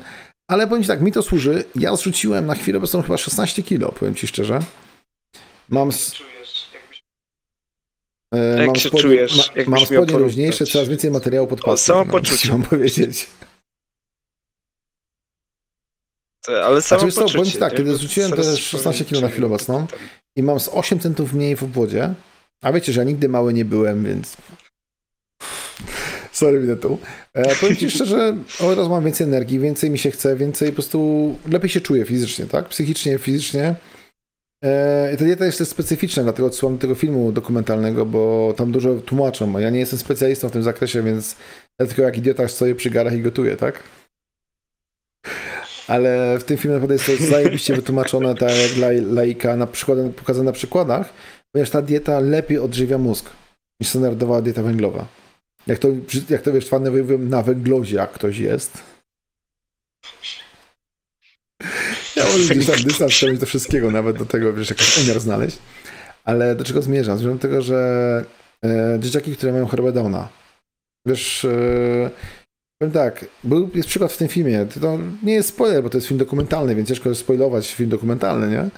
[0.52, 1.64] Ale powiem ci tak, mi to służy.
[1.76, 4.60] Ja zrzuciłem na chwilę obecną chyba 16 kilo, powiem ci szczerze.
[5.70, 5.90] Mam,
[8.58, 9.52] Jak mam się spodnie, czujesz?
[9.56, 11.96] ma, mam spodnie luźniejsze, coraz więcej materiału pod O, pasem.
[11.96, 12.50] samopoczucie.
[12.52, 13.28] No, mam powiedzieć.
[16.48, 19.22] Ale samo Znaczy, wiesz co, poczucie, ci tak, kiedy zrzuciłem te coraz 16 powiem, kilo
[19.22, 19.88] na chwilę obecną,
[20.36, 22.14] i mam z 8 centów mniej w obwodzie,
[22.64, 24.38] a wiecie, że ja nigdy mały nie byłem, więc...
[26.32, 27.00] Sorry, minę tu.
[27.34, 30.74] E, powiem ci szczerze, o raz mam więcej energii, więcej mi się chce, więcej po
[30.74, 32.70] prostu lepiej się czuję fizycznie, tak?
[32.70, 33.76] Psychicznie, fizycznie.
[34.64, 38.96] E, I ta dieta jest też specyficzna, dlatego odsłam tego filmu dokumentalnego, bo tam dużo
[38.96, 41.36] tłumaczą, ja nie jestem specjalistą w tym zakresie, więc
[41.80, 43.84] ja tylko jak idiota stoję przy garach i gotuję, tak?
[45.88, 50.46] Ale w tym filmie naprawdę jest to zajebiście wytłumaczone, tak dla laika, na przykład, pokazane
[50.46, 51.14] na przykładach,
[51.52, 53.30] ponieważ ta dieta lepiej odżywia mózg
[53.82, 55.08] niż standardowa dieta węglowa.
[55.68, 55.88] Jak to,
[56.30, 58.84] jak to wiesz, fany mówią na węglozie, jak ktoś jest.
[62.16, 65.58] Ja może gdzieś tam dystans chciałbym do wszystkiego, nawet do tego, wiesz, jakiś umiar znaleźć.
[66.24, 67.18] Ale do czego zmierzam?
[67.18, 68.26] Zmierzam do tego, że
[68.66, 70.30] e, dzieciaki, które mają chorobę Downa,
[71.06, 72.12] wiesz, e,
[72.92, 76.18] tak, był, jest przykład w tym filmie, to nie jest spoiler, bo to jest film
[76.18, 78.70] dokumentalny, więc ciężko spoilować film dokumentalny, nie?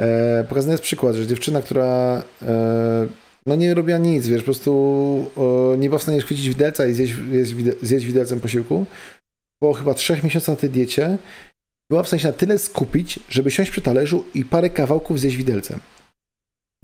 [0.00, 3.06] E, pokazany jest przykład, że dziewczyna, która e,
[3.46, 5.30] no nie robiła nic, wiesz, po prostu
[5.74, 8.86] e, nie była w stanie chwycić widelca i zjeść, zjeść, zjeść widelcem posiłku,
[9.62, 11.18] po chyba trzech miesiącach na tej diecie
[11.90, 15.80] była w stanie na tyle skupić, żeby siąść przy talerzu i parę kawałków zjeść widelcem.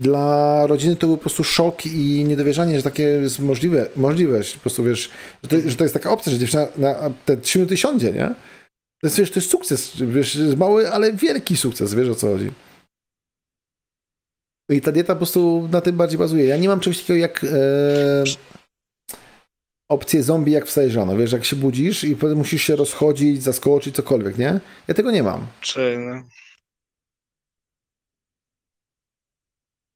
[0.03, 4.59] Dla rodziny to był po prostu szok i niedowierzanie, że takie jest możliwe, możliwe po
[4.59, 5.09] prostu wiesz,
[5.43, 8.27] że to, że to jest taka opcja, że dziewczyna na te trzy minuty siądzie, nie?
[9.01, 12.51] To jest, wiesz, to jest sukces, wiesz, mały, ale wielki sukces, wiesz o co chodzi.
[14.69, 16.45] I ta dieta po prostu na tym bardziej bazuje.
[16.45, 18.23] Ja nie mam czegoś takiego jak e,
[19.91, 21.17] opcję zombie, jak wstajesz rano.
[21.17, 24.59] Wiesz, jak się budzisz i potem musisz się rozchodzić, zaskoczyć, cokolwiek, nie?
[24.87, 25.47] Ja tego nie mam.
[25.61, 25.97] Czy,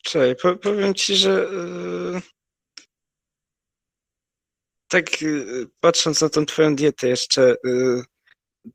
[0.07, 2.21] Czekaj, po, powiem ci, że yy,
[4.87, 8.03] tak yy, patrząc na tą twoją dietę jeszcze, yy,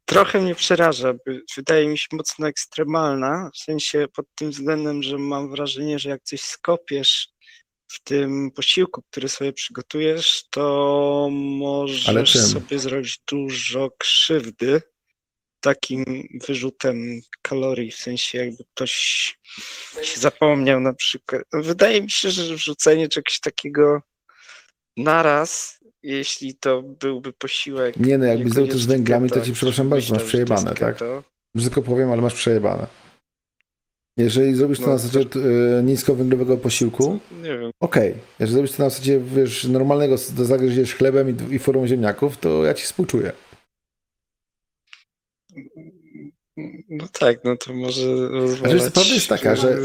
[0.04, 1.14] trochę mnie przeraża.
[1.56, 6.22] Wydaje mi się mocno ekstremalna, w sensie pod tym względem, że mam wrażenie, że jak
[6.22, 7.28] coś skopiesz
[7.88, 14.82] w tym posiłku, który sobie przygotujesz, to możesz sobie zrobić dużo krzywdy
[15.62, 16.04] takim
[16.48, 18.92] wyrzutem kalorii, w sensie jakby ktoś
[20.02, 21.42] się zapomniał na przykład.
[21.52, 24.02] Wydaje mi się, że wrzucenie czegoś takiego
[24.96, 27.96] naraz, jeśli to byłby posiłek.
[27.96, 30.98] Nie no, jakbyś zrobił to z węglami, to ci przepraszam bardzo, masz to przejebane, tak?
[31.54, 32.86] Brzydko powiem, ale masz przejebane.
[34.16, 37.18] Jeżeli zrobisz to No, na zasadzie e, niskowęglowego posiłku,
[37.80, 38.14] okej.
[38.40, 42.64] Jeżeli zrobisz to na zasadzie, wiesz, normalnego, to zagryziesz chlebem i, i formą ziemniaków, to
[42.64, 43.32] ja ci współczuję.
[46.88, 48.92] No tak, no to może rozwalać.
[48.92, 49.78] Prawda jest taka, że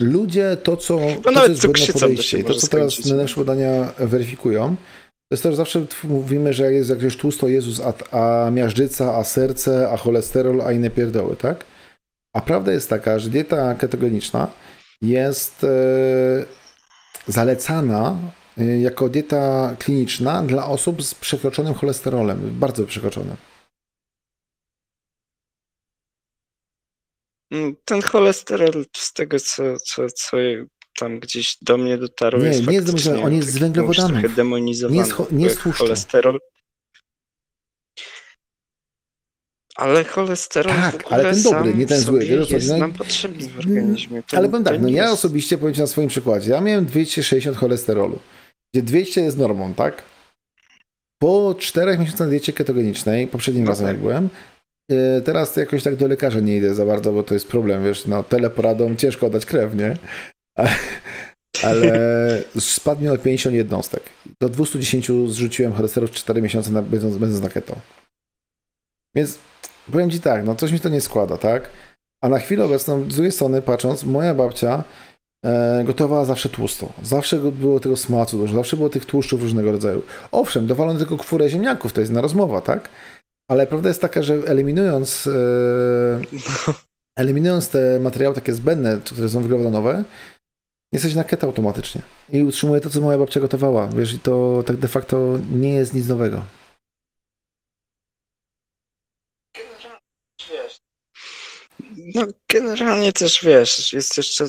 [0.00, 4.76] ludzie to, co, to, co jest zgodne podejście i to, co teraz najlepsze badania weryfikują,
[5.28, 9.24] to jest to, że zawsze mówimy, że jest jakieś tłusto Jezus, a, a miażdżyca, a
[9.24, 11.64] serce, a cholesterol, a inne pierdoły, tak?
[12.34, 14.50] A prawda jest taka, że dieta ketogeniczna
[15.02, 15.68] jest e,
[17.26, 18.16] zalecana
[18.58, 23.36] e, jako dieta kliniczna dla osób z przekroczonym cholesterolem, bardzo przekroczonym.
[27.84, 30.36] Ten cholesterol, z tego co, co, co
[30.98, 34.12] tam gdzieś do mnie dotarło, Nie, jest nie jest demonizowany, on jest z węglowodanów.
[34.20, 34.94] trochę demonizowany.
[34.94, 36.38] Nie jest cho- nie jest cholesterol.
[39.76, 42.68] Ale cholesterol Tak, ale ten dobry, nie ten zły, jest?
[42.68, 44.22] No, nam potrzebny w organizmie.
[44.22, 46.50] To, Ale powiem tak, no ja jest- osobiście powiem ci na swoim przykładzie.
[46.50, 48.18] Ja miałem 260 cholesterolu,
[48.74, 50.02] gdzie 200 jest normą, tak?
[51.22, 53.94] Po czterech miesiącach diecie ketogenicznej, poprzednim No razem tak.
[53.94, 54.28] jak byłem,
[55.24, 58.22] teraz jakoś tak do lekarza nie idę za bardzo, bo to jest problem, wiesz, no
[58.22, 59.96] teleporadą ciężko oddać krew, nie?
[61.62, 64.02] Ale, spadł mi o 50 jednostek.
[64.40, 67.76] Do 210 zrzuciłem cholesterol w 4 miesiące na, będąc, będąc na keto.
[69.16, 69.38] Więc
[69.92, 71.70] powiem ci tak, no coś mi to nie składa, tak?
[72.22, 74.84] A na chwilę obecną, z drugiej strony patrząc, moja babcia
[75.44, 76.92] e, gotowała zawsze tłusto.
[77.02, 80.02] Zawsze było tego smacu dużo, zawsze było tych tłuszczów różnego rodzaju.
[80.32, 82.88] Owszem, dowalono tylko kwórę ziemniaków, to jest na rozmowa, tak?
[83.48, 86.20] Ale prawda jest taka, że eliminując, e,
[87.22, 90.04] eliminując te materiały takie zbędne, które są węglowodanowe,
[90.92, 92.02] jesteś na keto automatycznie.
[92.30, 93.88] I utrzymuje to, co moja babcia gotowała.
[93.88, 96.42] Wiesz, i to tak de facto nie jest nic nowego.
[102.14, 104.48] No generalnie też wiesz, jest jeszcze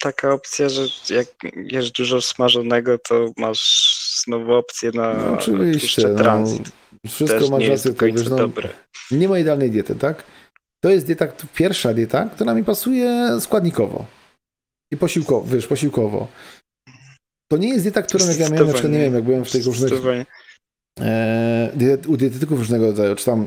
[0.00, 0.82] taka opcja, że
[1.14, 6.79] jak jesz dużo smażonego, to masz znowu opcję na No, oczywiście, tłuszcze no.
[7.06, 8.68] Wszystko też masz rację, wiesz, no, dobre.
[9.10, 10.24] nie ma idealnej diety, tak?
[10.84, 14.06] To jest dieta, pierwsza dieta, która mi pasuje składnikowo.
[14.92, 16.28] I posiłkowo, wiesz, posiłkowo.
[17.52, 19.50] To nie jest dieta, którą jak ja miałem, na przykład, nie wiem, jak byłem w
[19.50, 19.92] tych różnych
[21.00, 23.46] e, diet, u dietetyków różnego rodzaju, czy tam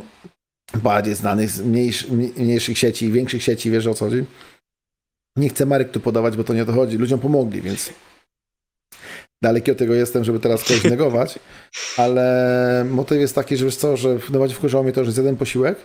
[0.76, 2.08] bardziej znanych, z mniejsz,
[2.38, 4.26] mniejszych sieci, większych sieci, wiesz o co chodzi?
[5.38, 6.98] Nie chcę marek tu podawać, bo to nie o to chodzi.
[6.98, 7.94] Ludziom pomogli, więc
[9.44, 11.40] daleki od tego jestem, żeby teraz kogoś negować,
[12.04, 15.38] ale motyw jest taki, że wiesz co, że w najbardziej wkurzało mnie to, że zjadłem
[15.38, 15.78] posiłek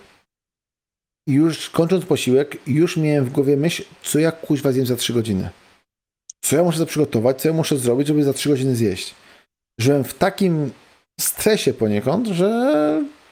[1.28, 5.12] i już kończąc posiłek, już miałem w głowie myśl, co ja kuźwa zjem za 3
[5.12, 5.50] godziny.
[6.44, 9.14] Co ja muszę zaprzygotować, co ja muszę zrobić, żeby za 3 godziny zjeść.
[9.80, 10.70] Żyłem w takim
[11.20, 12.48] stresie poniekąd, że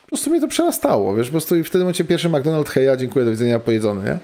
[0.03, 2.97] po prostu mnie to przerastało, wiesz, po prostu i w tym momencie pierwszy McDonald's, heja,
[2.97, 4.19] dziękuję, do widzenia, pojedzony, nie?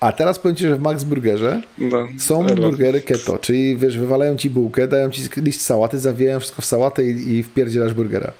[0.00, 3.98] A teraz powiem ci, że w Max Burgerze No, są ale- burgery keto, czyli wiesz,
[3.98, 8.32] wywalają ci bułkę, dają ci liść sałaty, zawijają wszystko w sałatę i, i wpierdzielasz burgera.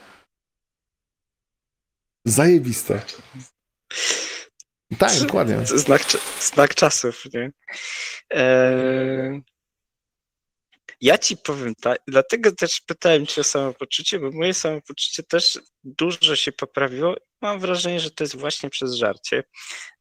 [2.27, 3.03] Zajebiste.
[4.99, 5.67] Tak, dokładnie.
[5.67, 6.03] Znak,
[6.41, 7.51] znak czasów, nie?
[8.31, 9.43] Eee,
[11.01, 16.37] ja ci powiem tak, dlatego też pytałem cię o samopoczucie, bo moje samopoczucie też dużo
[16.37, 17.15] się poprawiło.
[17.43, 19.45] Mam wrażenie, że to jest właśnie przez żarcie.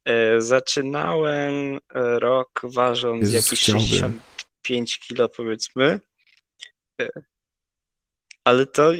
[0.06, 1.80] E, zaczynałem e,
[2.20, 3.88] rok ważąc Jezus, jakieś chciałbym.
[3.88, 6.00] 65 kilo powiedzmy.
[7.02, 7.10] E,
[8.44, 8.92] ale to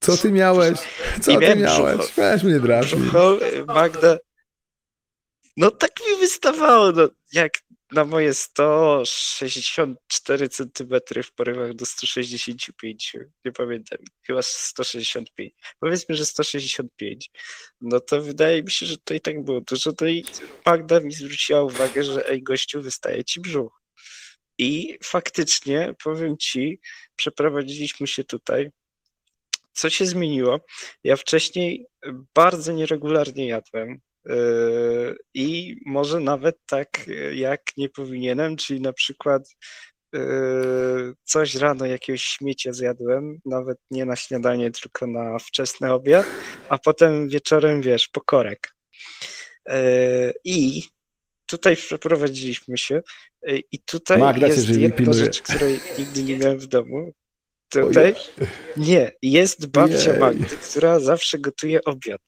[0.00, 0.78] Co ty miałeś?
[1.22, 2.12] Co ty miałeś?
[2.12, 3.10] Weź mnie drażni.
[3.66, 4.18] Magda.
[5.56, 7.52] No tak mi wystawało, no, jak
[7.92, 13.16] na moje 164 cm w porywach do 165.
[13.44, 15.52] Nie pamiętam, chyba 165.
[15.80, 17.30] Powiedzmy, że 165.
[17.80, 19.92] No to wydaje mi się, że to i tak było dużo.
[19.92, 20.24] To i
[20.66, 23.80] Magda mi zwróciła uwagę, że ej gościu, wystaje ci brzuch.
[24.58, 26.80] I faktycznie, powiem ci,
[27.16, 28.70] przeprowadziliśmy się tutaj.
[29.72, 30.60] Co się zmieniło?
[31.04, 31.86] Ja wcześniej
[32.34, 34.00] bardzo nieregularnie jadłem.
[34.26, 39.48] Yy, I może nawet tak, yy, jak nie powinienem, czyli na przykład
[40.12, 46.26] yy, coś rano jakiegoś śmiecia zjadłem, nawet nie na śniadanie, tylko na wczesny obiad,
[46.68, 48.74] a potem wieczorem, wiesz, pokorek.
[50.44, 50.82] I
[51.46, 53.00] tutaj przeprowadziliśmy się
[53.72, 55.24] i tutaj Magda jest żywi, jedna pilnuje.
[55.24, 57.12] rzecz, której nigdy nie miałem w domu.
[57.68, 58.14] Tutaj
[58.76, 60.18] nie, jest babcia.
[60.18, 62.20] Magdy, która zawsze gotuje obiad.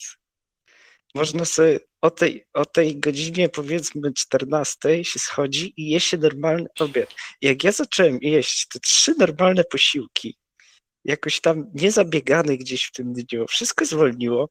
[1.14, 6.66] Można sobie o tej, o tej godzinie, powiedzmy 14 się schodzi i je się normalny
[6.78, 7.14] obiad.
[7.42, 10.36] Jak ja zacząłem jeść te trzy normalne posiłki,
[11.04, 14.48] jakoś tam niezabiegany gdzieś w tym dniu, wszystko zwolniło,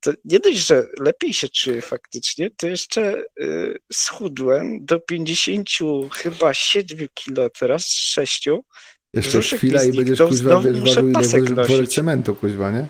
[0.00, 5.68] to nie dość, że lepiej się czuję faktycznie, to jeszcze y, schudłem do 50
[6.14, 8.46] chyba 7 kilo teraz, 6.
[9.14, 12.86] Jeszcze Brzuszek chwila i będziesz kuźwa, wiesz, ważył ile worek- cementu, kuźwa, nie?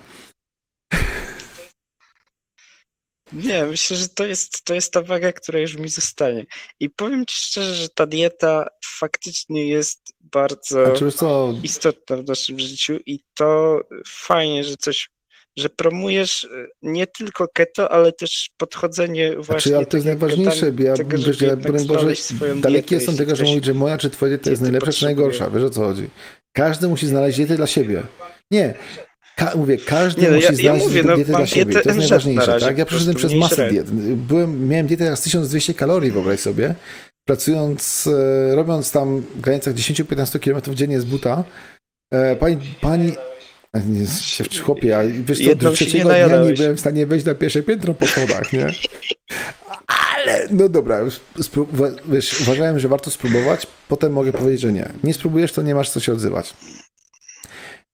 [3.32, 6.46] Nie, myślę, że to jest, to jest ta waga, która już mi zostanie.
[6.80, 8.66] I powiem ci szczerze, że ta dieta
[8.98, 15.10] faktycznie jest bardzo co, istotna w naszym życiu i to fajnie, że coś,
[15.56, 16.48] że promujesz e,
[16.82, 19.52] nie tylko keto, ale też podchodzenie właśnie.
[19.52, 22.12] Znaczy, ale to jest najważniejsze, bo ja, tego, wiesz, ja broń Boże,
[22.56, 25.62] daleki jestem tego, że mówić, że moja czy twoja dieta jest najlepsza czy najgorsza, wiesz
[25.62, 26.10] o co chodzi.
[26.52, 28.02] Każdy musi znaleźć dietę dla siebie.
[28.50, 28.74] Nie,
[29.38, 31.72] ka- mówię, każdy Nie, no musi ja- ja znaleźć mówię, no, dietę dla siebie.
[31.72, 32.78] To jest najważniejsze, razie, tak?
[32.78, 33.90] Ja przeszedłem przez masę diet.
[34.16, 36.74] Byłem, miałem dietę teraz 1200 kalorii, wyobraź sobie.
[37.28, 38.06] Pracując,
[38.50, 41.44] e, robiąc tam w granicach 10-15 km dziennie z buta,
[42.12, 43.12] e, pani, pani
[43.86, 47.26] nie, się w chłopie, a wiesz co, do trzeciego dnia nie byłem w stanie wejść
[47.26, 48.66] na pierwsze piętro po schodach, nie?
[50.16, 51.00] Ale, no dobra,
[52.08, 54.88] wiesz, uważałem, że warto spróbować, potem mogę powiedzieć, że nie.
[55.04, 56.54] Nie spróbujesz, to nie masz co się odzywać.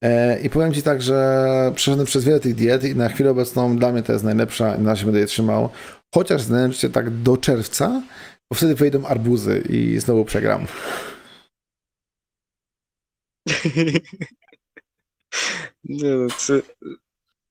[0.05, 3.77] E, I powiem Ci tak, że przeszedłem przez wiele tych diet i na chwilę obecną
[3.77, 5.69] dla mnie to jest najlepsza i na razie będę je trzymał.
[6.15, 8.03] Chociaż znajdę się tak do czerwca,
[8.51, 10.67] bo wtedy wejdą arbuzy i znowu przegram.
[15.85, 16.55] Nie no, co...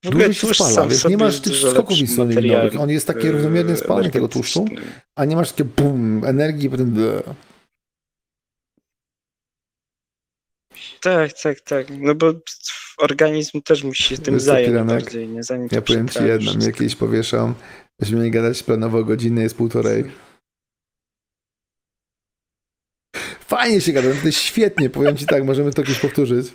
[0.04, 3.32] W ogóle Dłużej się spala, wiesz, nie masz tych dużo skoków materiałem, On jest takie
[3.32, 4.66] równomiernie spalanie tego tłuszczu,
[5.16, 7.24] a nie masz takie bum, energii i potem ble.
[11.04, 11.88] Tak, tak, tak.
[11.90, 12.34] No bo
[12.98, 15.44] organizm też musi się tym zająć bardziej, nie?
[15.44, 16.72] Zanim Ja to powiem Ci mnie wszystko.
[16.72, 17.56] kiedyś powieszam,
[18.00, 20.12] będziemy mieli gadać planowo godzinę, jest półtorej.
[23.40, 26.48] Fajnie się gada, to jest świetnie, powiem Ci tak, możemy to kiedyś powtórzyć.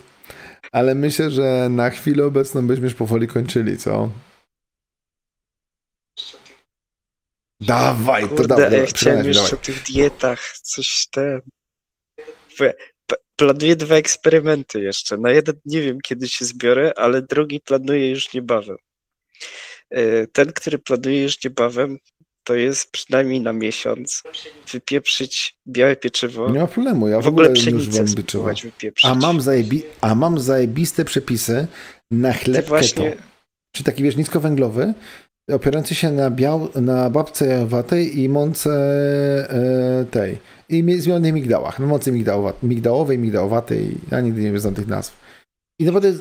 [0.71, 4.09] Ale myślę, że na chwilę obecną byśmy już powoli kończyli, co?
[7.61, 11.41] Dawaj, to Kurde, dawaj, ja chciałem jeszcze o tych dietach coś ten...
[13.39, 15.17] Planuję dwa eksperymenty jeszcze.
[15.17, 18.77] Na jeden nie wiem, kiedy się zbiorę, ale drugi planuję już niebawem.
[19.89, 21.97] E, Ten, który planuję już niebawem,
[22.43, 24.23] to jest przynajmniej na miesiąc
[24.73, 26.49] wypieprzyć białe pieczywo.
[26.49, 29.09] Nie ma problemu, ja w ogóle już pszenicę wam spróbować wypieprzyć.
[29.11, 31.67] A mam, zajebi- a mam zajebiste przepisy
[32.11, 33.23] na chleb właśnie, keto.
[33.75, 34.93] Czy taki, wiesz, niskowęglowy,
[35.51, 38.69] opierający się na, biał, na babce jajowatej i mące
[39.49, 40.37] e, tej.
[40.69, 41.79] I mi- zmienionych migdałach.
[41.79, 43.97] Na mocy migdałowa- migdałowej, migdałowatej.
[44.11, 45.17] Ja nigdy nie znam tych nazw.
[45.79, 46.13] I naprawdę,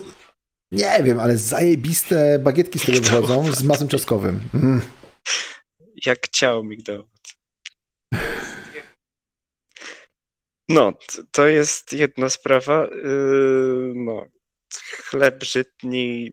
[0.72, 4.40] nie wiem, ale zajebiste bagietki z tego wychodzą z masłem czosnkowym.
[4.54, 4.80] Mm.
[6.06, 7.08] jak ciało migdałowe.
[10.68, 10.92] No,
[11.30, 12.86] to jest jedna sprawa.
[13.04, 14.26] Yy, No,
[15.02, 16.32] chleb żytni.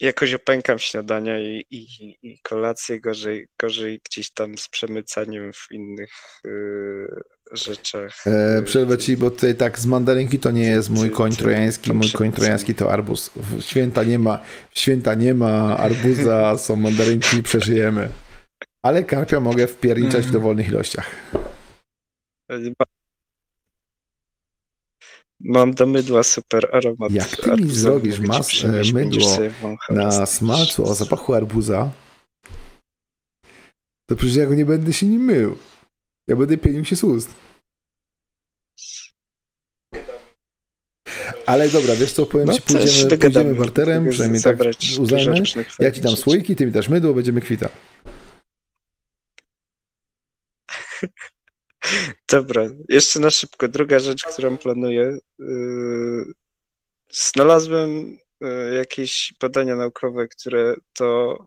[0.00, 6.10] Jakoś opękam śniadania i, i, i kolację gorzej, gorzej gdzieś tam z przemycaniem w innych
[6.44, 7.20] yy,
[7.52, 8.26] rzeczach.
[8.26, 11.92] E, yy, przerwę ci, bo tutaj tak z mandarynki to nie jest mój koń trojański,
[11.92, 13.30] mój koń trojański to arbuz.
[13.36, 14.40] W święta nie ma,
[14.74, 18.08] święta nie ma arbuza, są mandarynki, przeżyjemy.
[18.82, 20.32] Ale karpia mogę wpierniczać w Mhm.
[20.32, 21.10] dowolnych ilościach.
[25.40, 27.12] Ma- Mam do mydła super aromat.
[27.12, 31.92] Jak ty mi zrobisz mogę ci mas- przywieźć, będziesz mydło Na smalcu o zapachu arbuza,
[34.10, 35.58] to przecież ja go nie będę się nim mył.
[36.28, 37.30] Ja będę pienił się z ust.
[41.46, 43.18] Ale dobra, wiesz co, powiem No, ci, pójdziemy, dogadamy.
[43.34, 44.58] pójdziemy barterem, przynajmniej tak
[45.00, 45.42] uznajmy.
[45.78, 47.68] Ja ci dam słoiki, ty mi dasz mydło, będziemy kwita.
[52.30, 53.68] Dobra, jeszcze na szybko.
[53.68, 55.18] Druga rzecz, którą planuję.
[55.38, 56.24] Yy,
[57.12, 61.38] znalazłem yy, jakieś badania naukowe, które to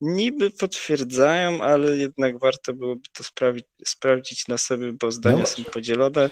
[0.00, 5.46] niby potwierdzają, ale jednak warto byłoby to sprawić, sprawdzić na sobie, bo zdania No.
[5.46, 6.30] są podzielone.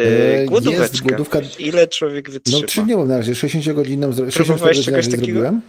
[0.00, 1.08] Yy, jest głodóweczka.
[1.08, 2.66] głodówka- Ile człowiek No wytrzyma?
[2.66, 5.26] trzy dni mam na razie, 60-godzinną, 64 Próbowałeś godziny czegoś takiego?
[5.40, 5.60] zrobiłem,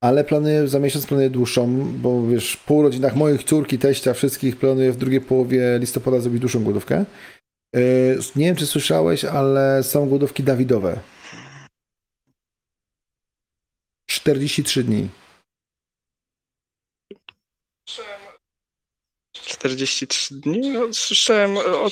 [0.00, 4.92] ale planuję, za miesiąc planuję dłuższą, bo wiesz, po urodzinach moich córki, teścia, wszystkich planuję
[4.92, 7.04] w drugiej połowie listopada zrobić dłuższą głodówkę.
[7.76, 7.80] E,
[8.36, 11.00] Nie wiem, czy słyszałeś, ale są głodówki Dawidowe.
[14.10, 15.08] 43 dni.
[19.32, 20.70] 43 dni?
[20.70, 21.90] No, słyszałem o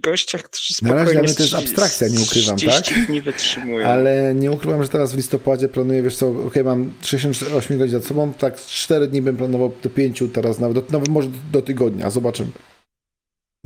[0.00, 3.06] gościach, którzy Na razie spokojnie dla mnie to jest abstrakcja, nie ukrywam, 30 tak?
[3.06, 3.88] dni wytrzymują.
[3.88, 8.08] Ale nie ukrywam, że teraz w listopadzie planuję, wiesz co, okej, mam 68 godzin za
[8.08, 12.10] sobą, tak 4 dni bym planował do 5, teraz nawet, do, nawet może do tygodnia,
[12.10, 12.50] zobaczymy.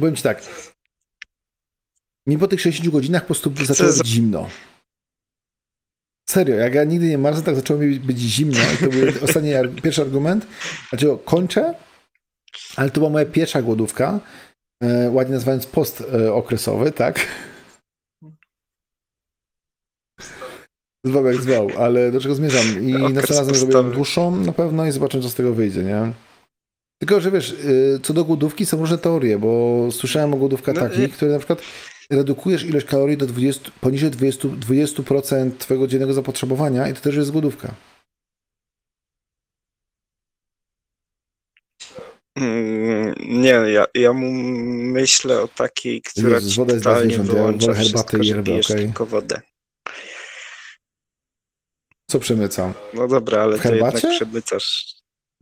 [0.01, 0.43] Powiem ci tak,
[2.27, 4.49] mi po tych 60 godzinach po prostu zaczęło za- być zimno.
[6.29, 9.51] Serio, jak ja nigdy nie marzę, tak zaczęło mi być zimno i to był ostatni,
[9.83, 10.47] pierwszy argument,
[10.91, 11.75] dlaczego kończę,
[12.77, 14.21] ale to była moja pierwsza głodówka,
[15.11, 17.27] ładnie nazywając post e, okresowy, tak?
[21.07, 22.89] Zwał jak zwał, ale do czego zmierzam?
[22.89, 26.13] I Okres następnym razem zrobię dłuższą na pewno i zobaczę, co z tego wyjdzie, nie?
[27.01, 30.81] Tylko, że wiesz, y, co do głodówki są różne teorie, bo słyszałem o głodówkach No,
[30.81, 31.63] takich, y- które na przykład
[32.11, 37.31] redukujesz ilość kalorii do 20, poniżej 20, 20% twojego dziennego zapotrzebowania i to też jest
[37.31, 37.75] głodówka.
[43.27, 44.31] Nie, ja, ja mu
[44.93, 48.41] myślę o takiej, która Jezus, ci woda jest dla totalnie zwierząt, ja wyłącza herbatę wszystko,
[48.41, 48.85] i pijesz okej?
[48.85, 49.41] tylko wodę.
[52.11, 52.73] Co przemycam?
[52.95, 54.17] No dobra, ale W to jednak herbacie?
[54.17, 54.95] przemycasz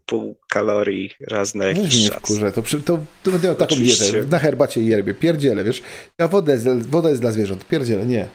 [0.06, 2.18] pół kalorii raz na Weź jakiś mnie czas.
[2.18, 5.82] wkurze, to, przy, to, to będę miał taką dietę, na herbacie i yerbie, pierdzielę, wiesz?
[6.18, 8.28] Ja wodę, jest- woda jest dla zwierząt, pierdzielę, nie.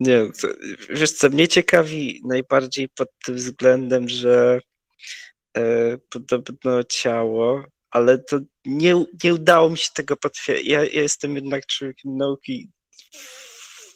[0.00, 0.30] Nie,
[0.90, 4.60] wiesz co, mnie ciekawi najbardziej pod tym względem, że
[5.56, 10.68] e, podobno ciało, ale to nie, nie udało mi się tego potwierdzić.
[10.68, 12.68] Ja, ja jestem jednak człowiekiem nauki.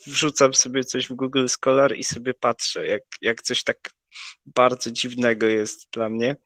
[0.06, 3.90] Wrzucam sobie coś w Google Scholar i sobie patrzę, jak, jak coś tak
[4.46, 6.36] bardzo dziwnego jest dla mnie.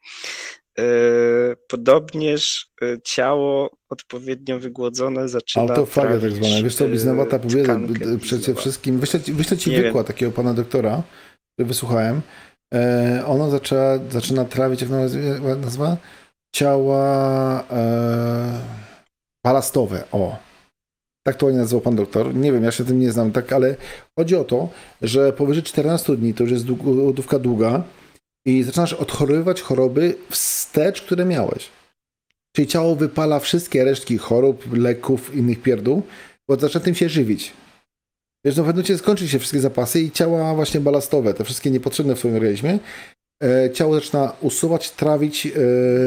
[0.78, 6.62] E, Podobnież e, ciało odpowiednio wygłodzone zaczyna Autofagia tak zwana.
[6.62, 9.00] Wiesz co, e, bliznowata powiedzę tkankę przede wszystkim.
[9.00, 11.02] Wyślę wyślę ci Nie wykład takiego pana doktora,
[11.54, 12.20] który wysłuchałem.
[13.26, 14.90] Ono zaczęła, zaczyna trawić, jak
[15.60, 15.96] nazywa?
[16.54, 18.60] Ciała e,
[19.44, 20.04] balastowe.
[20.12, 20.36] O.
[21.26, 22.34] Tak to ładnie nazywał pan doktor.
[22.34, 23.76] Nie wiem, ja się tym nie znam, tak, ale
[24.18, 24.68] chodzi o to,
[25.02, 27.82] że powyżej 14 dni to już jest dług- głodówka długa
[28.48, 31.68] i zaczynasz odchorowywać choroby wstecz, które miałeś.
[32.56, 36.02] Czyli ciało wypala wszystkie resztki chorób, leków, innych pierdół,
[36.48, 37.52] bo zaczyna tym się żywić.
[38.44, 41.70] Wiesz, no w pewnym momencie skończy się wszystkie zapasy i ciała właśnie balastowe, te wszystkie
[41.70, 42.78] niepotrzebne w swoim organizmie,
[43.42, 45.50] e, ciało zaczyna usuwać, trawić, e,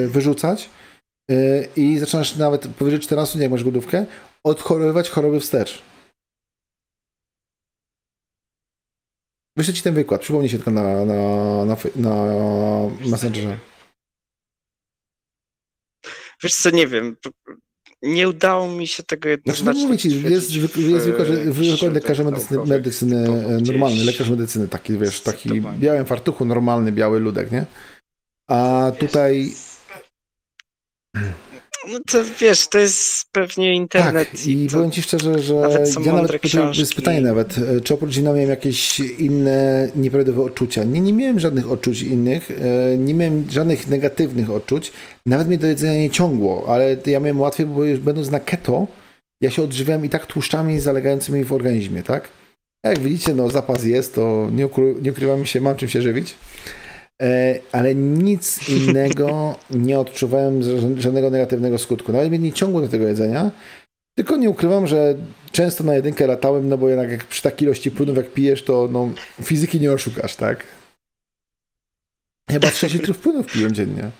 [0.07, 0.69] wyrzucać
[1.29, 4.05] yy, i zaczynasz nawet powyżej 14 dni, jak masz głodówkę,
[4.43, 5.81] odchorowywać choroby wstecz.
[9.57, 12.15] Wyślę ci ten wykład, przypomnij się tylko na, na, na, na
[13.09, 13.57] Messengerze.
[16.43, 17.17] Wiesz co, nie wiem.
[18.01, 21.27] Nie udało mi się tego Znaczy, no jednoznacznie mówię ci, jest, jest wykład,
[21.61, 23.27] źródłach lekarza medycyny, medycyny
[23.61, 27.65] normalny, lekarz medycyny taki, wiesz, taki białym fartuchu, normalny, biały ludek, nie?
[28.49, 29.53] A tutaj
[31.89, 35.53] No to wiesz, to jest pewnie internet Tak, i to, powiem ci szczerze, że
[36.05, 40.83] ja nawet, to jest pytanie nawet, e, czy oprócz zina miałem jakieś inne nieprawidłowe odczucia?
[40.83, 44.91] Nie, nie miałem żadnych odczuć innych, e, nie miałem żadnych negatywnych odczuć,
[45.25, 48.87] nawet mnie do jedzenia nie ciągło, ale ja miałem łatwiej, bo już będąc na keto,
[49.41, 52.29] ja się odżywiałem i tak tłuszczami zalegającymi w organizmie, tak?
[52.85, 56.35] Jak widzicie, no zapas jest, to nie, ukry- nie ukrywam się, mam czym się żywić.
[57.21, 60.61] E, ale nic innego nie odczuwałem
[60.99, 62.11] żadnego negatywnego skutku.
[62.11, 63.51] Nawet mnie nie ciągło do tego jedzenia,
[64.17, 65.15] tylko nie ukrywam, że
[65.51, 68.87] często na jedynkę latałem, no bo jednak jak przy takiej ilości płynów jak pijesz, to
[68.91, 69.09] no,
[69.43, 70.67] fizyki nie oszukasz, tak?
[72.49, 74.11] Chyba 6 litrów płynów piłem dziennie.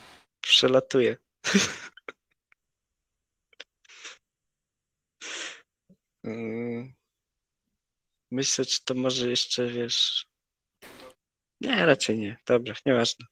[0.42, 1.18] przelatuje.
[6.24, 6.94] Mm.
[8.32, 10.31] Myślę, czy to może jeszcze, wiesz...
[11.62, 12.38] Nie, raczej nie.
[12.48, 13.26] Dobra, nieważne.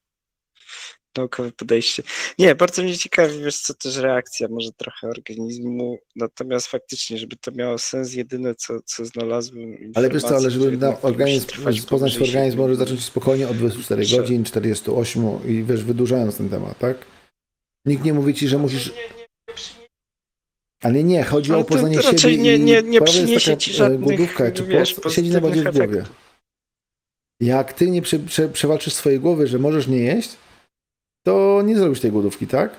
[1.17, 2.03] Naukowe podejście.
[2.39, 7.51] Nie, bardzo mnie ciekawi, wiesz co, też reakcja może trochę organizmu, natomiast faktycznie, żeby to
[7.51, 11.47] miało sens, jedyne co, co znalazłem Ale wiesz co, ale żeby że na organizm,
[11.89, 16.79] poznać organizm, może zacząć spokojnie od 24 Prze- godzin, 48 i wiesz, wydłużając ten temat,
[16.79, 17.05] tak?
[17.85, 18.91] Nikt nie mówi ci, że musisz...
[20.83, 23.51] Ale nie, chodzi Ale o to- poznanie to raczej siebie nie- nie- nie jest przyniesie
[23.51, 25.83] taka, ci e, żadnych, głodówka, czy wiesz, siedzi na bardziej w głowie.
[25.85, 26.28] efektów.
[27.39, 30.37] Jak ty nie prze, prze, przewalczysz swojej głowy, że możesz nie jeść,
[31.25, 32.75] to nie zrobisz tej głodówki, tak?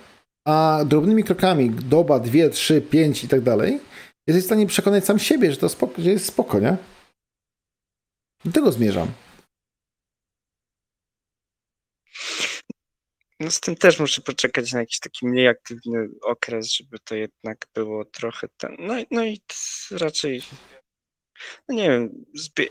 [0.47, 3.81] A drobnymi krokami, doba, dwie, trzy, pięć i tak dalej,
[4.27, 6.77] jesteś w stanie przekonać sam siebie, że to spoko, że jest spoko, nie?
[8.45, 9.13] Do tego zmierzam.
[13.41, 17.67] No z tym też muszę poczekać na jakiś taki mniej aktywny okres, żeby to jednak
[17.75, 18.77] było trochę ten.
[18.79, 19.41] No, no i
[19.91, 20.43] raczej.
[21.69, 22.25] No nie wiem,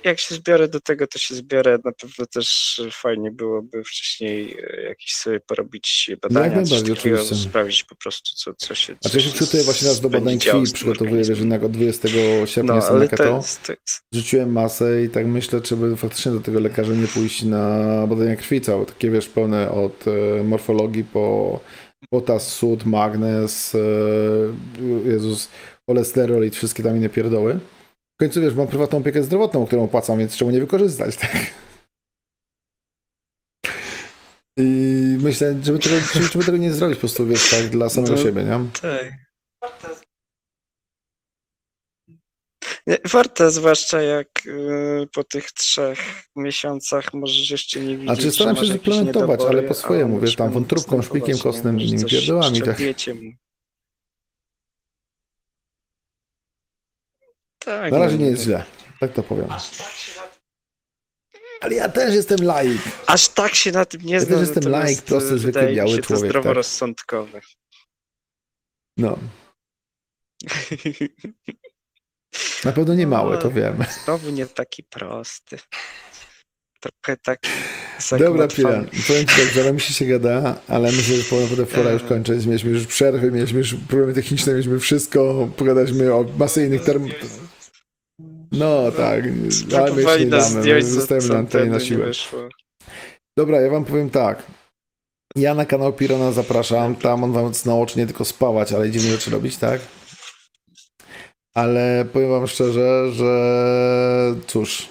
[0.04, 1.80] jak się zbiorę do tego, to się zbiorę.
[1.86, 7.50] Na pewno też fajnie byłoby wcześniej e, jakieś sobie porobić badania, coś najbardziej, takiego, oczywiście.
[7.50, 8.94] sprawdzić po prostu, co, co się.
[8.94, 12.08] A co czy się przygotuję właśnie raz do badań krwi, przygotowuję wieżynek od 20
[12.46, 15.98] sierpnia No, na ale to jest, to jest, Rzuciłem masę i tak myślę, czy by
[15.98, 20.44] faktycznie do tego lekarza nie pójść na badania krwi całe, takie wiesz, pełne od e,
[20.44, 21.60] morfologii po
[22.10, 23.80] potas, sód, magnez, e,
[25.10, 25.50] Jezus,
[25.86, 27.60] cholesterol i wszystkie tam inne pierdoły.
[28.20, 31.54] W końcu wiesz, mam prywatną opiekę zdrowotną, którą opłacam, więc czemu nie wykorzystać, tak?
[34.58, 34.64] I
[35.22, 38.24] myślę, żeby tego, żeby, żeby tego nie zrobić po prostu, wiesz, tak, dla samego No.
[38.24, 38.60] siebie, nie?
[38.82, 39.14] tak.
[43.12, 46.00] Warto, zwłaszcza jak y, po tych trzech
[46.36, 48.06] miesiącach możesz jeszcze nie widzieć.
[48.06, 52.06] Znaczy, że staram się implementować, ale po swojemu, a wiesz, tam wątróbką, szpikiem kostnym, innymi
[52.06, 52.80] pierdołami, tak.
[52.80, 53.32] mu.
[57.70, 58.46] Tak, Na razie no, nie jest tak.
[58.46, 58.64] źle,
[59.00, 59.48] tak to powiem.
[61.62, 62.82] Ale ja też jestem laik.
[63.08, 64.32] Aż tak się na tym nie Ja znam.
[64.32, 66.30] też jestem natomiast, laik, prosty, y, zwykły, wydaje mi biały się to człowiek, tak.
[66.30, 67.42] zdroworozsądkowe.
[68.98, 69.20] No,
[72.64, 73.86] na pewno nie małe, to wiem.
[74.04, 75.58] Znowu nie taki prosty.
[76.80, 77.50] Trochę taki
[78.10, 78.88] Dobra, zagmatwany.
[78.88, 82.04] Piran, powiem ci tak, że mi się się gada, ale myślę, że potem flora już
[82.04, 82.46] kończyć.
[82.46, 87.10] Mieliśmy już przerwy, mieliśmy już problemy techniczne, mieliśmy wszystko, pogadaliśmy o masyjnych term...
[88.52, 89.24] No tak,
[89.78, 92.12] ale my nie damy, zostajemy na antenie na siłę.
[93.38, 94.44] Dobra, ja wam powiem tak.
[95.36, 96.96] Ja na kanał Pirona zapraszam.
[96.96, 99.82] Tam on wam naocznie nie tylko spawać, ale i dziwne rzeczy robić, tak?
[101.56, 104.90] Ale powiem wam szczerze, że cóż,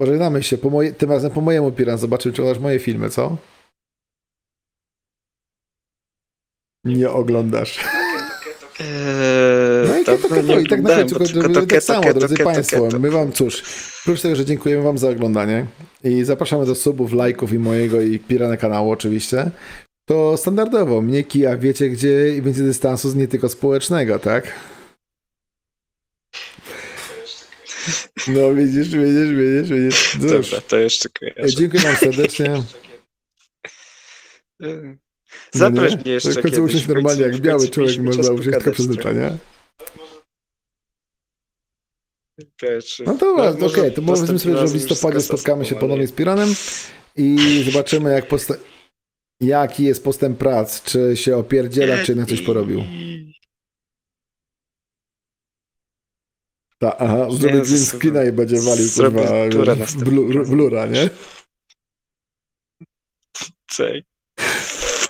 [0.00, 0.58] pożegnamy się.
[0.58, 1.98] Po moje, tym razem po mojemu Piran.
[1.98, 3.36] Zobaczymy, czy oglądasz moje filmy, co?
[6.84, 7.78] Nie oglądasz.
[8.80, 8.86] Eee,
[10.46, 12.84] No i tak, i na końcu, tylko tak to keto, samo, keto, drodzy keto, Państwo,
[12.84, 12.98] keto.
[12.98, 13.62] my Wam cóż,
[14.02, 15.66] oprócz tego, że dziękujemy Wam za oglądanie
[16.04, 19.50] i zapraszamy do subów, lajków i mojego i Pirana kanału oczywiście,
[20.08, 24.52] to standardowo, mnie kija wiecie gdzie i będzie dystansu z nie tylko społecznego, tak?
[28.28, 30.18] No widzisz, widzisz, widzisz, widzisz.
[30.20, 31.56] No Dobra, to jeszcze e, kojarzę.
[31.56, 32.62] dziękuję Wam serdecznie.
[35.54, 35.80] No nie?
[35.80, 39.02] mnie jeszcze W końcu kiedyś, normalnie, jak biały człowiek można usiąść tylko pogadać przez życia,
[39.02, 39.18] trochę.
[39.18, 39.38] nie?
[42.62, 46.12] Wiesz, No dobra, może okej, to powiedzmy sobie, że w listopadzie spotkamy się ponownie z
[46.12, 46.54] Piranem
[47.16, 48.56] i zobaczymy jak posta-
[49.40, 50.82] Jaki jest postęp prac?
[50.82, 52.84] Czy się opierdziela, czy na coś porobił?
[56.78, 60.56] Ta, aha, zrobię green screena i będzie walił kurwa tura w następnym blu- razem.
[60.56, 61.10] blura, nie?
[63.66, 64.04] Czej.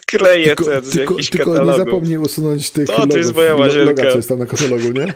[0.02, 3.56] Wkleję Tylko, ten z tylko, tylko nie zapomnij usunąć tych To, to logów, jest moja
[3.56, 3.90] łazienka.
[3.90, 5.14] loga, co jest tam na katalogu, nie?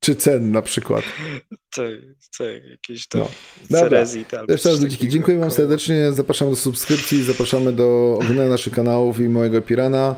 [0.00, 1.04] Czy cen na przykład.
[1.70, 3.28] Czej, jakieś tam No.
[3.70, 3.80] Dobra.
[3.90, 5.12] Cerezit albo Jeszcze raz takiego.
[5.12, 10.16] dziękuję wam serdecznie, zapraszam do subskrypcji, zapraszamy do oglądania naszych kanałów i mojego Pirana.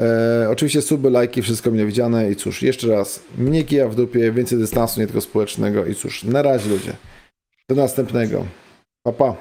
[0.00, 4.32] E, oczywiście suby, lajki, wszystko mnie widziane i cóż, jeszcze raz, mniej kija w dupie,
[4.32, 6.92] więcej dystansu, nie tylko społecznego i cóż, na razie ludzie.
[7.68, 8.46] Do następnego.
[9.02, 9.36] Pa, pa.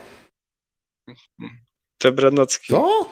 [2.03, 2.67] Dobranocki.
[2.73, 3.09] Co?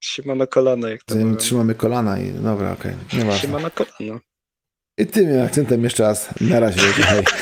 [0.00, 1.40] Siema na kolana, jak to Zanim mówią.
[1.40, 3.40] trzymamy kolana i dobra, okej, nieważne.
[3.40, 4.20] Siema na kolana.
[4.98, 6.28] I tym akcentem jeszcze raz.
[6.40, 6.80] Na razie.
[6.80, 7.24] Hej.